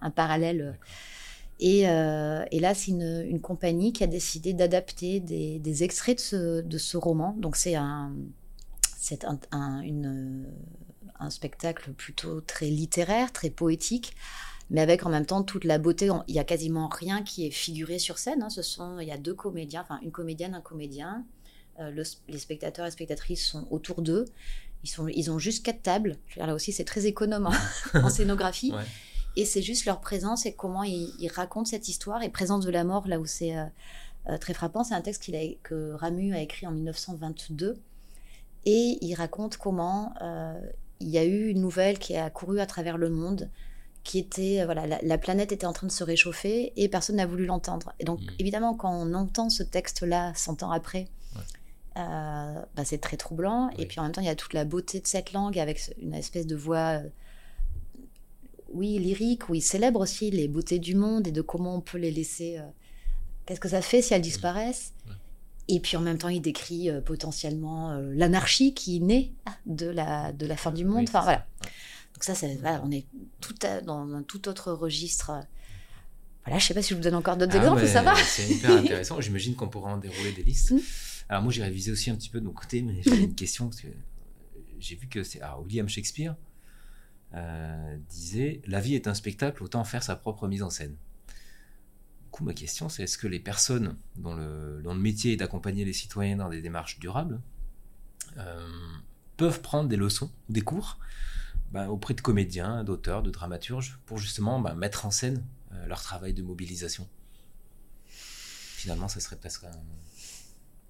un 0.00 0.10
parallèle. 0.10 0.78
Euh, 1.62 2.44
et, 2.50 2.60
là, 2.60 2.74
c'est 2.74 2.90
une, 2.90 3.40
compagnie 3.40 3.92
qui 3.92 4.02
a 4.04 4.06
décidé 4.06 4.52
d'adapter 4.52 5.20
des, 5.20 5.84
extraits 5.84 6.34
de 6.34 6.78
ce, 6.78 6.96
roman. 6.96 7.34
Donc, 7.38 7.56
c'est 7.56 7.74
un, 7.74 8.12
c'est 8.98 9.24
un, 9.50 9.80
une, 9.80 10.46
un 11.18 11.30
spectacle 11.30 11.92
plutôt 11.92 12.40
très 12.40 12.66
littéraire, 12.66 13.32
très 13.32 13.50
poétique, 13.50 14.14
mais 14.70 14.80
avec 14.80 15.06
en 15.06 15.10
même 15.10 15.26
temps 15.26 15.42
toute 15.42 15.64
la 15.64 15.78
beauté. 15.78 16.08
Il 16.28 16.34
y 16.34 16.38
a 16.38 16.44
quasiment 16.44 16.88
rien 16.88 17.22
qui 17.22 17.46
est 17.46 17.50
figuré 17.50 17.98
sur 17.98 18.18
scène. 18.18 18.42
Hein. 18.42 18.50
Ce 18.50 18.62
sont, 18.62 18.98
il 18.98 19.08
y 19.08 19.12
a 19.12 19.18
deux 19.18 19.34
comédiens, 19.34 19.82
enfin 19.82 20.00
une 20.02 20.12
comédienne, 20.12 20.54
un 20.54 20.60
comédien. 20.60 21.24
Euh, 21.80 22.04
les 22.28 22.38
spectateurs 22.38 22.86
et 22.86 22.90
spectatrices 22.90 23.46
sont 23.46 23.66
autour 23.70 24.02
d'eux. 24.02 24.26
Ils, 24.84 24.90
sont, 24.90 25.06
ils 25.08 25.30
ont 25.30 25.38
juste 25.38 25.64
quatre 25.64 25.82
tables. 25.82 26.16
là 26.36 26.54
aussi, 26.54 26.72
c'est 26.72 26.84
très 26.84 27.06
économe 27.06 27.48
en 27.94 28.10
scénographie. 28.10 28.72
Et 29.36 29.44
c'est 29.44 29.62
juste 29.62 29.86
leur 29.86 30.00
présence 30.00 30.46
et 30.46 30.52
comment 30.52 30.82
ils, 30.82 31.28
racontent 31.34 31.64
cette 31.64 31.88
histoire. 31.88 32.22
Et 32.22 32.28
Présence 32.28 32.64
de 32.64 32.70
la 32.70 32.84
mort, 32.84 33.08
là 33.08 33.18
où 33.18 33.26
c'est 33.26 33.56
euh, 33.56 33.64
euh, 34.28 34.38
très 34.38 34.54
frappant, 34.54 34.84
c'est 34.84 34.94
un 34.94 35.00
texte 35.00 35.22
qu'il 35.22 35.36
a, 35.36 35.40
que 35.62 35.92
Ramu 35.92 36.34
a 36.34 36.40
écrit 36.40 36.66
en 36.66 36.72
1922. 36.72 37.78
Et 38.64 38.98
il 39.00 39.14
raconte 39.14 39.56
comment 39.56 40.14
il 41.02 41.08
y 41.08 41.18
a 41.18 41.24
eu 41.24 41.48
une 41.48 41.60
nouvelle 41.60 41.98
qui 41.98 42.16
a 42.16 42.30
couru 42.30 42.60
à 42.60 42.66
travers 42.66 42.96
le 42.96 43.10
monde, 43.10 43.50
qui 44.04 44.18
était, 44.18 44.60
euh, 44.60 44.64
voilà, 44.64 44.86
la, 44.86 45.18
planète 45.18 45.52
était 45.52 45.66
en 45.66 45.72
train 45.72 45.86
de 45.86 45.92
se 45.92 46.04
réchauffer 46.04 46.72
et 46.76 46.88
personne 46.88 47.16
n'a 47.16 47.26
voulu 47.26 47.46
l'entendre. 47.46 47.92
Et 47.98 48.04
donc, 48.04 48.20
mmh. 48.20 48.30
évidemment, 48.38 48.74
quand 48.74 48.92
on 48.92 49.14
entend 49.14 49.50
ce 49.50 49.62
texte-là 49.62 50.32
100 50.34 50.62
ans 50.62 50.70
après, 50.70 51.08
euh, 51.98 52.62
bah, 52.74 52.84
c'est 52.84 52.98
très 52.98 53.16
troublant. 53.16 53.70
Et 53.78 53.86
puis 53.86 54.00
en 54.00 54.04
même 54.04 54.12
temps, 54.12 54.20
il 54.20 54.26
y 54.26 54.30
a 54.30 54.34
toute 54.34 54.54
la 54.54 54.64
beauté 54.64 55.00
de 55.00 55.06
cette 55.06 55.32
langue 55.32 55.58
avec 55.58 55.80
une 56.00 56.14
espèce 56.14 56.46
de 56.46 56.56
voix, 56.56 57.00
euh, 57.00 57.08
oui, 58.72 58.98
lyrique, 58.98 59.48
où 59.48 59.54
il 59.54 59.62
célèbre 59.62 60.00
aussi 60.00 60.30
les 60.30 60.48
beautés 60.48 60.78
du 60.78 60.94
monde 60.94 61.26
et 61.26 61.32
de 61.32 61.42
comment 61.42 61.76
on 61.76 61.80
peut 61.80 61.98
les 61.98 62.10
laisser. 62.10 62.58
Qu'est-ce 63.46 63.60
que 63.60 63.68
ça 63.68 63.82
fait 63.82 64.02
si 64.02 64.14
elles 64.14 64.22
disparaissent? 64.22 64.94
Et 65.68 65.80
puis 65.80 65.96
en 65.96 66.00
même 66.00 66.18
temps, 66.18 66.28
il 66.28 66.40
décrit 66.40 66.90
euh, 66.90 67.00
potentiellement 67.00 67.92
euh, 67.92 68.12
l'anarchie 68.14 68.74
qui 68.74 69.00
naît 69.00 69.32
de 69.66 69.86
la, 69.86 70.32
de 70.32 70.46
la 70.46 70.56
fin 70.56 70.72
du 70.72 70.84
monde. 70.84 71.06
enfin, 71.08 71.22
voilà. 71.22 71.46
Donc 72.14 72.24
ça, 72.24 72.34
voilà, 72.60 72.82
on 72.84 72.90
est 72.90 73.06
tout 73.40 73.54
dans 73.84 74.14
un 74.14 74.22
tout 74.22 74.48
autre 74.48 74.72
registre. 74.72 75.32
Voilà, 76.44 76.58
je 76.58 76.66
sais 76.66 76.74
pas 76.74 76.82
si 76.82 76.90
je 76.90 76.94
vous 76.96 77.00
donne 77.00 77.14
encore 77.14 77.36
d'autres 77.36 77.54
ah, 77.54 77.58
exemples, 77.58 77.86
ça 77.86 78.02
va? 78.02 78.14
C'est 78.16 78.48
hyper 78.48 78.70
intéressant. 78.78 79.20
J'imagine 79.20 79.54
qu'on 79.54 79.68
pourra 79.68 79.94
en 79.94 79.96
dérouler 79.96 80.32
des 80.32 80.42
listes. 80.42 80.72
Hmm. 80.72 80.80
Alors 81.28 81.42
moi, 81.42 81.52
j'ai 81.52 81.62
révisé 81.62 81.92
aussi 81.92 82.10
un 82.10 82.16
petit 82.16 82.28
peu 82.28 82.40
de 82.40 82.44
mon 82.44 82.52
côté, 82.52 82.82
mais 82.82 83.00
j'ai 83.02 83.22
une 83.22 83.34
question 83.34 83.68
parce 83.68 83.80
que 83.80 83.88
j'ai 84.80 84.96
vu 84.96 85.06
que 85.06 85.22
c'est 85.22 85.40
William 85.64 85.88
Shakespeare 85.88 86.34
euh, 87.34 87.96
disait 88.08 88.62
la 88.66 88.80
vie 88.80 88.94
est 88.94 89.08
un 89.08 89.14
spectacle, 89.14 89.62
autant 89.62 89.84
faire 89.84 90.02
sa 90.02 90.16
propre 90.16 90.48
mise 90.48 90.62
en 90.62 90.70
scène 90.70 90.96
coup, 92.32 92.42
ma 92.42 92.54
question, 92.54 92.88
c'est 92.88 93.04
est-ce 93.04 93.18
que 93.18 93.28
les 93.28 93.38
personnes 93.38 93.94
dont 94.16 94.34
le, 94.34 94.80
le 94.80 94.94
métier 94.94 95.34
est 95.34 95.36
d'accompagner 95.36 95.84
les 95.84 95.92
citoyens 95.92 96.36
dans 96.36 96.48
des 96.48 96.60
démarches 96.60 96.98
durables 96.98 97.40
euh, 98.38 98.66
peuvent 99.36 99.60
prendre 99.60 99.88
des 99.88 99.96
leçons, 99.96 100.32
des 100.48 100.62
cours 100.62 100.98
bah, 101.70 101.88
auprès 101.88 102.14
de 102.14 102.20
comédiens, 102.20 102.82
d'auteurs, 102.82 103.22
de 103.22 103.30
dramaturges, 103.30 104.00
pour 104.06 104.18
justement 104.18 104.60
bah, 104.60 104.74
mettre 104.74 105.06
en 105.06 105.10
scène 105.10 105.44
euh, 105.72 105.86
leur 105.86 106.02
travail 106.02 106.32
de 106.32 106.42
mobilisation? 106.42 107.06
Finalement, 108.06 109.08
ça 109.08 109.20
serait 109.20 109.36
presque 109.36 109.64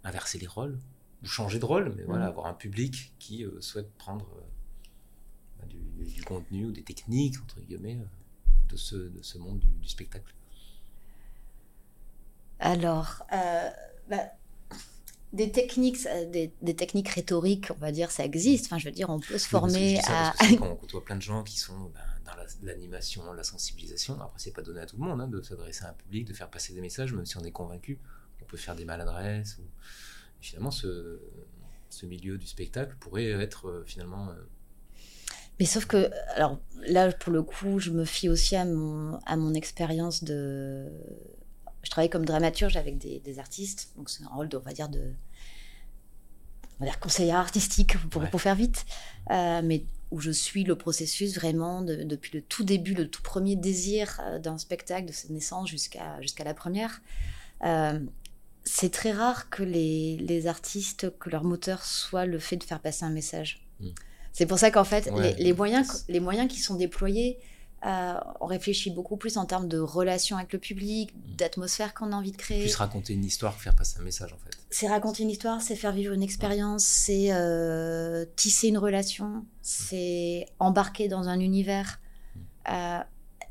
inverser 0.04 0.38
les 0.38 0.46
rôles, 0.46 0.78
ou 1.22 1.26
changer 1.26 1.58
de 1.58 1.64
rôle, 1.64 1.92
mais 1.96 2.04
voilà, 2.04 2.26
mmh. 2.26 2.28
avoir 2.28 2.46
un 2.46 2.54
public 2.54 3.12
qui 3.18 3.44
souhaite 3.60 3.92
prendre 3.94 4.26
du, 6.02 6.22
contenu 6.24 6.66
ou 6.66 6.72
des 6.72 6.82
techniques, 6.82 7.40
entre 7.42 7.60
guillemets, 7.60 7.98
de, 8.68 8.76
ce, 8.76 8.96
de 8.96 9.22
ce 9.22 9.38
monde 9.38 9.60
du 9.80 9.88
spectacle. 9.88 10.34
Alors, 12.58 13.24
euh, 13.32 13.70
bah, 14.08 14.30
des 15.32 15.50
techniques, 15.50 16.06
euh, 16.06 16.30
des, 16.30 16.76
techniques 16.76 17.08
rhétoriques, 17.08 17.70
on 17.70 17.78
va 17.78 17.90
dire, 17.90 18.10
ça 18.10 18.24
existe. 18.24 18.66
Enfin, 18.66 18.78
je 18.78 18.84
veux 18.84 18.94
dire, 18.94 19.10
on 19.10 19.18
peut 19.18 19.38
se 19.38 19.48
former 19.48 19.98
à. 20.06 20.32
quand 20.58 20.70
on 20.70 20.76
côtoie 20.76 21.04
plein 21.04 21.16
de 21.16 21.22
gens 21.22 21.42
qui 21.42 21.58
sont 21.58 21.90
ben, 21.94 22.00
dans 22.24 22.34
l'animation, 22.62 23.32
la, 23.32 23.42
sensibilisation, 23.42 24.20
après, 24.20 24.38
c'est 24.38 24.52
pas 24.52 24.62
donné 24.62 24.80
à 24.80 24.86
tout 24.86 24.96
le 24.96 25.02
monde 25.02 25.20
hein, 25.20 25.28
de 25.28 25.40
s'adresser 25.42 25.84
à 25.84 25.90
un 25.90 25.94
public, 25.94 26.26
de 26.26 26.34
faire 26.34 26.50
passer 26.50 26.72
des 26.74 26.80
messages, 26.80 27.12
même 27.12 27.26
si 27.26 27.36
on 27.36 27.44
est 27.44 27.50
convaincu. 27.50 27.98
On 28.42 28.44
peut 28.44 28.56
faire 28.56 28.76
des 28.76 28.84
maladresses. 28.84 29.58
Ou... 29.58 29.62
Finalement, 30.40 30.70
ce, 30.70 31.20
ce, 31.88 32.06
milieu 32.06 32.36
du 32.36 32.46
spectacle 32.46 32.94
pourrait 33.00 33.30
être 33.30 33.68
euh, 33.68 33.84
finalement. 33.86 34.28
Mais 35.62 35.66
sauf 35.66 35.86
que, 35.86 36.10
alors 36.34 36.58
là, 36.88 37.12
pour 37.12 37.32
le 37.32 37.40
coup, 37.44 37.78
je 37.78 37.92
me 37.92 38.04
fie 38.04 38.28
aussi 38.28 38.56
à 38.56 38.64
mon, 38.64 39.16
à 39.26 39.36
mon 39.36 39.54
expérience 39.54 40.24
de, 40.24 40.88
je 41.84 41.88
travaille 41.88 42.10
comme 42.10 42.24
dramaturge 42.24 42.76
avec 42.76 42.98
des, 42.98 43.38
artistes, 43.38 43.92
donc 43.96 44.10
c'est 44.10 44.24
un 44.24 44.34
rôle, 44.34 44.48
de, 44.48 44.56
on 44.56 44.60
va 44.60 44.72
dire, 44.72 44.88
de 44.88 45.12
on 46.80 46.84
va 46.84 46.90
dire 46.90 46.98
conseillère 46.98 47.36
artistique 47.36 47.96
pour, 48.08 48.28
pour 48.28 48.40
faire 48.40 48.56
vite, 48.56 48.84
euh, 49.30 49.60
mais 49.62 49.84
où 50.10 50.18
je 50.18 50.32
suis 50.32 50.64
le 50.64 50.74
processus 50.74 51.36
vraiment 51.36 51.80
depuis 51.80 52.32
le 52.34 52.42
tout 52.42 52.64
début, 52.64 52.94
le 52.94 53.08
tout 53.08 53.22
premier 53.22 53.54
désir 53.54 54.20
euh, 54.24 54.40
d'un 54.40 54.58
spectacle, 54.58 55.06
de 55.06 55.12
sa 55.12 55.28
naissance 55.28 55.68
jusqu'à 55.68 56.20
jusqu'à 56.20 56.42
la 56.42 56.54
première. 56.54 57.02
Euh, 57.62 58.00
c'est 58.64 58.90
très 58.90 59.12
rare 59.12 59.48
que 59.48 59.62
les, 59.62 60.16
les, 60.16 60.48
artistes, 60.48 61.16
que 61.20 61.30
leur 61.30 61.44
moteur 61.44 61.84
soit 61.84 62.26
le 62.26 62.40
fait 62.40 62.56
de 62.56 62.64
faire 62.64 62.80
passer 62.80 63.04
un 63.04 63.10
message. 63.10 63.64
Hmm. 63.78 63.90
C'est 64.32 64.46
pour 64.46 64.58
ça 64.58 64.70
qu'en 64.70 64.84
fait, 64.84 65.10
les, 65.18 65.34
les, 65.34 65.52
moyens, 65.52 66.04
les 66.08 66.20
moyens 66.20 66.50
qui 66.50 66.58
sont 66.58 66.74
déployés, 66.74 67.38
euh, 67.84 68.14
on 68.40 68.46
réfléchit 68.46 68.90
beaucoup 68.90 69.16
plus 69.16 69.36
en 69.38 69.44
termes 69.44 69.66
de 69.66 69.78
relation 69.78 70.36
avec 70.36 70.52
le 70.52 70.60
public, 70.60 71.12
mm. 71.14 71.36
d'atmosphère 71.36 71.94
qu'on 71.94 72.12
a 72.12 72.16
envie 72.16 72.30
de 72.30 72.36
créer. 72.36 72.62
Plus 72.62 72.76
raconter 72.76 73.12
une 73.12 73.24
histoire, 73.24 73.60
faire 73.60 73.74
passer 73.74 73.98
un 73.98 74.04
message 74.04 74.32
en 74.32 74.36
fait. 74.36 74.56
C'est 74.70 74.86
raconter 74.86 75.24
une 75.24 75.30
histoire, 75.30 75.60
c'est 75.60 75.74
faire 75.74 75.92
vivre 75.92 76.12
une 76.12 76.22
expérience, 76.22 76.84
c'est 76.84 77.32
euh, 77.32 78.24
tisser 78.36 78.68
une 78.68 78.78
relation, 78.78 79.44
c'est 79.62 80.46
embarquer 80.60 81.08
dans 81.08 81.28
un 81.28 81.40
univers. 81.40 81.98
Mm. 82.34 82.40
Euh, 82.70 82.98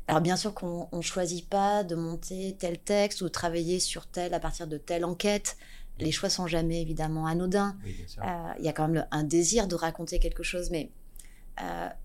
alors 0.08 0.20
bien 0.22 0.36
sûr 0.36 0.54
qu'on 0.54 0.88
ne 0.92 1.02
choisit 1.02 1.46
pas 1.46 1.84
de 1.84 1.94
monter 1.94 2.56
tel 2.58 2.78
texte 2.78 3.20
ou 3.20 3.24
de 3.24 3.28
travailler 3.28 3.80
sur 3.80 4.06
tel 4.06 4.32
à 4.32 4.40
partir 4.40 4.66
de 4.66 4.78
telle 4.78 5.04
enquête. 5.04 5.58
Les 5.98 6.10
choix 6.10 6.30
sont 6.30 6.46
jamais 6.46 6.82
évidemment 6.82 7.26
anodins. 7.26 7.76
Il 8.58 8.64
y 8.64 8.68
a 8.68 8.72
quand 8.72 8.88
même 8.88 9.06
un 9.10 9.24
désir 9.24 9.68
de 9.68 9.74
raconter 9.74 10.18
quelque 10.18 10.42
chose, 10.42 10.70
mais 10.70 10.90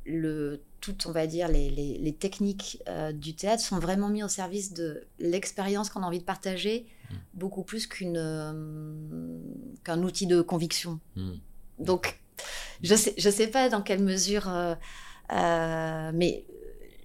le 0.06 0.62
toutes, 0.82 1.06
on 1.06 1.12
va 1.12 1.28
dire, 1.28 1.48
les, 1.48 2.16
techniques 2.20 2.82
euh, 2.88 3.12
du 3.12 3.36
théâtre 3.36 3.64
sont 3.64 3.80
vraiment 3.80 4.10
mis 4.10 4.24
au 4.24 4.28
service 4.28 4.74
de 4.74 5.06
l'expérience 5.20 5.90
qu'on 5.90 6.04
a 6.04 6.06
envie 6.06 6.20
de 6.20 6.24
partager, 6.24 6.86
mm. 7.10 7.16
beaucoup 7.34 7.64
plus 7.64 7.88
qu'une 7.88 8.18
euh, 8.18 9.40
qu'un 9.84 10.02
outil 10.04 10.28
de 10.28 10.42
conviction. 10.42 11.00
Mm. 11.16 11.34
Donc, 11.80 12.20
je 12.84 12.96
sais, 12.96 13.14
je 13.18 13.30
sais 13.30 13.48
pas 13.48 13.70
dans 13.70 13.82
quelle 13.82 14.04
mesure, 14.04 14.48
euh, 14.48 16.12
mais 16.14 16.46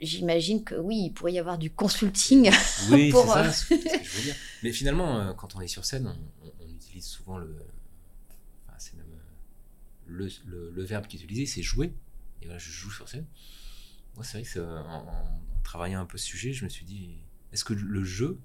j'imagine 0.01 0.64
que 0.64 0.74
oui, 0.74 1.05
il 1.07 1.11
pourrait 1.11 1.33
y 1.33 1.39
avoir 1.39 1.59
du 1.59 1.70
consulting. 1.70 2.51
Oui, 2.91 3.11
pour, 3.12 3.22
c'est 3.22 3.28
ça, 3.28 3.53
ce 3.53 3.66
que 3.66 3.74
je 3.76 4.16
veux 4.16 4.22
dire. 4.22 4.35
Mais 4.62 4.72
finalement, 4.72 5.35
quand 5.35 5.57
on 5.57 5.61
est 5.61 5.68
sur 5.68 5.85
scène, 5.85 6.14
on, 6.45 6.62
utilise 6.93 7.07
souvent 7.07 7.38
le, 7.38 7.57
enfin, 8.66 8.76
c'est 8.78 8.95
même 8.97 9.07
le, 10.07 10.28
le, 10.47 10.82
verbe 10.82 11.07
qui 11.07 11.16
est 11.16 11.47
c'est 11.47 11.62
jouer. 11.62 11.95
Et 12.43 12.47
là, 12.47 12.59
je 12.59 12.70
joue 12.70 12.90
sur 12.90 13.09
scène. 13.09 13.26
Moi, 14.14 14.24
c'est 14.24 14.40
vrai 14.40 14.51
que 14.51 14.61
en, 14.61 15.40
travaillant 15.62 16.01
un 16.01 16.07
peu 16.07 16.18
ce 16.18 16.26
sujet, 16.26 16.53
je 16.53 16.64
me 16.64 16.68
suis 16.68 16.84
dit, 16.84 17.18
est-ce 17.53 17.64
que 17.64 17.72
le 17.72 18.05
jeu, 18.05 18.38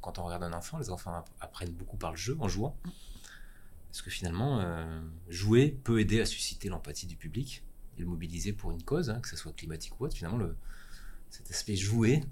quand 0.00 0.18
on 0.18 0.24
regarde 0.24 0.44
un 0.44 0.52
enfant, 0.52 0.78
les 0.78 0.90
enfants 0.90 1.24
apprennent 1.40 1.72
beaucoup 1.72 1.96
par 1.96 2.12
le 2.12 2.16
jeu, 2.16 2.36
en 2.40 2.48
jouant? 2.48 2.76
Est-ce 3.92 4.02
que 4.02 4.10
finalement, 4.10 4.60
euh, 4.60 5.02
jouer 5.28 5.76
peut 5.82 6.00
aider 6.00 6.20
à 6.20 6.26
susciter 6.26 6.68
l'empathie 6.68 7.06
du 7.06 7.16
public 7.16 7.64
et 7.98 8.02
le 8.02 8.06
mobiliser 8.06 8.52
pour 8.52 8.70
une 8.70 8.82
cause, 8.82 9.10
hein, 9.10 9.20
que 9.20 9.28
ce 9.28 9.36
soit 9.36 9.52
climatique 9.52 10.00
ou 10.00 10.04
autre? 10.04 10.16
Finalement, 10.16 10.38
le, 10.38 10.56
cet 11.28 11.50
aspect 11.50 11.76
jouer, 11.76 12.22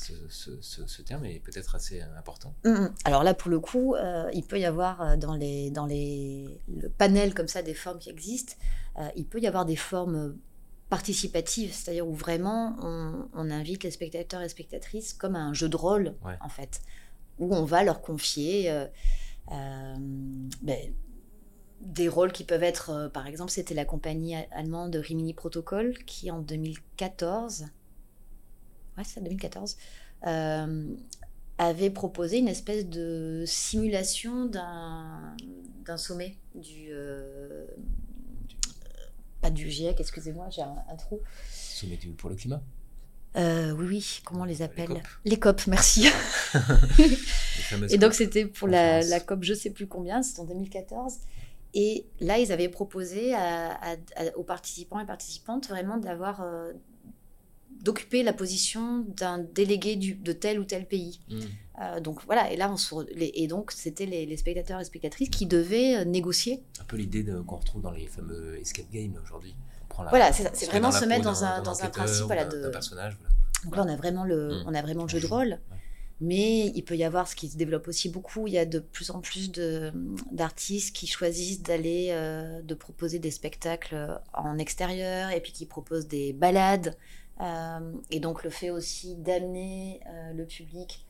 ce, 0.00 1.02
terme 1.02 1.24
est 1.24 1.40
peut-être 1.40 1.74
assez 1.74 2.00
important. 2.16 2.54
Mmh, 2.64 2.70
mmh. 2.70 2.94
Alors 3.04 3.24
là, 3.24 3.34
pour 3.34 3.50
le 3.50 3.60
coup, 3.60 3.94
euh, 3.94 4.30
il 4.32 4.44
peut 4.44 4.58
y 4.58 4.64
avoir 4.64 5.00
euh, 5.02 5.16
dans, 5.16 5.34
les, 5.34 5.70
dans 5.70 5.86
les, 5.86 6.60
le 6.68 6.88
panel 6.88 7.34
comme 7.34 7.48
ça 7.48 7.62
des 7.62 7.74
formes 7.74 7.98
qui 7.98 8.10
existent, 8.10 8.54
il 9.16 9.24
peut 9.24 9.40
y 9.40 9.46
avoir 9.46 9.64
des 9.64 9.76
formes 9.76 10.36
participative, 10.90 11.72
c'est-à-dire 11.72 12.06
où 12.06 12.12
vraiment 12.12 12.76
on, 12.82 13.50
invite 13.50 13.84
les 13.84 13.92
spectateurs 13.92 14.42
et 14.42 14.48
spectatrices 14.48 15.14
comme 15.14 15.36
un 15.36 15.54
jeu 15.54 15.68
de 15.68 15.76
rôle, 15.76 16.16
en 16.40 16.48
fait, 16.48 16.82
où 17.38 17.54
on 17.54 17.64
va 17.64 17.82
leur 17.84 18.02
confier 18.02 18.70
euh, 18.70 18.86
euh, 19.52 19.96
ben, 20.62 20.92
des 21.80 22.08
rôles 22.08 22.32
qui 22.32 22.44
peuvent 22.44 22.62
être, 22.62 22.90
euh, 22.90 23.08
par 23.08 23.26
exemple, 23.26 23.50
c'était 23.52 23.74
la 23.74 23.84
compagnie 23.84 24.34
allemande 24.50 24.94
Rimini 24.96 25.32
Protocol 25.32 25.96
qui 26.04 26.30
en 26.30 26.40
2014, 26.40 27.66
ouais, 28.96 29.04
c'est 29.04 29.22
2014, 29.22 29.76
avait 31.58 31.90
proposé 31.90 32.38
une 32.38 32.48
espèce 32.48 32.86
de 32.86 33.44
simulation 33.46 34.46
d'un 34.46 35.96
sommet 35.96 36.36
du 36.54 36.90
pas 39.40 39.50
du 39.50 39.70
GIEC, 39.70 39.98
excusez-moi, 40.00 40.48
j'ai 40.50 40.62
un, 40.62 40.96
trou. 40.96 41.20
Sommet 41.50 41.98
pour 42.16 42.28
le 42.28 42.36
climat? 42.36 42.62
Euh, 43.36 43.72
oui, 43.72 43.86
oui, 43.86 44.20
comment 44.24 44.42
on 44.42 44.44
les 44.44 44.60
appelle? 44.62 45.02
Les 45.24 45.38
COP, 45.38 45.66
merci. 45.66 46.06
et 47.90 47.96
donc 47.96 48.12
c'était 48.12 48.44
pour 48.44 48.68
la, 48.68 49.02
la, 49.02 49.20
COP, 49.20 49.44
je 49.44 49.54
sais 49.54 49.70
plus 49.70 49.86
combien, 49.86 50.22
c'était 50.22 50.40
en 50.40 50.44
2014. 50.44 51.14
Et 51.72 52.04
là, 52.18 52.38
ils 52.38 52.50
avaient 52.50 52.68
proposé 52.68 53.32
aux 54.34 54.42
participants 54.42 54.98
et 54.98 55.06
participantes 55.06 55.68
vraiment 55.68 55.98
d'avoir 55.98 56.44
d'occuper 57.82 58.22
la 58.22 58.32
position 58.32 59.04
d'un 59.16 59.38
délégué 59.38 59.96
du, 59.96 60.14
de 60.14 60.32
tel 60.32 60.60
ou 60.60 60.64
tel 60.64 60.86
pays. 60.86 61.20
Hmm. 61.28 61.40
Euh, 61.82 62.00
donc 62.00 62.20
voilà, 62.26 62.52
et 62.52 62.56
là, 62.56 62.70
on 62.70 62.76
se, 62.76 62.94
et 63.18 63.46
donc 63.46 63.72
c'était 63.72 64.06
les, 64.06 64.36
spectateurs 64.36 64.80
et 64.80 64.84
spectatrices 64.84 65.30
qui 65.30 65.46
devaient 65.46 65.96
euh, 65.96 66.04
négocier. 66.04 66.62
Un 66.80 66.84
peu 66.84 66.96
l'idée 66.96 67.24
qu'on 67.46 67.56
retrouve 67.56 67.82
dans 67.82 67.90
les 67.90 68.06
fameux 68.06 68.58
escape 68.60 68.90
games 68.92 69.18
aujourd'hui. 69.22 69.54
Voilà, 70.08 70.32
c'est 70.32 70.66
vraiment 70.66 70.92
se 70.92 71.04
mettre 71.04 71.24
dans 71.24 71.44
un, 71.44 71.60
dans 71.62 71.82
un 71.82 71.88
principe 71.88 72.24
voilà, 72.24 72.46
de 72.46 72.68
personnage. 72.68 73.18
Donc 73.64 73.76
là, 73.76 73.84
on 73.84 73.88
a 73.88 73.96
vraiment 73.96 74.24
le, 74.24 74.48
hmm. 74.48 74.64
on 74.66 74.74
a 74.74 74.82
vraiment 74.82 75.02
le 75.04 75.08
jeu 75.08 75.20
de 75.20 75.26
rôle. 75.26 75.58
Mais 76.22 76.66
il 76.74 76.82
peut 76.84 76.96
y 76.96 77.04
avoir 77.04 77.26
ce 77.26 77.34
qui 77.34 77.48
se 77.48 77.56
développe 77.56 77.88
aussi 77.88 78.10
beaucoup. 78.10 78.46
Il 78.46 78.52
y 78.52 78.58
a 78.58 78.66
de 78.66 78.78
plus 78.78 79.10
en 79.10 79.20
plus 79.20 79.50
d'artistes 80.30 80.94
qui 80.94 81.06
choisissent 81.06 81.62
d'aller, 81.62 82.08
euh, 82.10 82.60
de 82.60 82.74
proposer 82.74 83.18
des 83.18 83.30
spectacles 83.30 84.20
en 84.34 84.58
extérieur 84.58 85.30
et 85.30 85.40
puis 85.40 85.52
qui 85.52 85.64
proposent 85.64 86.08
des 86.08 86.34
balades 86.34 86.94
et 88.10 88.20
donc 88.20 88.44
le 88.44 88.50
fait 88.50 88.70
aussi 88.70 89.14
d'amener 89.16 90.00
euh, 90.06 90.32
le 90.32 90.44
public 90.44 91.06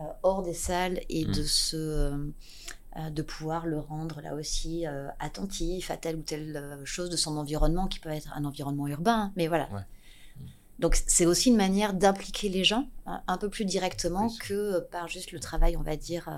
euh, 0.00 0.04
hors 0.22 0.42
des 0.42 0.54
salles 0.54 1.00
et 1.08 1.24
de 1.24 1.42
mm. 1.42 1.46
se 1.46 2.32
de 3.10 3.22
pouvoir 3.22 3.66
le 3.66 3.80
rendre 3.80 4.20
là 4.20 4.36
aussi 4.36 4.84
attentif 5.18 5.90
à 5.90 5.96
telle 5.96 6.14
ou 6.14 6.22
telle 6.22 6.78
chose 6.84 7.10
de 7.10 7.16
son 7.16 7.36
environnement 7.36 7.88
qui 7.88 7.98
peut 7.98 8.08
être 8.08 8.32
un 8.36 8.44
environnement 8.44 8.86
urbain, 8.86 9.32
mais 9.34 9.48
voilà. 9.48 9.68
Donc 10.78 10.96
c'est 11.08 11.26
aussi 11.26 11.48
une 11.50 11.56
manière 11.56 11.92
d'impliquer 11.92 12.48
les 12.48 12.62
gens 12.62 12.88
un 13.26 13.36
peu 13.36 13.48
plus 13.50 13.64
directement 13.64 14.30
que 14.38 14.78
par 14.92 15.08
juste 15.08 15.32
le 15.32 15.40
travail, 15.40 15.76
on 15.76 15.82
va 15.82 15.96
dire, 15.96 16.30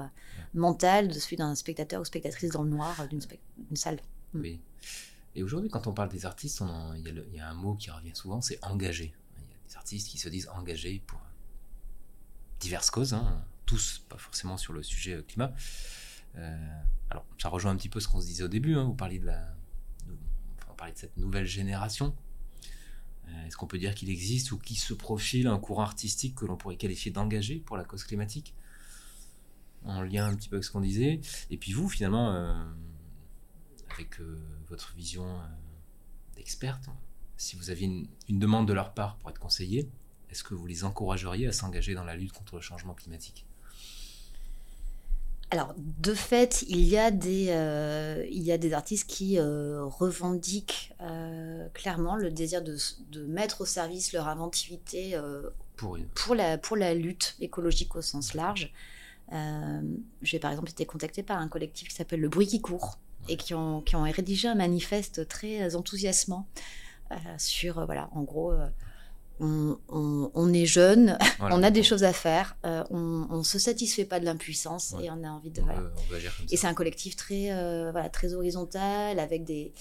mental 0.54 1.08
de 1.08 1.12
celui 1.12 1.36
d'un 1.36 1.54
spectateur 1.54 2.00
ou 2.00 2.06
spectatrice 2.06 2.52
dans 2.52 2.62
le 2.62 2.70
noir 2.70 3.06
d'une 3.10 3.76
salle. 3.76 3.98
Mm. 4.32 4.40
Oui. 4.40 4.60
Et 5.34 5.42
aujourd'hui, 5.42 5.68
quand 5.68 5.86
on 5.86 5.92
parle 5.92 6.08
des 6.08 6.24
artistes, 6.24 6.62
il 6.96 7.06
y, 7.06 7.36
y, 7.36 7.40
a 7.40 7.50
un 7.50 7.54
mot 7.54 7.74
qui 7.74 7.90
revient 7.90 8.14
souvent, 8.14 8.40
c'est 8.40 8.58
engagé 8.64 9.12
des 9.66 9.76
artistes 9.76 10.08
qui 10.08 10.18
se 10.18 10.28
disent 10.28 10.48
engagés 10.48 11.02
pour 11.06 11.20
diverses 12.60 12.90
causes, 12.90 13.14
hein, 13.14 13.44
tous, 13.66 14.04
pas 14.08 14.16
forcément 14.16 14.56
sur 14.56 14.72
le 14.72 14.82
sujet 14.82 15.14
euh, 15.14 15.22
climat. 15.22 15.52
Euh, 16.36 16.80
alors, 17.10 17.26
ça 17.38 17.48
rejoint 17.48 17.72
un 17.72 17.76
petit 17.76 17.88
peu 17.88 18.00
ce 18.00 18.08
qu'on 18.08 18.20
se 18.20 18.26
disait 18.26 18.44
au 18.44 18.48
début. 18.48 18.76
Hein, 18.76 18.84
vous 18.84 18.94
parliez 18.94 19.18
de 19.18 19.26
la, 19.26 19.54
on 20.70 20.74
parlait 20.74 20.92
de 20.92 20.98
cette 20.98 21.16
nouvelle 21.16 21.46
génération. 21.46 22.14
Euh, 23.28 23.46
est-ce 23.46 23.56
qu'on 23.56 23.66
peut 23.66 23.78
dire 23.78 23.94
qu'il 23.94 24.10
existe 24.10 24.52
ou 24.52 24.58
qu'il 24.58 24.78
se 24.78 24.94
profile 24.94 25.48
un 25.48 25.58
courant 25.58 25.82
artistique 25.82 26.36
que 26.36 26.44
l'on 26.44 26.56
pourrait 26.56 26.76
qualifier 26.76 27.10
d'engagé 27.10 27.56
pour 27.56 27.76
la 27.76 27.84
cause 27.84 28.04
climatique? 28.04 28.54
En 29.84 30.02
lien 30.02 30.26
un 30.26 30.34
petit 30.34 30.48
peu 30.48 30.56
avec 30.56 30.64
ce 30.64 30.70
qu'on 30.70 30.80
disait. 30.80 31.20
Et 31.50 31.56
puis 31.56 31.72
vous, 31.72 31.88
finalement, 31.88 32.30
avec 33.88 34.20
votre 34.68 34.92
vision 34.94 35.40
d'experte, 36.34 36.88
si 37.36 37.56
vous 37.56 37.70
aviez 37.70 37.86
une, 38.28 38.38
demande 38.38 38.66
de 38.66 38.72
leur 38.72 38.94
part 38.94 39.16
pour 39.16 39.30
être 39.30 39.38
conseillé, 39.38 39.88
est-ce 40.30 40.42
que 40.42 40.54
vous 40.54 40.66
les 40.66 40.84
encourageriez 40.84 41.46
à 41.46 41.52
s'engager 41.52 41.94
dans 41.94 42.04
la 42.04 42.16
lutte 42.16 42.32
contre 42.32 42.56
le 42.56 42.60
changement 42.62 42.94
climatique? 42.94 43.46
Alors, 45.52 45.74
de 45.78 46.12
fait, 46.12 46.64
il 46.68 46.82
y 46.82 46.98
a 46.98 47.12
des, 47.12 47.46
euh, 47.50 48.26
il 48.30 48.42
y 48.42 48.50
a 48.50 48.58
des 48.58 48.72
artistes 48.72 49.08
qui 49.08 49.38
euh, 49.38 49.84
revendiquent 49.84 50.92
euh, 51.00 51.68
clairement 51.72 52.16
le 52.16 52.32
désir 52.32 52.62
de, 52.62 52.76
de, 53.12 53.24
mettre 53.26 53.60
au 53.60 53.64
service 53.64 54.12
leur 54.12 54.26
inventivité 54.26 55.16
pour, 55.76 55.98
pour, 56.14 56.34
la, 56.34 56.58
pour 56.58 56.76
la 56.76 56.94
lutte 56.94 57.36
écologique 57.40 57.94
au 57.94 58.02
sens 58.02 58.34
large. 58.34 58.72
J'ai 60.22 60.38
par 60.40 60.50
exemple 60.50 60.70
été 60.70 60.84
contactée 60.84 61.22
par 61.22 61.38
un 61.38 61.48
collectif 61.48 61.88
qui 61.88 61.94
s'appelle 61.94 62.20
Le 62.20 62.28
Bruit 62.28 62.48
qui 62.48 62.60
court 62.60 62.98
et 63.28 63.36
qui 63.36 63.54
ont, 63.54 63.82
qui 63.82 63.94
ont 63.94 64.02
rédigé 64.02 64.48
un 64.48 64.54
manifeste 64.56 65.28
très 65.28 65.76
enthousiasmant 65.76 66.48
sur, 67.38 67.78
euh, 67.78 67.86
voilà, 67.86 68.08
en 68.12 68.22
gros, 68.22 68.52
euh, 68.52 69.76
on, 69.88 70.52
est 70.52 70.66
jeune, 70.66 71.18
on 71.40 71.62
a 71.62 71.70
des 71.70 71.82
choses 71.82 72.04
à 72.04 72.12
faire, 72.12 72.56
on, 72.64 73.26
ne 73.30 73.42
se 73.42 73.58
satisfait 73.58 74.04
pas 74.04 74.20
de 74.20 74.24
l'impuissance 74.24 74.94
et 75.02 75.10
on 75.10 75.22
a 75.24 75.28
envie 75.28 75.50
de. 75.50 75.60
Voilà. 75.60 75.82
et 76.50 76.56
c'est 76.56 76.66
un 76.66 76.74
collectif 76.74 77.16
très, 77.16 77.50
voilà, 77.90 78.08
très 78.08 78.34
horizontal 78.34 79.18
avec 79.18 79.44
des 79.44 79.72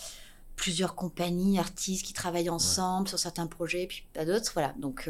plusieurs 0.56 0.96
compagnies, 0.96 1.60
artistes 1.60 2.06
qui 2.06 2.14
travaillent 2.14 2.50
ensemble 2.50 3.10
sur 3.10 3.20
certains 3.20 3.48
projets, 3.48 3.88
puis 3.88 4.06
pas 4.14 4.26
d'autres. 4.26 4.52
Voilà. 4.54 4.74
Donc 4.80 5.10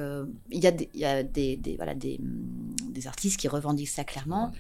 il 0.52 0.64
y 0.64 0.68
a, 0.68 0.72
des, 0.72 0.90
y 0.94 1.06
a 1.06 1.24
des, 1.24 1.58
des, 1.58 1.76
voilà, 1.76 1.96
des, 1.96 2.20
des, 2.20 3.08
artistes 3.08 3.40
qui 3.40 3.48
revendiquent 3.48 3.90
ça 3.90 4.04
clairement. 4.04 4.52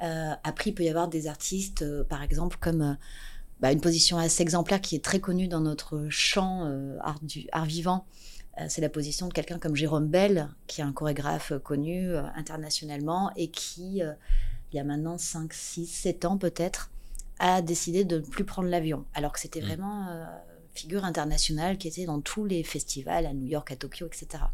après, 0.00 0.70
il 0.70 0.74
peut 0.74 0.84
y 0.84 0.90
avoir 0.90 1.08
des 1.08 1.26
artistes, 1.26 1.84
par 2.04 2.22
exemple, 2.22 2.58
comme 2.60 2.98
bah, 3.60 3.72
une 3.72 3.80
position 3.80 4.18
assez 4.18 4.42
exemplaire 4.42 4.80
qui 4.80 4.96
est 4.96 5.04
très 5.04 5.20
connue 5.20 5.48
dans 5.48 5.60
notre 5.60 6.08
champ 6.10 6.66
euh, 6.66 6.98
art, 7.00 7.20
du, 7.22 7.46
art 7.52 7.64
vivant. 7.64 8.04
Euh, 8.60 8.66
c'est 8.68 8.82
la 8.82 8.90
position 8.90 9.28
de 9.28 9.32
quelqu'un 9.32 9.58
comme 9.58 9.74
Jérôme 9.74 10.08
Bell, 10.08 10.48
qui 10.66 10.80
est 10.80 10.84
un 10.84 10.92
chorégraphe 10.92 11.52
connu 11.64 12.10
euh, 12.10 12.22
internationalement 12.34 13.30
et 13.36 13.48
qui, 13.48 14.00
il 14.00 14.76
y 14.76 14.78
a 14.78 14.84
maintenant 14.84 15.16
5, 15.16 15.52
6, 15.52 15.86
7 15.86 16.24
ans 16.26 16.36
peut-être, 16.36 16.90
a 17.38 17.62
décidé 17.62 18.04
de 18.04 18.16
ne 18.18 18.22
plus 18.22 18.44
prendre 18.44 18.68
l'avion. 18.68 19.04
Alors 19.14 19.32
que 19.32 19.40
c'était 19.40 19.60
mmh. 19.60 19.66
vraiment 19.66 20.06
figure 20.74 21.04
internationale 21.06 21.78
qui 21.78 21.88
était 21.88 22.04
dans 22.04 22.20
tous 22.20 22.44
les 22.44 22.62
festivals 22.62 23.24
à 23.24 23.32
New 23.32 23.46
York, 23.46 23.70
à 23.72 23.76
Tokyo, 23.76 24.06
etc. 24.06 24.44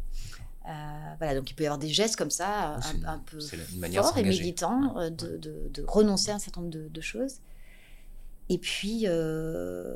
voilà, 1.19 1.35
donc 1.35 1.51
il 1.51 1.55
peut 1.55 1.65
y 1.65 1.67
avoir 1.67 1.79
des 1.79 1.89
gestes 1.89 2.15
comme 2.15 2.31
ça, 2.31 2.79
un, 3.05 3.19
peu 3.19 3.41
forts 3.41 4.19
et 4.19 4.23
militants, 4.23 4.95
de, 5.11 5.37
de, 5.37 5.69
de, 5.73 5.85
renoncer 5.87 6.31
à 6.31 6.37
un 6.37 6.39
certain 6.39 6.61
nombre 6.61 6.73
de, 6.73 7.01
choses. 7.01 7.39
Et 8.53 8.59
puis, 8.59 9.05
euh, 9.07 9.95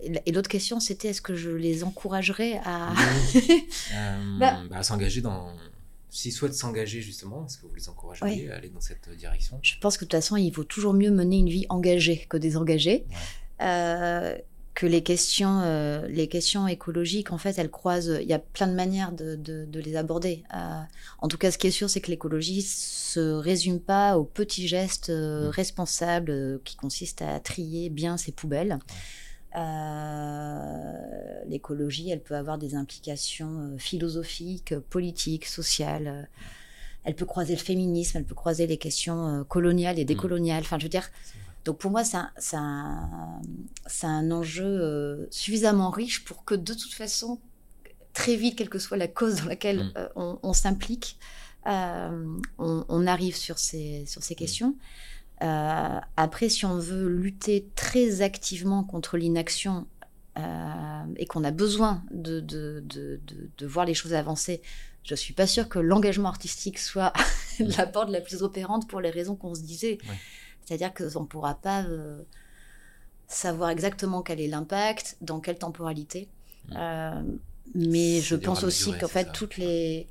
et 0.00 0.30
l'autre 0.30 0.48
question, 0.48 0.78
c'était 0.78 1.08
est-ce 1.08 1.20
que 1.20 1.34
je 1.34 1.50
les 1.50 1.82
encouragerais 1.82 2.60
à, 2.64 2.92
euh, 3.34 4.38
bah, 4.38 4.60
bah, 4.70 4.84
s'engager 4.84 5.20
dans. 5.22 5.52
S'ils 6.08 6.32
souhaitent 6.32 6.54
s'engager 6.54 7.02
justement, 7.02 7.44
est-ce 7.46 7.58
que 7.58 7.66
vous 7.66 7.74
les 7.74 7.88
encourageriez 7.88 8.52
à 8.52 8.56
aller 8.56 8.68
dans 8.68 8.80
cette 8.80 9.10
direction? 9.18 9.58
Je 9.60 9.74
pense 9.80 9.96
que 9.96 10.04
de 10.04 10.08
toute 10.08 10.18
façon, 10.18 10.36
il 10.36 10.50
vaut 10.52 10.62
toujours 10.62 10.94
mieux 10.94 11.10
mener 11.10 11.38
une 11.38 11.48
vie 11.48 11.66
engagée 11.68 12.26
que 12.28 12.36
désengagée. 12.36 13.06
Euh, 13.60 14.38
que 14.76 14.86
les 14.86 15.02
questions, 15.02 15.62
euh, 15.62 16.06
les 16.06 16.28
questions 16.28 16.68
écologiques, 16.68 17.32
en 17.32 17.38
fait, 17.38 17.58
elles 17.58 17.70
croisent. 17.70 18.18
Il 18.20 18.28
y 18.28 18.34
a 18.34 18.38
plein 18.38 18.66
de 18.66 18.74
manières 18.74 19.10
de, 19.10 19.34
de, 19.34 19.80
les 19.80 19.96
aborder. 19.96 20.44
Euh, 20.54 20.80
en 21.18 21.28
tout 21.28 21.38
cas, 21.38 21.50
ce 21.50 21.56
qui 21.56 21.66
est 21.66 21.70
sûr, 21.70 21.88
c'est 21.88 22.02
que 22.02 22.10
l'écologie 22.10 22.60
se 22.60 23.18
résume 23.18 23.80
pas 23.80 24.18
aux 24.18 24.24
petits 24.24 24.68
gestes 24.68 25.08
euh, 25.08 25.46
mmh. 25.46 25.50
responsables 25.50 26.60
qui 26.62 26.76
consistent 26.76 27.22
à 27.22 27.40
trier 27.40 27.88
bien 27.88 28.18
ses 28.18 28.32
poubelles. 28.32 28.78
l'écologie, 31.48 32.10
elle 32.10 32.20
peut 32.20 32.36
avoir 32.36 32.58
des 32.58 32.74
implications 32.74 33.76
philosophiques, 33.78 34.78
politiques, 34.90 35.46
sociales. 35.46 36.28
Elle 37.04 37.14
peut 37.14 37.24
croiser 37.24 37.54
le 37.54 37.60
féminisme, 37.60 38.18
elle 38.18 38.24
peut 38.24 38.34
croiser 38.34 38.66
les 38.66 38.76
questions 38.76 39.42
coloniales 39.48 39.98
et 39.98 40.04
mmh. 40.04 40.12
décoloniales. 40.12 40.64
Enfin, 40.64 40.78
je 40.78 40.84
veux 40.84 40.90
dire, 40.90 41.08
donc 41.66 41.78
pour 41.78 41.90
moi, 41.90 42.04
c'est 42.04 42.16
un, 42.56 43.40
un, 44.04 44.30
enjeu 44.30 44.64
euh, 44.64 45.26
suffisamment 45.30 45.90
riche 45.90 46.24
pour 46.24 46.44
que 46.44 46.54
de 46.54 46.72
toute 46.72 46.94
façon, 46.94 47.40
très 48.12 48.36
vite, 48.36 48.56
quelle 48.56 48.68
que 48.68 48.78
soit 48.78 48.96
la 48.96 49.08
cause 49.08 49.42
dans 49.42 49.46
laquelle 49.46 49.86
mm. 49.86 49.92
euh, 49.96 50.36
on, 50.44 50.52
s'implique, 50.52 51.18
euh, 51.66 52.38
on, 52.58 53.06
arrive 53.08 53.34
sur 53.34 53.58
ces, 53.58 54.04
sur 54.06 54.22
ces 54.22 54.34
mm. 54.34 54.38
questions. 54.38 54.76
après, 55.40 56.48
si 56.48 56.64
on 56.66 56.78
veut 56.78 57.08
lutter 57.08 57.68
très 57.74 58.22
activement 58.22 58.84
contre 58.84 59.16
l'inaction 59.16 59.88
et 61.16 61.26
qu'on 61.26 61.42
a 61.42 61.50
besoin 61.50 62.04
de, 62.12 62.38
de, 62.40 62.84
de, 62.86 63.20
de, 63.58 63.66
voir 63.66 63.86
les 63.86 63.94
choses 63.94 64.14
avancer, 64.14 64.62
je 65.02 65.16
suis 65.16 65.34
pas 65.34 65.48
sûre 65.48 65.68
que 65.68 65.80
l'engagement 65.80 66.28
artistique 66.28 66.78
soit 66.78 67.12
la 67.58 67.86
porte 67.86 68.10
la 68.10 68.20
plus 68.20 68.44
opérante 68.44 68.86
pour 68.88 69.00
les 69.00 69.10
raisons 69.10 69.34
qu'on 69.34 69.56
se 69.56 69.62
disait. 69.62 69.98
C'est-à-dire 70.66 70.92
qu'on 70.92 71.20
ne 71.22 71.26
pourra 71.26 71.54
pas 71.54 71.84
euh, 71.84 72.22
savoir 73.28 73.70
exactement 73.70 74.22
quel 74.22 74.40
est 74.40 74.48
l'impact, 74.48 75.16
dans 75.20 75.40
quelle 75.40 75.58
temporalité. 75.58 76.28
Mm. 76.68 76.74
Euh, 76.76 77.22
mais 77.74 78.20
je 78.20 78.34
pense 78.34 78.64
aussi 78.64 78.92
qu'en 78.98 79.08
fait, 79.08 79.32
toutes 79.32 79.56
les, 79.56 80.08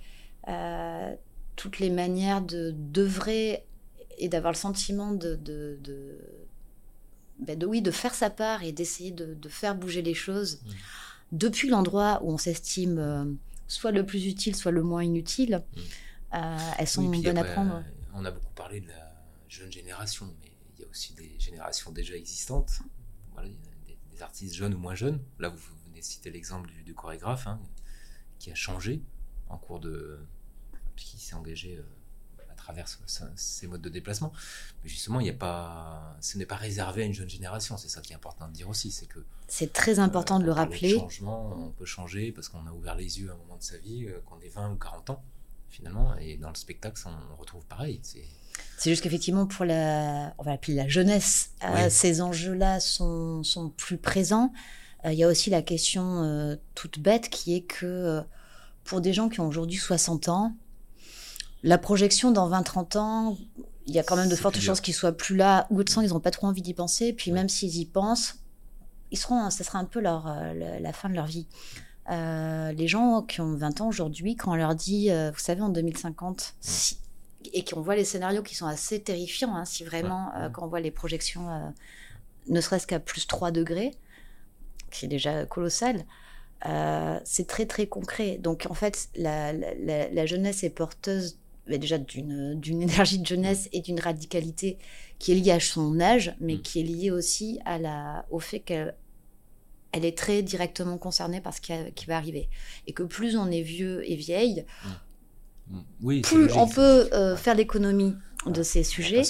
euh, 0.47 1.13
toutes 1.55 1.79
les 1.79 1.89
manières 1.89 2.41
de 2.41 2.71
d'œuvrer 2.71 3.65
et 4.17 4.29
d'avoir 4.29 4.53
le 4.53 4.57
sentiment 4.57 5.11
de, 5.11 5.35
de, 5.35 5.77
de, 5.83 6.17
ben 7.39 7.61
oui, 7.65 7.81
de 7.81 7.91
faire 7.91 8.13
sa 8.13 8.29
part 8.29 8.63
et 8.63 8.71
d'essayer 8.71 9.11
de, 9.11 9.49
faire 9.49 9.75
bouger 9.75 10.01
les 10.01 10.13
choses 10.13 10.61
mm. 10.63 10.69
depuis 11.33 11.67
l'endroit 11.67 12.21
où 12.23 12.31
on 12.31 12.37
s'estime 12.37 13.37
soit 13.67 13.91
le 13.91 14.05
plus 14.05 14.25
utile, 14.25 14.55
soit 14.55 14.71
le 14.71 14.83
moins 14.83 15.03
inutile, 15.03 15.63
mm. 16.31 16.39
elles 16.77 16.87
sont 16.87 17.03
bonnes 17.03 17.37
à 17.37 17.43
prendre. 17.43 17.83
On 18.13 18.23
a 18.23 18.31
beaucoup 18.31 18.53
parlé 18.55 18.79
de 18.79 18.87
la 18.87 19.11
jeune 19.49 19.71
génération, 19.71 20.27
mais 20.41 20.44
aussi 20.95 21.13
des 21.13 21.37
générations 21.39 21.91
déjà 21.91 22.15
existantes, 22.15 22.79
voilà, 23.33 23.49
des, 23.85 23.97
des, 24.11 24.21
artistes 24.21 24.55
jeunes 24.55 24.73
ou 24.73 24.79
moins 24.79 24.95
jeunes. 24.95 25.21
Là, 25.39 25.49
vous, 25.49 25.59
venez 25.87 25.99
de 25.99 26.05
citer 26.05 26.31
l'exemple 26.31 26.69
du, 26.85 26.93
chorégraphe 26.93 27.47
hein, 27.47 27.59
qui 28.39 28.49
a 28.49 28.55
changé 28.55 29.01
en 29.49 29.57
cours 29.57 29.79
de. 29.81 30.19
qui 30.95 31.19
s'est 31.19 31.35
engagé 31.35 31.75
euh, 31.75 32.43
à 32.49 32.55
travers 32.55 32.87
ces 33.35 33.67
modes 33.67 33.81
de 33.81 33.89
déplacement. 33.89 34.31
Mais 34.83 34.89
justement, 34.89 35.19
il 35.19 35.27
y 35.27 35.29
a 35.29 35.33
pas, 35.33 36.15
ce 36.21 36.37
n'est 36.37 36.45
pas 36.45 36.55
réservé 36.55 37.03
à 37.03 37.05
une 37.05 37.13
jeune 37.13 37.29
génération. 37.29 37.75
C'est 37.75 37.89
ça 37.89 37.99
qui 37.99 38.13
est 38.13 38.15
important 38.15 38.47
de 38.47 38.53
dire 38.53 38.69
aussi, 38.69 38.89
c'est 38.89 39.05
que 39.05 39.19
c'est 39.47 39.73
très 39.73 39.99
important 39.99 40.39
de 40.39 40.45
le 40.45 40.53
rappeler. 40.53 40.97
changement, 40.97 41.53
on 41.57 41.71
peut 41.71 41.85
changer 41.85 42.31
parce 42.31 42.47
qu'on 42.47 42.65
a 42.65 42.71
ouvert 42.71 42.95
les 42.95 43.19
yeux 43.19 43.29
à 43.29 43.33
un 43.33 43.37
moment 43.37 43.57
de 43.57 43.63
sa 43.63 43.77
vie, 43.77 44.07
qu'on 44.25 44.39
ait 44.39 44.49
20 44.49 44.71
ou 44.71 44.77
40 44.77 45.09
ans 45.09 45.23
finalement. 45.67 46.15
Et 46.17 46.37
dans 46.37 46.49
le 46.49 46.55
spectacle, 46.55 46.99
on 47.05 47.35
retrouve 47.35 47.65
pareil. 47.65 47.99
C'est 48.01 48.25
juste 48.83 49.03
qu'effectivement, 49.03 49.45
pour 49.45 49.65
la, 49.65 50.33
on 50.37 50.43
va 50.43 50.51
appeler 50.51 50.75
la 50.75 50.87
jeunesse, 50.87 51.51
ces 51.89 52.21
enjeux-là 52.21 52.79
sont, 52.79 53.43
sont, 53.43 53.69
plus 53.69 53.97
présents. 53.97 54.51
Il 55.05 55.13
y 55.13 55.23
a 55.23 55.27
aussi 55.27 55.49
la 55.49 55.61
question 55.61 56.57
toute 56.73 56.99
bête 56.99 57.29
qui 57.29 57.55
est 57.55 57.61
que 57.61 58.21
pour 58.83 59.01
des 59.01 59.13
gens 59.13 59.29
qui 59.29 59.39
ont 59.39 59.47
aujourd'hui 59.47 59.77
60 59.77 60.29
ans, 60.29 60.53
la 61.63 61.77
projection 61.79 62.31
dans 62.31 62.49
20-30 62.49 62.97
ans, 62.97 63.37
il 63.87 63.93
y 63.93 63.99
a 63.99 64.03
quand 64.03 64.15
même 64.15 64.29
de 64.29 64.35
fortes 64.35 64.59
chances 64.59 64.81
qu'ils 64.81 64.93
soient 64.93 65.11
plus 65.11 65.35
là, 65.35 65.67
ou 65.69 65.83
de 65.83 65.89
sang, 65.89 66.01
ils 66.01 66.09
n'ont 66.09 66.19
pas 66.19 66.31
trop 66.31 66.47
envie 66.47 66.61
d'y 66.61 66.73
penser. 66.73 67.13
Puis 67.13 67.31
même 67.31 67.49
s'ils 67.49 67.77
y 67.77 67.85
pensent, 67.85 68.39
ils 69.11 69.17
seront, 69.17 69.49
ça 69.49 69.63
sera 69.63 69.79
un 69.79 69.85
peu 69.85 69.99
leur, 69.99 70.27
euh, 70.27 70.79
la 70.79 70.93
fin 70.93 71.09
de 71.09 71.15
leur 71.15 71.25
vie. 71.25 71.47
Euh, 72.11 72.71
les 72.71 72.87
gens 72.87 73.23
qui 73.23 73.41
ont 73.41 73.55
20 73.55 73.81
ans 73.81 73.87
aujourd'hui, 73.87 74.35
quand 74.35 74.51
on 74.51 74.55
leur 74.55 74.75
dit, 74.75 75.11
euh, 75.11 75.31
vous 75.31 75.39
savez, 75.39 75.61
en 75.61 75.69
2050, 75.69 76.55
et 77.53 77.63
qu'on 77.63 77.81
voit 77.81 77.95
les 77.95 78.05
scénarios 78.05 78.43
qui 78.43 78.55
sont 78.55 78.67
assez 78.67 79.01
terrifiants, 79.01 79.55
hein, 79.55 79.65
si 79.65 79.83
vraiment, 79.83 80.31
quand 80.53 80.63
on 80.63 80.67
voit 80.67 80.79
les 80.79 80.91
projections, 80.91 81.73
ne 82.47 82.61
serait-ce 82.61 82.87
qu'à 82.87 82.99
plus 82.99 83.27
3 83.27 83.51
degrés, 83.51 83.91
qui 84.91 85.05
est 85.05 85.09
déjà 85.09 85.45
colossal, 85.45 86.05
euh, 86.65 87.19
c'est 87.23 87.47
très 87.47 87.65
très 87.65 87.87
concret. 87.87 88.37
Donc 88.37 88.67
en 88.69 88.73
fait, 88.73 89.09
la, 89.15 90.25
jeunesse 90.25 90.63
est 90.63 90.69
porteuse 90.69 91.39
déjà 91.67 91.97
d'une 91.97 92.81
énergie 92.81 93.19
de 93.19 93.25
jeunesse 93.25 93.69
et 93.71 93.81
d'une 93.81 93.99
radicalité 93.99 94.77
qui 95.19 95.31
est 95.31 95.35
liée 95.35 95.51
à 95.51 95.59
son 95.59 95.99
âge, 95.99 96.35
mais 96.39 96.55
mm. 96.55 96.61
qui 96.61 96.79
est 96.79 96.83
liée 96.83 97.11
aussi 97.11 97.59
à 97.65 97.77
la, 97.77 98.25
au 98.29 98.39
fait 98.39 98.59
qu'elle 98.59 98.95
elle 99.91 100.03
est 100.03 100.17
très 100.17 100.43
directement 100.43 100.97
concernée 100.97 101.39
par 101.39 101.53
ce 101.53 101.61
qui, 101.61 101.71
qui, 101.95 102.05
va 102.05 102.17
arriver. 102.17 102.49
Et 102.85 102.91
que 102.91 103.03
plus 103.03 103.37
on 103.37 103.49
est 103.49 103.61
vieux 103.61 104.03
et 104.11 104.17
vieille, 104.17 104.65
plus 106.23 106.51
on 106.53 106.67
peut 106.67 107.09
euh, 107.13 107.35
faire 107.35 107.55
l'économie 107.55 108.15
de 108.45 108.61
ces 108.61 108.83
sujets. 108.83 109.23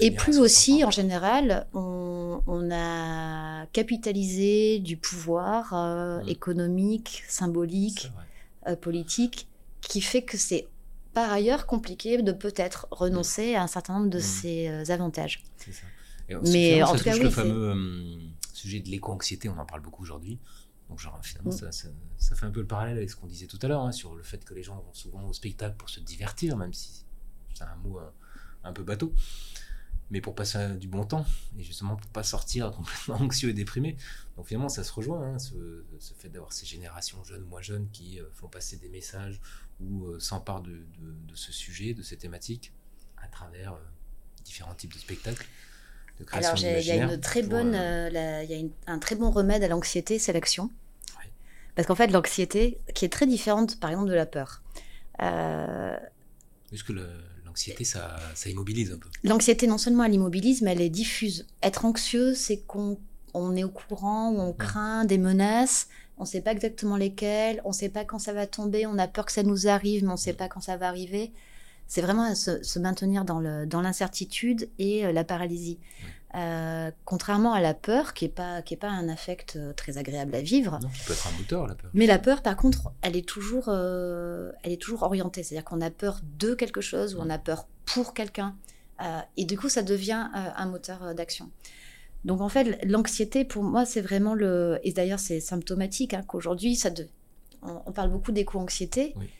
et 0.00 0.10
plus 0.10 0.38
aussi, 0.38 0.84
en 0.84 0.90
général, 0.90 1.66
on, 1.72 2.68
a 2.72 3.66
capitalisé 3.72 4.80
du 4.80 4.96
pouvoir 4.96 5.72
euh, 5.72 6.22
mm. 6.22 6.28
économique, 6.28 7.22
symbolique, 7.28 8.10
euh, 8.66 8.74
politique, 8.74 9.46
qui 9.80 10.00
fait 10.00 10.22
que 10.22 10.36
c'est 10.36 10.66
par 11.14 11.32
ailleurs 11.32 11.66
compliqué 11.66 12.20
de 12.20 12.32
peut-être 12.32 12.88
renoncer 12.90 13.54
à 13.54 13.62
un 13.62 13.66
certain 13.68 13.94
nombre 13.98 14.10
de 14.10 14.18
mm. 14.18 14.22
ces 14.22 14.90
avantages. 14.90 15.44
Ça. 15.56 15.70
Mais 16.42 16.82
en 16.82 16.94
tout 16.94 17.04
cas, 17.04 17.14
oui, 17.14 17.20
le 17.20 17.30
fameux 17.30 17.74
sujet 18.52 18.80
de 18.80 18.88
l'éco-anxiété, 18.88 19.48
on 19.48 19.58
en 19.58 19.64
parle 19.64 19.80
beaucoup 19.80 20.02
aujourd'hui. 20.02 20.38
Donc, 20.88 20.98
genre, 20.98 21.18
finalement, 21.22 21.50
mm. 21.50 21.70
ça, 22.16 22.34
fait 22.34 22.46
un 22.46 22.50
peu 22.50 22.60
le 22.60 22.66
parallèle 22.66 22.96
avec 22.96 23.10
ce 23.10 23.16
qu'on 23.16 23.26
disait 23.26 23.46
tout 23.46 23.58
à 23.62 23.68
l'heure, 23.68 23.82
hein, 23.82 23.92
sur 23.92 24.14
le 24.14 24.22
fait 24.22 24.44
que 24.44 24.54
les 24.54 24.62
gens 24.62 24.76
vont 24.76 24.94
souvent 24.94 25.24
au 25.26 25.32
spectacle 25.32 25.76
pour 25.76 25.90
se 25.90 26.00
divertir, 26.00 26.56
même 26.56 26.72
si 26.72 27.04
c'est 27.54 27.64
un 27.64 27.76
mot 27.76 27.98
un, 28.64 28.72
peu 28.72 28.84
bateau, 28.84 29.12
mais 30.10 30.20
pour 30.20 30.34
passer 30.34 30.76
du 30.76 30.88
bon 30.88 31.04
temps, 31.04 31.26
et 31.58 31.62
justement 31.62 31.96
pour 31.96 32.10
pas 32.10 32.22
sortir 32.22 32.70
complètement 32.76 33.16
anxieux 33.16 33.50
et 33.50 33.54
déprimé. 33.54 33.96
Donc 34.36 34.46
finalement, 34.46 34.68
ça 34.68 34.84
se 34.84 34.92
rejoint, 34.92 35.34
hein, 35.34 35.38
ce, 35.38 35.84
fait 36.16 36.28
d'avoir 36.28 36.52
ces 36.52 36.64
générations 36.64 37.22
jeunes, 37.24 37.44
moins 37.44 37.62
jeunes, 37.62 37.88
qui 37.90 38.20
euh, 38.20 38.24
font 38.32 38.48
passer 38.48 38.76
des 38.76 38.88
messages 38.88 39.40
ou 39.80 40.06
euh, 40.06 40.20
s'emparent 40.20 40.62
de, 40.62 40.86
ce 41.34 41.52
sujet, 41.52 41.94
de 41.94 42.02
ces 42.02 42.16
thématiques, 42.16 42.72
à 43.16 43.28
travers 43.28 43.74
euh, 43.74 43.78
différents 44.44 44.74
types 44.74 44.92
de 44.92 44.98
spectacles. 44.98 45.46
De 46.20 46.26
Alors, 46.32 46.54
il 46.56 46.84
y 46.84 46.90
a 46.90 46.96
une 46.96 47.20
très 47.20 47.42
bonne, 47.42 47.74
il 47.74 48.50
y 48.50 48.70
a 48.86 48.92
un 48.92 48.98
très 48.98 49.14
bon 49.14 49.30
remède 49.30 49.62
à 49.62 49.68
l'anxiété, 49.68 50.18
c'est 50.18 50.32
l'action. 50.32 50.70
Parce 51.74 51.86
qu'en 51.86 51.94
fait, 51.94 52.08
l'anxiété, 52.08 52.80
qui 52.92 53.04
est 53.04 53.08
très 53.08 53.26
différente, 53.26 53.78
par 53.78 53.90
exemple, 53.90 54.08
de 54.08 54.14
la 54.14 54.26
peur. 54.26 54.62
Est-ce 55.20 56.82
que 56.84 56.92
le, 56.92 57.06
L'anxiété, 57.58 57.82
ça, 57.82 58.16
ça, 58.34 58.50
immobilise 58.50 58.92
un 58.92 58.98
peu. 58.98 59.08
L'anxiété, 59.24 59.66
non 59.66 59.78
seulement 59.78 60.04
elle 60.04 60.14
immobilise, 60.14 60.62
mais 60.62 60.72
elle 60.72 60.80
est 60.80 60.90
diffuse. 60.90 61.46
Être 61.62 61.86
anxieux, 61.86 62.34
c'est 62.34 62.58
qu'on 62.58 62.98
on 63.34 63.56
est 63.56 63.64
au 63.64 63.68
courant 63.68 64.30
ou 64.30 64.40
on 64.40 64.52
craint 64.52 65.04
des 65.04 65.18
menaces, 65.18 65.88
on 66.18 66.22
ne 66.22 66.28
sait 66.28 66.40
pas 66.40 66.52
exactement 66.52 66.96
lesquelles, 66.96 67.60
on 67.64 67.70
ne 67.70 67.74
sait 67.74 67.88
pas 67.88 68.04
quand 68.04 68.18
ça 68.18 68.32
va 68.32 68.46
tomber, 68.46 68.86
on 68.86 68.98
a 68.98 69.08
peur 69.08 69.26
que 69.26 69.32
ça 69.32 69.42
nous 69.42 69.66
arrive, 69.66 70.04
mais 70.04 70.10
on 70.10 70.12
ne 70.12 70.18
sait 70.18 70.34
pas 70.34 70.48
quand 70.48 70.60
ça 70.60 70.76
va 70.76 70.88
arriver. 70.88 71.32
C'est 71.88 72.02
vraiment 72.02 72.34
se, 72.34 72.78
maintenir 72.78 73.24
dans 73.24 73.40
l'incertitude 73.40 74.60
dans 74.60 74.84
et 74.84 75.06
euh, 75.06 75.12
la 75.12 75.24
paralysie. 75.24 75.78
Euh, 76.34 76.90
contrairement 77.06 77.54
à 77.54 77.60
la 77.60 77.72
peur, 77.72 78.12
qui 78.12 78.26
n'est 78.26 78.30
pas, 78.30 78.60
qui 78.60 78.74
est 78.74 78.78
pas 78.78 78.90
un 78.90 79.08
affect 79.08 79.56
euh, 79.56 79.72
très 79.72 79.96
agréable 79.96 80.34
à 80.34 80.42
vivre. 80.42 80.78
Non, 80.82 80.88
peut 81.06 81.14
être 81.14 81.26
un 81.26 81.38
moteur, 81.38 81.66
la 81.66 81.74
peur. 81.74 81.90
Mais 81.94 82.06
la 82.06 82.18
peur, 82.18 82.42
par 82.42 82.54
contre, 82.56 82.92
elle 83.00 83.16
est 83.16 83.26
toujours, 83.26 83.66
euh, 83.68 84.52
elle 84.62 84.72
est 84.72 84.80
toujours 84.80 85.04
orientée. 85.04 85.42
C'est-à-dire 85.42 85.64
qu'on 85.64 85.80
a 85.80 85.90
peur 85.90 86.20
de 86.38 86.54
quelque 86.54 86.82
chose 86.82 87.14
ou 87.14 87.20
on 87.20 87.30
a 87.30 87.38
peur 87.38 87.66
pour 87.86 88.12
quelqu'un. 88.12 88.54
et 89.38 89.44
du 89.44 89.58
coup, 89.58 89.70
ça 89.70 89.82
devient 89.82 90.28
un 90.34 90.66
moteur 90.66 91.14
d'action. 91.14 91.50
Donc, 92.24 92.42
en 92.42 92.48
fait, 92.50 92.78
l'anxiété, 92.84 93.44
pour 93.46 93.62
moi, 93.62 93.86
c'est 93.86 94.02
vraiment 94.02 94.34
le. 94.34 94.80
Et 94.82 94.92
d'ailleurs, 94.92 95.20
c'est 95.20 95.40
symptomatique 95.40 96.12
hein, 96.12 96.24
qu'aujourd'hui, 96.26 96.76
ça 96.76 96.90
on, 97.62 97.80
on, 97.86 97.92
parle 97.92 98.10
beaucoup 98.10 98.32
d'éco-anxiété. 98.32 99.14
Oui 99.16 99.30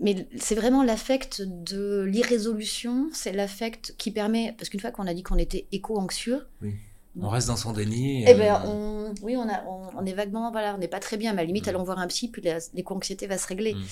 mais 0.00 0.26
c'est 0.36 0.54
vraiment 0.54 0.82
l'affect 0.82 1.42
de 1.42 2.02
l'irrésolution, 2.02 3.08
c'est 3.12 3.32
l'affect 3.32 3.94
qui 3.98 4.10
permet, 4.10 4.54
parce 4.58 4.68
qu'une 4.68 4.80
fois 4.80 4.90
qu'on 4.90 5.06
a 5.06 5.14
dit 5.14 5.22
qu'on 5.22 5.38
était 5.38 5.66
éco-anxieux, 5.72 6.46
oui. 6.60 6.74
on 7.20 7.28
reste 7.28 7.48
dans 7.48 7.56
son 7.56 7.72
déni. 7.72 8.24
Eh 8.26 8.34
ben, 8.34 8.62
on, 8.66 9.14
oui, 9.22 9.36
on, 9.36 9.48
a, 9.48 9.62
on, 9.64 10.04
est 10.04 10.12
vaguement, 10.12 10.50
voilà, 10.50 10.74
on 10.74 10.78
n'est 10.78 10.88
pas 10.88 11.00
très 11.00 11.16
bien, 11.16 11.32
mais 11.32 11.40
à 11.40 11.42
la 11.42 11.46
limite, 11.46 11.66
mm. 11.66 11.70
allons 11.70 11.84
voir 11.84 11.98
un 11.98 12.06
psy, 12.08 12.28
puis 12.28 12.42
l'éco-anxiété 12.74 13.26
va 13.26 13.38
se 13.38 13.46
régler. 13.46 13.74
Mm. 13.74 13.82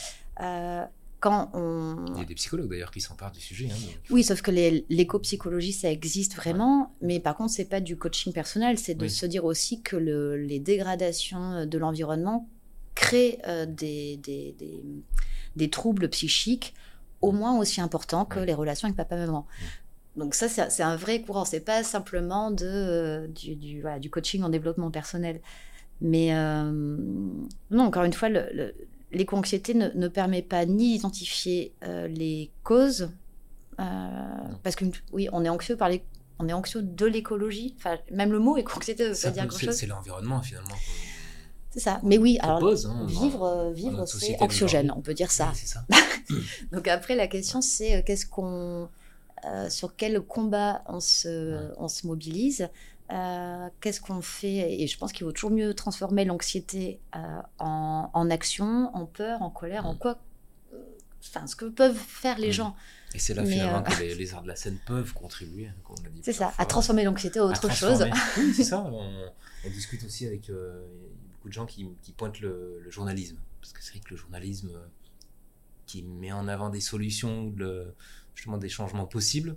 Euh, 0.43 0.85
quand 1.21 1.51
on... 1.53 1.97
Il 2.15 2.19
y 2.19 2.23
a 2.23 2.25
des 2.25 2.35
psychologues 2.35 2.71
d'ailleurs 2.71 2.91
qui 2.91 3.03
s'emparent 3.03 3.31
du 3.31 3.41
sujet. 3.41 3.69
Hein, 3.71 3.99
oui, 4.09 4.25
sauf 4.25 4.41
que 4.41 4.51
l'éco-psychologie, 4.51 5.75
ça 5.75 5.91
existe 5.91 6.35
vraiment, 6.35 6.95
mais 7.03 7.21
par 7.21 7.37
contre, 7.37 7.53
c'est 7.53 7.67
pas 7.67 7.81
du 7.81 7.97
coaching 7.97 8.33
personnel, 8.33 8.79
c'est 8.79 8.95
de 8.95 9.07
se 9.07 9.27
dire 9.27 9.45
aussi 9.45 9.83
que 9.83 9.97
le, 9.97 10.39
les 10.39 10.59
dégradations 10.59 11.67
de 11.67 11.79
l'environnement 11.79 12.49
créent 13.01 13.39
euh, 13.47 13.67
des, 13.67 14.17
des, 14.19 14.55
des 14.59 14.83
des 15.57 15.71
troubles 15.71 16.09
psychiques 16.09 16.75
au 17.21 17.33
moins 17.33 17.59
aussi 17.59 17.81
importants 17.81 18.25
que 18.25 18.41
les 18.41 18.55
relations 18.55 18.87
avec 18.87 18.97
papa-maman. 18.97 19.47
Donc 20.17 20.35
ça, 20.35 20.49
c'est 20.49 20.83
un 20.83 20.97
vrai 20.97 21.23
courant. 21.23 21.45
C'est 21.45 21.61
pas 21.61 21.83
simplement 21.83 22.51
de, 22.51 22.67
euh, 22.67 23.27
du, 23.29 23.55
du, 23.55 23.81
voilà, 23.81 23.99
du, 23.99 24.11
coaching 24.11 24.43
en 24.43 24.49
développement 24.49 24.91
personnel. 24.91 25.41
Mais 26.01 26.35
euh, 26.35 26.71
non, 27.71 27.85
encore 27.85 28.05
une 28.05 28.13
fois, 28.13 28.29
l'éco-anxiété 29.13 29.75
ne, 29.75 29.89
ne, 29.91 30.09
permet 30.09 30.43
pas 30.43 30.65
ni 30.65 30.95
d'identifier 30.95 31.75
euh, 31.85 32.09
les 32.09 32.51
causes, 32.65 33.11
parce 33.77 34.77
que 34.77 34.85
oui, 35.13 35.29
on 35.33 35.43
est 35.43 35.49
anxieux 35.49 35.77
par 35.77 35.89
les, 35.89 36.05
on 36.39 36.49
est 36.49 36.53
anxieux 36.53 36.83
de 36.83 37.07
l'écologie. 37.07 37.75
Enfin, 37.79 37.97
même 38.11 38.33
le 38.33 38.39
mot 38.39 38.57
éco-anxiété 38.57 39.09
veut 39.09 39.31
dire 39.31 39.49
quelque 39.49 39.59
chose. 39.59 39.75
C'est 39.75 39.87
l'environnement 39.87 40.43
finalement. 40.43 40.75
C'est 41.71 41.81
ça. 41.81 42.01
Mais 42.03 42.19
oui, 42.19 42.39
alors 42.41 42.65
hein, 42.65 43.07
vivre, 43.07 43.45
euh, 43.45 43.73
vivre, 43.73 44.05
c'est 44.05 44.41
anxiogène, 44.43 44.93
on 44.97 45.01
peut 45.01 45.15
dire 45.15 45.31
ça. 45.31 45.53
ça. 45.55 45.85
Donc 46.73 46.89
après, 46.89 47.15
la 47.15 47.29
question, 47.29 47.61
c'est 47.61 47.97
euh, 47.97 48.03
qu'est-ce 48.05 48.27
qu'on, 48.27 48.89
euh, 49.45 49.71
sur 49.71 49.95
quel 49.95 50.21
combat 50.21 50.83
on 50.87 50.99
se, 50.99 51.73
on 51.79 51.87
se 51.87 52.09
mobilise. 52.09 52.69
qu'est-ce 53.09 54.01
qu'on 54.01 54.21
fait? 54.21 54.83
Et 54.83 54.87
je 54.89 54.99
pense 54.99 55.13
qu'il 55.13 55.25
vaut 55.25 55.33
toujours 55.33 55.53
mieux 55.53 55.73
transformer 55.75 56.25
l'anxiété 56.25 56.99
en, 57.59 58.11
en, 58.13 58.31
action, 58.31 58.91
en 58.95 59.07
peur, 59.07 59.43
en 59.43 59.51
colère, 59.51 59.87
en 59.87 59.95
quoi. 59.95 60.19
Enfin, 61.23 61.47
ce 61.47 61.55
que 61.55 61.67
peuvent 61.67 61.95
faire 61.95 62.39
les 62.39 62.51
gens. 62.51 62.75
Et 63.15 63.19
c'est 63.19 63.35
là 63.35 63.45
finalement 63.45 63.83
que 63.83 64.03
les, 64.03 64.35
arts 64.35 64.43
de 64.43 64.49
la 64.49 64.57
scène 64.57 64.79
peuvent 64.87 65.13
contribuer, 65.13 65.67
hein, 65.67 65.75
comme 65.85 65.97
on 66.01 66.03
l'a 66.03 66.11
dit. 66.11 66.21
C'est 66.25 66.33
ça, 66.33 66.53
à 66.59 66.67
transformer 66.67 67.05
l'anxiété 67.05 67.39
en 67.39 67.51
autre 67.51 67.71
chose. 67.73 68.05
oui, 68.39 68.53
c'est 68.55 68.65
ça. 68.65 68.81
On, 68.93 69.31
on, 69.67 69.69
discute 69.69 70.03
aussi 70.05 70.27
avec 70.27 70.51
beaucoup 71.41 71.49
de 71.49 71.55
gens 71.55 71.65
qui, 71.65 71.87
pointent 72.17 72.41
le, 72.41 72.85
journalisme. 72.91 73.39
Parce 73.63 73.73
que 73.73 73.83
c'est 73.83 73.93
vrai 73.93 74.01
que 74.01 74.11
le 74.11 74.17
journalisme 74.17 74.73
euh, 74.75 74.87
qui 75.87 76.03
met 76.03 76.33
en 76.33 76.49
avant 76.49 76.69
des 76.69 76.81
solutions, 76.81 77.53
le, 77.57 77.95
justement 78.35 78.59
des 78.59 78.69
changements 78.69 79.07
possibles, 79.07 79.57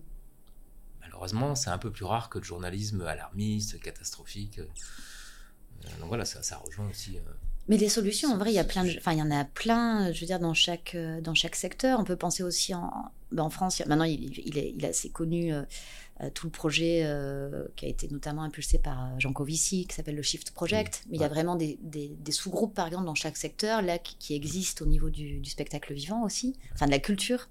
malheureusement, 1.02 1.56
c'est 1.56 1.70
un 1.70 1.78
peu 1.78 1.92
plus 1.92 2.06
rare 2.06 2.30
que 2.30 2.38
le 2.38 2.46
journalisme 2.46 3.02
alarmiste, 3.02 3.82
catastrophique. 3.82 4.60
Euh, 4.60 5.90
donc 6.00 6.08
voilà, 6.08 6.24
ça, 6.24 6.42
ça 6.42 6.58
rejoint 6.58 6.90
aussi. 6.90 7.18
Euh, 7.18 7.32
mais 7.68 7.78
les 7.78 7.90
solutions, 7.90 8.32
en 8.32 8.38
vrai, 8.38 8.52
il 8.52 8.56
y 8.56 8.60
a 8.60 8.64
plein, 8.64 8.86
enfin, 8.98 9.12
il 9.12 9.20
y 9.20 9.22
en 9.22 9.32
a 9.32 9.44
plein. 9.44 10.12
Je 10.14 10.22
veux 10.22 10.28
dire, 10.28 10.40
dans 10.40 10.54
chaque 10.54 10.98
dans 11.22 11.34
chaque 11.34 11.56
secteur, 11.56 12.00
on 12.00 12.04
peut 12.04 12.18
penser 12.18 12.44
aussi 12.44 12.74
en, 12.74 13.12
ben, 13.32 13.44
en 13.44 13.50
France. 13.50 13.82
Maintenant, 13.86 14.04
il, 14.04 14.38
il, 14.38 14.58
est, 14.58 14.74
il 14.76 14.84
est 14.84 14.90
assez 14.90 15.10
connu 15.10 15.54
tout 16.34 16.48
le 16.48 16.52
projet 16.52 17.06
qui 17.76 17.86
a 17.86 17.90
été 17.90 18.08
notamment 18.10 18.44
impulsé 18.44 18.78
par 18.78 19.20
Jean 19.20 19.34
Covici, 19.34 19.86
qui 19.88 19.96
s'appelle 19.96 20.16
le 20.16 20.22
Shift 20.22 20.52
Project. 20.52 21.04
Mais 21.10 21.18
il 21.18 21.22
y 21.22 21.26
a 21.26 21.28
vraiment 21.28 21.56
des, 21.56 21.78
sous-groupes, 22.30 22.74
par 22.74 22.88
exemple, 22.88 23.06
dans 23.06 23.16
chaque 23.16 23.38
secteur, 23.38 23.82
là, 23.82 23.98
qui, 23.98 24.36
existent 24.36 24.86
au 24.86 24.88
niveau 24.88 25.10
du, 25.10 25.44
spectacle 25.46 25.94
vivant 25.94 26.24
aussi, 26.24 26.56
enfin 26.74 26.86
de 26.86 26.92
la 26.92 27.00
culture. 27.00 27.50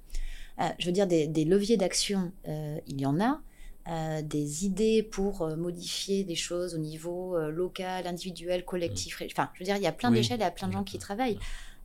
je 0.78 0.86
veux 0.86 0.92
dire, 0.92 1.06
des, 1.06 1.44
leviers 1.44 1.76
d'action, 1.76 2.32
il 2.46 3.00
y 3.00 3.06
en 3.06 3.18
a. 3.20 4.22
des 4.22 4.64
idées 4.64 5.02
pour 5.02 5.46
modifier 5.56 6.24
des 6.24 6.36
choses 6.36 6.74
au 6.74 6.78
niveau 6.78 7.38
local, 7.50 8.06
individuel, 8.06 8.64
collectif. 8.64 9.20
Mmh. 9.20 9.26
Enfin, 9.32 9.50
je 9.54 9.60
veux 9.60 9.64
dire, 9.64 9.76
il 9.76 9.82
y 9.82 9.86
a 9.86 9.92
plein 9.92 10.10
d'échelles 10.10 10.40
et 10.40 10.42
il 10.42 10.44
y 10.44 10.48
a 10.48 10.52
plein 10.52 10.68
de 10.68 10.72
gens 10.72 10.84
qui 10.84 10.98
travaillent. 10.98 11.38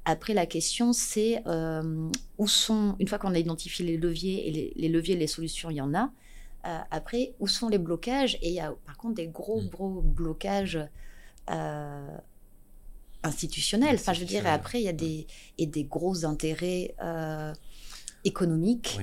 Après, 0.10 0.34
la 0.34 0.46
question, 0.46 0.94
c'est 0.94 1.44
euh, 1.48 2.10
où 2.38 2.48
sont, 2.48 2.96
une 2.98 3.10
fois 3.10 3.18
qu'on 3.18 3.34
a 3.34 3.40
identifié 3.40 3.86
les 3.86 3.98
leviers, 3.98 4.48
et 4.48 4.74
les, 4.74 4.88
leviers, 4.88 5.18
les 5.18 5.28
solutions, 5.28 5.70
il 5.70 5.76
y 5.76 5.82
en 5.82 5.94
a. 5.94 6.10
Euh, 6.68 6.80
après, 6.92 7.34
où 7.40 7.48
sont 7.48 7.70
les 7.70 7.78
blocages? 7.78 8.36
Et 8.42 8.50
il 8.50 8.54
y 8.54 8.60
a 8.60 8.74
par 8.86 8.98
contre 8.98 9.16
des 9.16 9.28
gros, 9.28 9.62
mm. 9.62 9.68
gros 9.70 10.02
blocages 10.02 10.80
euh, 11.50 12.18
institutionnels. 13.24 13.96
Enfin, 13.96 14.14
je 14.14 14.20
veux 14.20 14.26
dire, 14.26 14.46
après, 14.46 14.82
il 14.82 14.86
y 14.86 14.90
a 14.90 14.94
des, 14.94 15.28
et 15.58 15.66
des 15.66 15.84
gros 15.86 16.26
intérêts 16.26 16.96
économiques. 18.24 19.00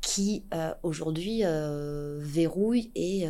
qui 0.00 0.44
aujourd'hui 0.82 1.42
verrouillent 2.20 2.90
et 2.94 3.26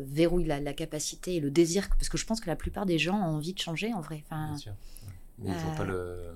verrouillent 0.00 0.44
la, 0.44 0.60
la, 0.60 0.74
capacité 0.74 1.36
et 1.36 1.40
le 1.40 1.50
désir, 1.50 1.88
parce 1.88 2.10
que 2.10 2.18
je 2.18 2.26
pense 2.26 2.40
que 2.40 2.46
la 2.48 2.56
plupart 2.56 2.84
des 2.84 2.98
gens 2.98 3.16
ont 3.16 3.36
envie 3.36 3.54
de 3.54 3.58
changer 3.58 3.94
en 3.94 4.02
vrai. 4.02 4.22
Enfin, 4.26 4.48
Bien 4.48 4.58
sûr. 4.58 4.72
Mais 5.38 5.50
ils 5.50 5.66
n'ont 5.66 5.76
pas 5.76 5.84
le, 5.84 6.34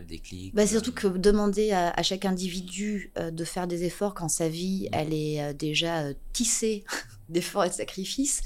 déclic. 0.00 0.54
Bah, 0.54 0.66
c'est 0.66 0.72
surtout 0.72 0.92
que 0.92 1.06
demander 1.06 1.72
à, 1.72 2.02
chaque 2.02 2.24
individu 2.24 3.12
euh, 3.18 3.30
de 3.30 3.44
faire 3.44 3.66
des 3.66 3.84
efforts 3.84 4.14
quand 4.14 4.28
sa 4.28 4.48
vie, 4.48 4.88
mm. 4.90 4.94
elle 4.94 5.14
est 5.14 5.42
euh, 5.42 5.52
déjà 5.52 6.02
euh, 6.02 6.14
tissée 6.32 6.84
d'efforts 7.28 7.64
et 7.64 7.68
de 7.68 7.74
sacrifices, 7.74 8.42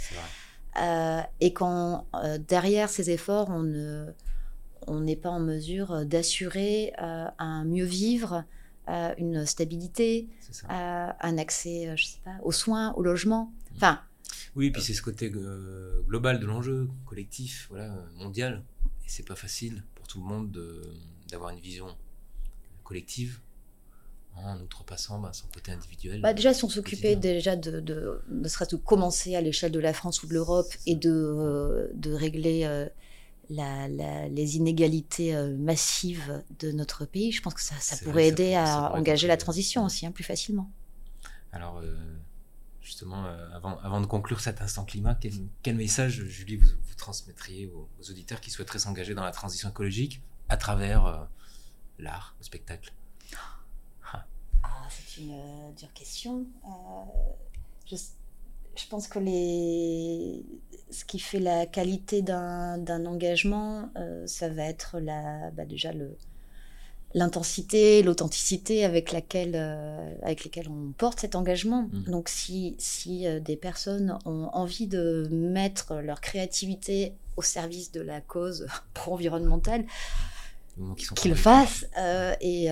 et 1.40 1.54
quand 1.54 2.06
derrière 2.46 2.90
ces 2.90 3.10
efforts, 3.10 3.48
on 3.48 3.62
ne 3.62 4.06
on 4.86 5.00
n'est 5.00 5.16
pas 5.16 5.30
en 5.30 5.40
mesure 5.40 6.04
d'assurer 6.04 6.92
un 6.98 7.64
mieux 7.64 7.86
vivre, 7.86 8.44
une 8.86 9.46
stabilité, 9.46 10.28
un 10.68 11.38
accès, 11.38 11.90
je 11.96 12.04
sais 12.04 12.20
pas, 12.22 12.36
aux 12.44 12.52
soins, 12.52 12.92
au 12.92 13.02
logement. 13.02 13.46
Mm. 13.72 13.76
Enfin. 13.76 14.00
Oui, 14.54 14.70
puis 14.70 14.82
c'est 14.82 14.92
ce 14.92 15.00
côté 15.00 15.32
global 16.06 16.38
de 16.38 16.46
l'enjeu, 16.46 16.88
collectif, 17.06 17.66
voilà, 17.70 17.96
mondial. 18.16 18.62
Et 19.06 19.08
c'est 19.08 19.26
pas 19.26 19.34
facile 19.34 19.82
pour 19.94 20.06
tout 20.06 20.20
le 20.20 20.26
monde 20.26 20.52
d'avoir 21.28 21.50
une 21.50 21.60
vision 21.60 21.96
collective 22.84 23.40
hein, 24.36 24.54
en 24.54 24.60
outrepassant 24.60 25.18
bah, 25.18 25.32
son 25.32 25.46
côté 25.48 25.72
individuel. 25.72 26.20
Bah 26.20 26.32
déjà, 26.32 26.54
si 26.54 26.64
on 26.64 26.68
s'occupait 26.68 27.16
déjà 27.16 27.56
de, 27.56 27.80
de, 27.80 28.22
ne 28.30 28.48
serait 28.48 28.66
de 28.70 28.76
commencer 28.76 29.34
à 29.34 29.40
l'échelle 29.40 29.72
de 29.72 29.80
la 29.80 29.92
France 29.92 30.22
ou 30.22 30.28
de 30.28 30.34
l'Europe 30.34 30.72
et 30.86 30.94
de, 30.94 31.10
euh, 31.12 31.88
de 31.94 32.12
régler 32.12 32.64
euh, 32.64 32.88
la, 33.50 33.88
les 34.28 34.56
inégalités 34.56 35.34
euh, 35.34 35.56
massives 35.56 36.42
de 36.58 36.72
notre 36.72 37.04
pays, 37.04 37.32
je 37.32 37.42
pense 37.42 37.54
que 37.54 37.60
ça, 37.60 37.74
ça 37.80 37.96
pourrait 38.04 38.28
aider 38.28 38.54
à 38.54 38.92
engager 38.94 39.26
la 39.26 39.36
transition 39.36 39.84
aussi 39.84 40.06
hein, 40.06 40.12
plus 40.12 40.24
facilement. 40.24 40.70
Alors, 41.52 41.82
justement, 42.82 43.24
avant, 43.54 43.78
avant 43.78 44.02
de 44.02 44.06
conclure 44.06 44.40
cet 44.40 44.60
instant 44.60 44.84
climat, 44.84 45.18
quel, 45.62 45.74
message, 45.74 46.22
Julie, 46.26 46.56
vous, 46.56 46.68
transmettriez 46.98 47.66
aux, 47.66 47.88
auditeurs 48.10 48.40
qui 48.42 48.50
souhaiteraient 48.50 48.78
s'engager 48.78 49.14
dans 49.14 49.24
la 49.24 49.30
transition 49.30 49.70
écologique? 49.70 50.20
À 50.48 50.56
travers 50.56 51.06
euh, 51.06 51.16
l'art, 51.98 52.34
le 52.38 52.44
spectacle 52.44 52.92
ah, 54.62 54.88
C'est 54.90 55.20
une 55.22 55.32
euh, 55.32 55.72
dure 55.76 55.92
question. 55.92 56.44
Je, 57.86 57.96
je, 58.76 58.86
pense 58.88 59.08
que 59.08 59.18
les... 59.18 60.44
ce 60.90 61.04
qui 61.04 61.18
fait 61.18 61.40
la 61.40 61.66
qualité 61.66 62.22
d'un 62.22 63.06
engagement, 63.06 63.90
ça 64.26 64.48
va 64.48 64.64
être 64.64 64.98
la, 64.98 65.50
bah 65.52 65.64
déjà 65.64 65.92
le, 65.92 66.16
l'intensité, 67.16 68.02
l'authenticité 68.02 68.84
avec 68.84 69.10
laquelle, 69.10 69.52
euh, 69.54 70.14
avec 70.22 70.44
lesquelles 70.44 70.68
on 70.68 70.92
porte 70.92 71.20
cet 71.20 71.34
engagement. 71.34 71.88
Mm. 71.90 72.10
Donc 72.10 72.28
si, 72.28 72.76
si 72.78 73.26
euh, 73.26 73.40
des 73.40 73.56
personnes 73.56 74.18
ont 74.26 74.50
envie 74.52 74.86
de 74.86 75.26
mettre 75.30 75.94
leur 75.94 76.20
créativité 76.20 77.14
au 77.36 77.42
service 77.42 77.90
de 77.90 78.02
la 78.02 78.20
cause 78.20 78.66
pro-environnementale, 78.94 79.86
qu'ils 81.16 81.30
le 81.30 81.36
fassent 81.36 81.86
euh, 81.98 82.34
et 82.40 82.68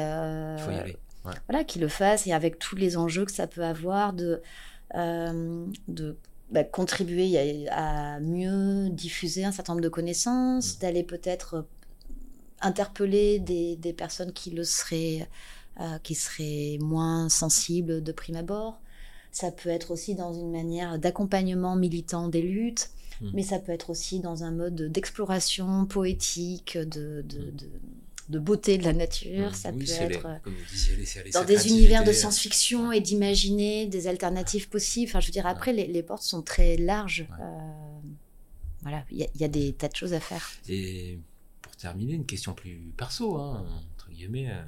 voilà 1.47 1.65
qu'ils 1.65 1.83
le 1.83 1.89
fassent 1.89 2.27
et 2.27 2.33
avec 2.33 2.59
tous 2.59 2.77
les 2.77 2.97
enjeux 2.97 3.25
que 3.25 3.33
ça 3.33 3.47
peut 3.47 3.65
avoir 3.65 4.13
de 4.13 4.43
de 4.95 6.17
bah, 6.51 6.63
contribuer 6.63 7.69
à, 7.71 8.21
mieux 8.21 8.89
diffuser 8.91 9.45
un 9.45 9.51
certain 9.51 9.73
nombre 9.73 9.83
de 9.83 9.89
connaissances, 9.89 10.77
mm. 10.77 10.79
d'aller 10.81 11.03
peut-être 11.03 11.67
interpeller 12.65 13.39
des, 13.39 13.77
des 13.77 13.93
personnes 13.93 14.33
qui 14.33 14.51
le 14.51 14.65
seraient, 14.65 15.29
euh, 15.81 15.99
qui 16.03 16.15
seraient 16.15 16.79
moins 16.81 17.29
sensibles 17.29 18.03
de 18.03 18.13
prime 18.13 18.37
abord. 18.37 18.81
Ça 19.31 19.51
peut 19.51 19.69
être 19.69 19.91
aussi 19.91 20.15
dans 20.15 20.33
une 20.33 20.51
manière 20.51 20.99
d'accompagnement 20.99 21.77
militant 21.77 22.29
des 22.29 22.43
luttes, 22.43 22.91
mmh. 23.21 23.31
mais 23.35 23.43
ça 23.43 23.59
peut 23.59 23.73
être 23.73 23.91
aussi 23.91 24.21
dans 24.21 24.45
un 24.45 24.53
mode 24.53 24.81
d'exploration 24.93 25.87
poétique, 25.87 26.79
de, 26.79 27.23
de, 27.23 27.51
de, 27.51 27.69
de, 28.29 28.39
beauté 28.39 28.79
de 28.79 28.85
la 28.85 28.93
nature. 28.93 29.51
Mmh. 29.51 29.55
Ça 29.55 29.73
peut 29.73 29.83
être 29.83 30.27
euh, 30.27 31.31
dans 31.33 31.45
des 31.45 31.69
univers 31.69 32.05
de 32.05 32.13
science-fiction 32.13 32.93
et 32.93 33.01
d'imaginer 33.01 33.87
des 33.87 34.07
alternatives 34.07 34.69
possibles. 34.69 35.11
Enfin, 35.11 35.21
je 35.21 35.27
veux 35.27 35.33
dire, 35.33 35.47
après, 35.47 35.73
les, 35.73 35.87
les 35.87 36.03
portes 36.03 36.23
sont 36.23 36.43
très 36.43 36.77
larges. 36.77 37.27
Euh, 37.41 37.45
voilà, 38.83 39.05
il 39.11 39.19
y, 39.19 39.39
y, 39.39 39.45
a 39.45 39.49
des 39.49 39.73
tas 39.73 39.89
de 39.89 39.97
choses 39.97 40.13
à 40.13 40.21
faire. 40.21 40.47
Et 40.69 41.19
terminer, 41.85 42.15
une 42.15 42.27
question 42.27 42.55
plus 42.55 42.93
perso, 42.97 43.37
hein, 43.37 43.67
entre 43.95 44.11
guillemets. 44.11 44.51
Euh, 44.51 44.65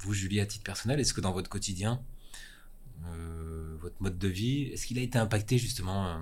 vous, 0.00 0.14
Julie, 0.14 0.40
à 0.40 0.46
titre 0.46 0.64
personnel, 0.64 0.98
est-ce 0.98 1.14
que 1.14 1.20
dans 1.20 1.32
votre 1.32 1.48
quotidien, 1.48 2.02
euh, 3.06 3.76
votre 3.80 4.00
mode 4.00 4.18
de 4.18 4.28
vie, 4.28 4.64
est-ce 4.64 4.86
qu'il 4.86 4.98
a 4.98 5.02
été 5.02 5.16
impacté 5.16 5.58
justement 5.58 6.08
euh, 6.08 6.18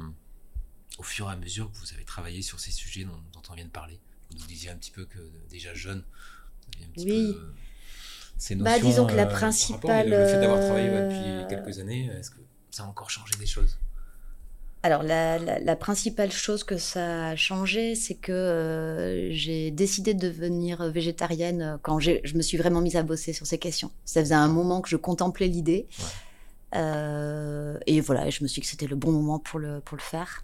au 0.98 1.02
fur 1.02 1.28
et 1.30 1.32
à 1.32 1.36
mesure 1.36 1.70
que 1.72 1.78
vous 1.78 1.92
avez 1.94 2.04
travaillé 2.04 2.42
sur 2.42 2.60
ces 2.60 2.70
sujets 2.70 3.04
dont, 3.04 3.22
on 3.50 3.54
vient 3.54 3.64
de 3.64 3.70
parler? 3.70 3.98
Vous 4.30 4.38
nous 4.38 4.46
disiez 4.46 4.70
un 4.70 4.76
petit 4.76 4.90
peu 4.90 5.06
que 5.06 5.18
déjà 5.48 5.74
jeune, 5.74 6.04
oui. 6.98 7.34
peu, 7.34 7.40
ces 8.38 8.54
bah, 8.54 8.64
notions, 8.64 8.80
bah, 8.80 8.86
disons 8.88 9.06
que 9.06 9.14
la 9.14 9.26
principale. 9.26 10.10
le 10.10 10.26
fait 10.26 10.40
d'avoir 10.40 10.60
travaillé 10.60 10.88
depuis 10.88 11.48
quelques 11.48 11.78
années, 11.78 12.10
est-ce 12.18 12.30
que 12.30 12.40
ça 12.70 12.84
a 12.84 12.86
encore 12.86 13.10
changé 13.10 13.34
des 13.38 13.46
choses? 13.46 13.78
Alors, 14.84 15.04
la, 15.04 15.76
principale 15.76 16.32
chose 16.32 16.64
que 16.64 16.76
ça 16.76 17.28
a 17.28 17.36
changé, 17.36 17.94
c'est 17.94 18.16
que 18.16 18.32
euh, 18.32 19.32
j'ai 19.32 19.70
décidé 19.70 20.12
de 20.12 20.26
devenir 20.26 20.90
végétarienne 20.90 21.78
quand 21.82 22.00
je 22.00 22.36
me 22.36 22.42
suis 22.42 22.58
vraiment 22.58 22.80
mise 22.80 22.96
à 22.96 23.04
bosser 23.04 23.32
sur 23.32 23.46
ces 23.46 23.58
questions. 23.58 23.92
Ça 24.04 24.20
faisait 24.20 24.34
un 24.34 24.48
moment 24.48 24.80
que 24.80 24.88
je 24.88 24.96
contemplais 24.96 25.46
l'idée. 25.46 25.86
Euh, 26.74 27.78
et 27.86 28.00
voilà, 28.00 28.28
je 28.30 28.42
me 28.42 28.48
suis 28.48 28.60
dit 28.60 28.66
que 28.66 28.70
c'était 28.70 28.86
le 28.86 28.96
bon 28.96 29.12
moment 29.12 29.38
pour 29.38 29.60
le, 29.60 29.80
pour 29.80 29.96
le 29.96 30.02
faire. 30.02 30.42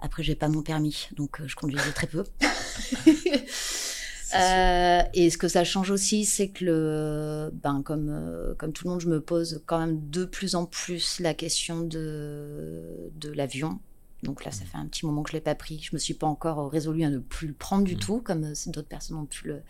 Après, 0.00 0.22
j'ai 0.22 0.36
pas 0.36 0.48
mon 0.48 0.62
permis, 0.62 1.08
donc 1.16 1.40
euh, 1.40 1.48
je 1.48 1.56
conduisais 1.56 1.90
très 1.92 2.06
peu. 2.06 2.24
Euh, 4.34 5.02
et 5.14 5.30
ce 5.30 5.38
que 5.38 5.48
ça 5.48 5.64
change 5.64 5.90
aussi, 5.90 6.24
c'est 6.24 6.48
que 6.48 6.64
le, 6.64 7.50
ben, 7.52 7.82
comme, 7.82 8.08
euh, 8.10 8.54
comme 8.56 8.72
tout 8.72 8.84
le 8.84 8.90
monde, 8.90 9.00
je 9.00 9.08
me 9.08 9.20
pose 9.20 9.62
quand 9.66 9.78
même 9.78 10.10
de 10.10 10.24
plus 10.24 10.54
en 10.54 10.66
plus 10.66 11.20
la 11.20 11.34
question 11.34 11.80
de, 11.80 13.10
de 13.14 13.30
l'avion. 13.30 13.78
Donc 14.22 14.44
là, 14.44 14.50
ça 14.50 14.64
mmh. 14.64 14.66
fait 14.66 14.78
un 14.78 14.86
petit 14.86 15.06
moment 15.06 15.22
que 15.22 15.30
je 15.30 15.36
l'ai 15.36 15.40
pas 15.40 15.54
pris. 15.54 15.80
Je 15.80 15.90
me 15.94 15.98
suis 15.98 16.14
pas 16.14 16.26
encore 16.26 16.70
résolu 16.70 17.04
à 17.04 17.10
ne 17.10 17.18
plus 17.18 17.48
le 17.48 17.54
prendre 17.54 17.84
du 17.84 17.96
mmh. 17.96 18.00
tout, 18.00 18.20
comme 18.20 18.44
euh, 18.44 18.54
d'autres 18.66 18.88
personnes 18.88 19.16
ont 19.16 19.26
pu 19.26 19.48
le, 19.48 19.62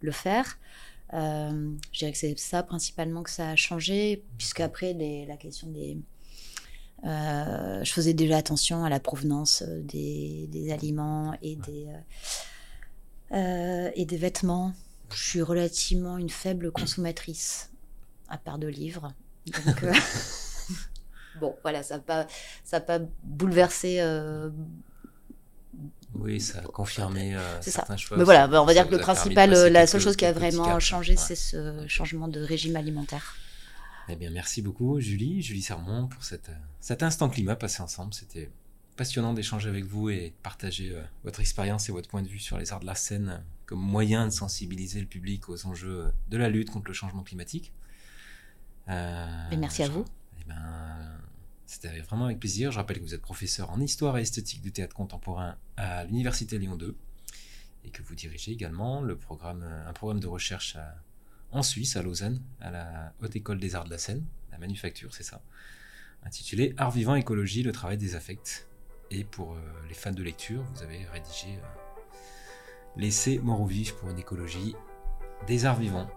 le 0.00 0.12
faire. 0.12 0.58
Je 1.12 1.98
dirais 1.98 2.12
que 2.12 2.18
c'est 2.18 2.38
ça 2.38 2.62
principalement 2.62 3.22
que 3.22 3.30
ça 3.30 3.50
a 3.50 3.56
changé, 3.56 4.24
puisqu'après, 4.38 4.94
la 5.28 5.36
question 5.36 5.68
des, 5.68 5.98
euh, 7.04 7.84
je 7.84 7.92
faisais 7.92 8.14
déjà 8.14 8.38
attention 8.38 8.84
à 8.84 8.88
la 8.88 8.98
provenance 8.98 9.62
des, 9.62 10.48
des 10.50 10.72
aliments 10.72 11.34
et 11.42 11.56
des, 11.56 11.88
euh, 13.32 13.90
et 13.94 14.04
des 14.04 14.16
vêtements. 14.16 14.72
Je 15.12 15.22
suis 15.22 15.42
relativement 15.42 16.18
une 16.18 16.30
faible 16.30 16.70
consommatrice, 16.70 17.70
à 18.28 18.38
part 18.38 18.58
de 18.58 18.66
livres. 18.66 19.12
Donc, 19.66 19.82
euh, 19.82 19.92
bon, 21.40 21.54
voilà, 21.62 21.82
ça 21.82 21.96
n'a 21.96 22.02
pas, 22.02 22.26
ça 22.64 22.80
pas 22.80 23.00
bouleversé. 23.22 24.00
Euh, 24.00 24.50
oui, 26.14 26.40
ça 26.40 26.58
a 26.58 26.62
confirmé 26.62 27.36
certains 27.60 27.96
choix. 27.96 28.16
Mais 28.18 28.24
voilà, 28.24 28.48
on 28.60 28.66
va 28.66 28.74
dire 28.74 28.86
que 28.86 28.94
le 28.94 29.00
principal, 29.00 29.50
la 29.50 29.86
seule 29.86 30.00
chose 30.00 30.16
qui 30.16 30.26
a 30.26 30.32
vraiment 30.32 30.78
changé, 30.78 31.16
c'est 31.16 31.36
ce 31.36 31.86
changement 31.88 32.28
de 32.28 32.40
régime 32.40 32.76
alimentaire. 32.76 33.36
Eh 34.08 34.16
bien, 34.16 34.30
merci 34.30 34.62
beaucoup, 34.62 35.00
Julie, 35.00 35.42
Julie 35.42 35.62
Sermon, 35.62 36.08
pour 36.08 36.24
cette, 36.24 36.50
cet 36.80 37.02
instant 37.02 37.30
climat 37.30 37.56
passé 37.56 37.82
ensemble. 37.82 38.12
C'était 38.12 38.50
passionnant 38.96 39.32
d'échanger 39.32 39.68
avec 39.68 39.84
vous 39.84 40.10
et 40.10 40.30
de 40.30 40.34
partager 40.42 40.92
euh, 40.92 41.02
votre 41.24 41.40
expérience 41.40 41.88
et 41.88 41.92
votre 41.92 42.08
point 42.08 42.22
de 42.22 42.28
vue 42.28 42.38
sur 42.38 42.58
les 42.58 42.72
arts 42.72 42.80
de 42.80 42.86
la 42.86 42.94
scène 42.94 43.28
euh, 43.28 43.38
comme 43.66 43.80
moyen 43.80 44.26
de 44.26 44.32
sensibiliser 44.32 45.00
le 45.00 45.06
public 45.06 45.48
aux 45.48 45.66
enjeux 45.66 46.12
de 46.28 46.36
la 46.36 46.48
lutte 46.48 46.70
contre 46.70 46.88
le 46.88 46.92
changement 46.92 47.22
climatique. 47.22 47.72
Euh, 48.88 49.50
et 49.50 49.56
merci 49.56 49.82
à 49.82 49.88
vous. 49.88 50.04
eh 50.40 50.44
ben, 50.48 51.18
c'était 51.66 52.00
vraiment 52.00 52.26
avec 52.26 52.38
plaisir. 52.38 52.70
Je 52.70 52.76
rappelle 52.76 52.98
que 52.98 53.04
vous 53.04 53.14
êtes 53.14 53.22
professeur 53.22 53.70
en 53.70 53.80
histoire 53.80 54.18
et 54.18 54.22
esthétique 54.22 54.60
du 54.60 54.72
théâtre 54.72 54.94
contemporain 54.94 55.56
à 55.76 56.04
l'Université 56.04 56.58
Lyon 56.58 56.76
2 56.76 56.94
et 57.84 57.90
que 57.90 58.02
vous 58.02 58.14
dirigez 58.14 58.52
également 58.52 59.00
le 59.00 59.16
programme, 59.16 59.62
un 59.62 59.92
programme 59.94 60.20
de 60.20 60.26
recherche 60.26 60.76
en 61.50 61.62
Suisse, 61.62 61.96
à 61.96 62.02
Lausanne, 62.02 62.42
à 62.60 62.70
la 62.70 63.14
Haute 63.22 63.34
École 63.36 63.58
des 63.58 63.74
Arts 63.74 63.84
de 63.84 63.90
la 63.90 63.98
Seine, 63.98 64.24
la 64.50 64.58
manufacture, 64.58 65.14
c'est 65.14 65.22
ça, 65.22 65.42
intitulé 66.24 66.74
Art 66.76 66.90
vivant, 66.90 67.14
écologie, 67.14 67.62
le 67.62 67.72
travail 67.72 67.96
des 67.96 68.14
affects. 68.14 68.66
Et 69.14 69.24
pour 69.24 69.52
euh, 69.52 69.58
les 69.88 69.94
fans 69.94 70.12
de 70.12 70.22
lecture, 70.22 70.64
vous 70.74 70.82
avez 70.82 71.04
rédigé 71.12 71.48
euh, 71.48 72.16
L'essai 72.96 73.38
mort 73.38 73.60
ou 73.60 73.66
vif 73.66 73.92
pour 73.92 74.08
une 74.08 74.18
écologie 74.18 74.74
des 75.46 75.66
arts 75.66 75.78
vivants. 75.78 76.08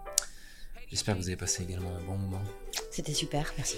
J'espère 0.88 1.14
que 1.14 1.20
vous 1.20 1.28
avez 1.28 1.36
passé 1.36 1.64
également 1.64 1.94
un 1.94 2.02
bon 2.04 2.16
moment. 2.16 2.42
C'était 2.90 3.12
super, 3.12 3.52
merci. 3.58 3.76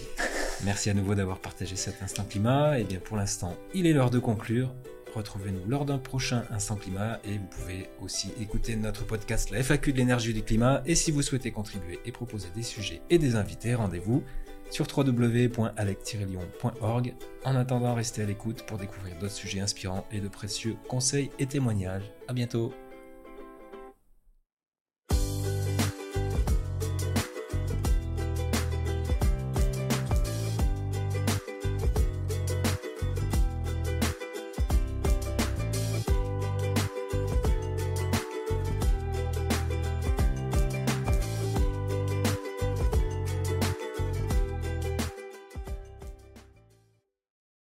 Merci 0.65 0.91
à 0.91 0.95
nouveau 0.95 1.17
d'avoir 1.17 1.41
partagé 1.41 1.75
cet 1.75 2.01
instant 2.01 2.25
climat. 2.25 2.79
Et 2.79 2.85
bien 2.85 3.01
pour 3.01 3.17
l'instant, 3.17 3.57
il 3.75 3.87
est 3.87 3.93
l'heure 3.93 4.11
de 4.11 4.21
conclure. 4.21 4.73
Retrouvez-nous 5.15 5.67
lors 5.67 5.85
d'un 5.85 5.99
prochain 5.99 6.45
Instant 6.51 6.77
Climat 6.77 7.19
et 7.25 7.39
vous 7.39 7.47
pouvez 7.47 7.89
aussi 8.01 8.31
écouter 8.41 8.77
notre 8.77 9.05
podcast 9.05 9.51
La 9.51 9.63
FAQ 9.63 9.95
de 9.95 9.99
l'énergie 9.99 10.31
et 10.31 10.35
du 10.35 10.43
climat. 10.43 10.83
Et 10.87 10.95
si 10.95 11.11
vous 11.11 11.23
souhaitez 11.23 11.51
contribuer 11.51 11.99
et 12.05 12.13
proposer 12.13 12.49
des 12.55 12.63
sujets 12.63 13.01
et 13.09 13.19
des 13.19 13.35
invités, 13.35 13.75
rendez-vous 13.75 14.23
sur 14.71 14.87
www.alec-lyon.org. 14.97 17.15
En 17.45 17.57
attendant, 17.57 17.95
restez 17.95 18.23
à 18.23 18.27
l'écoute 18.27 18.65
pour 18.67 18.79
découvrir 18.79 19.19
d'autres 19.19 19.35
sujets 19.35 19.61
inspirants 19.61 20.07
et 20.13 20.21
de 20.21 20.29
précieux 20.29 20.77
conseils 20.89 21.31
et 21.39 21.47
témoignages. 21.47 22.13
À 22.29 22.33
bientôt! 22.33 22.73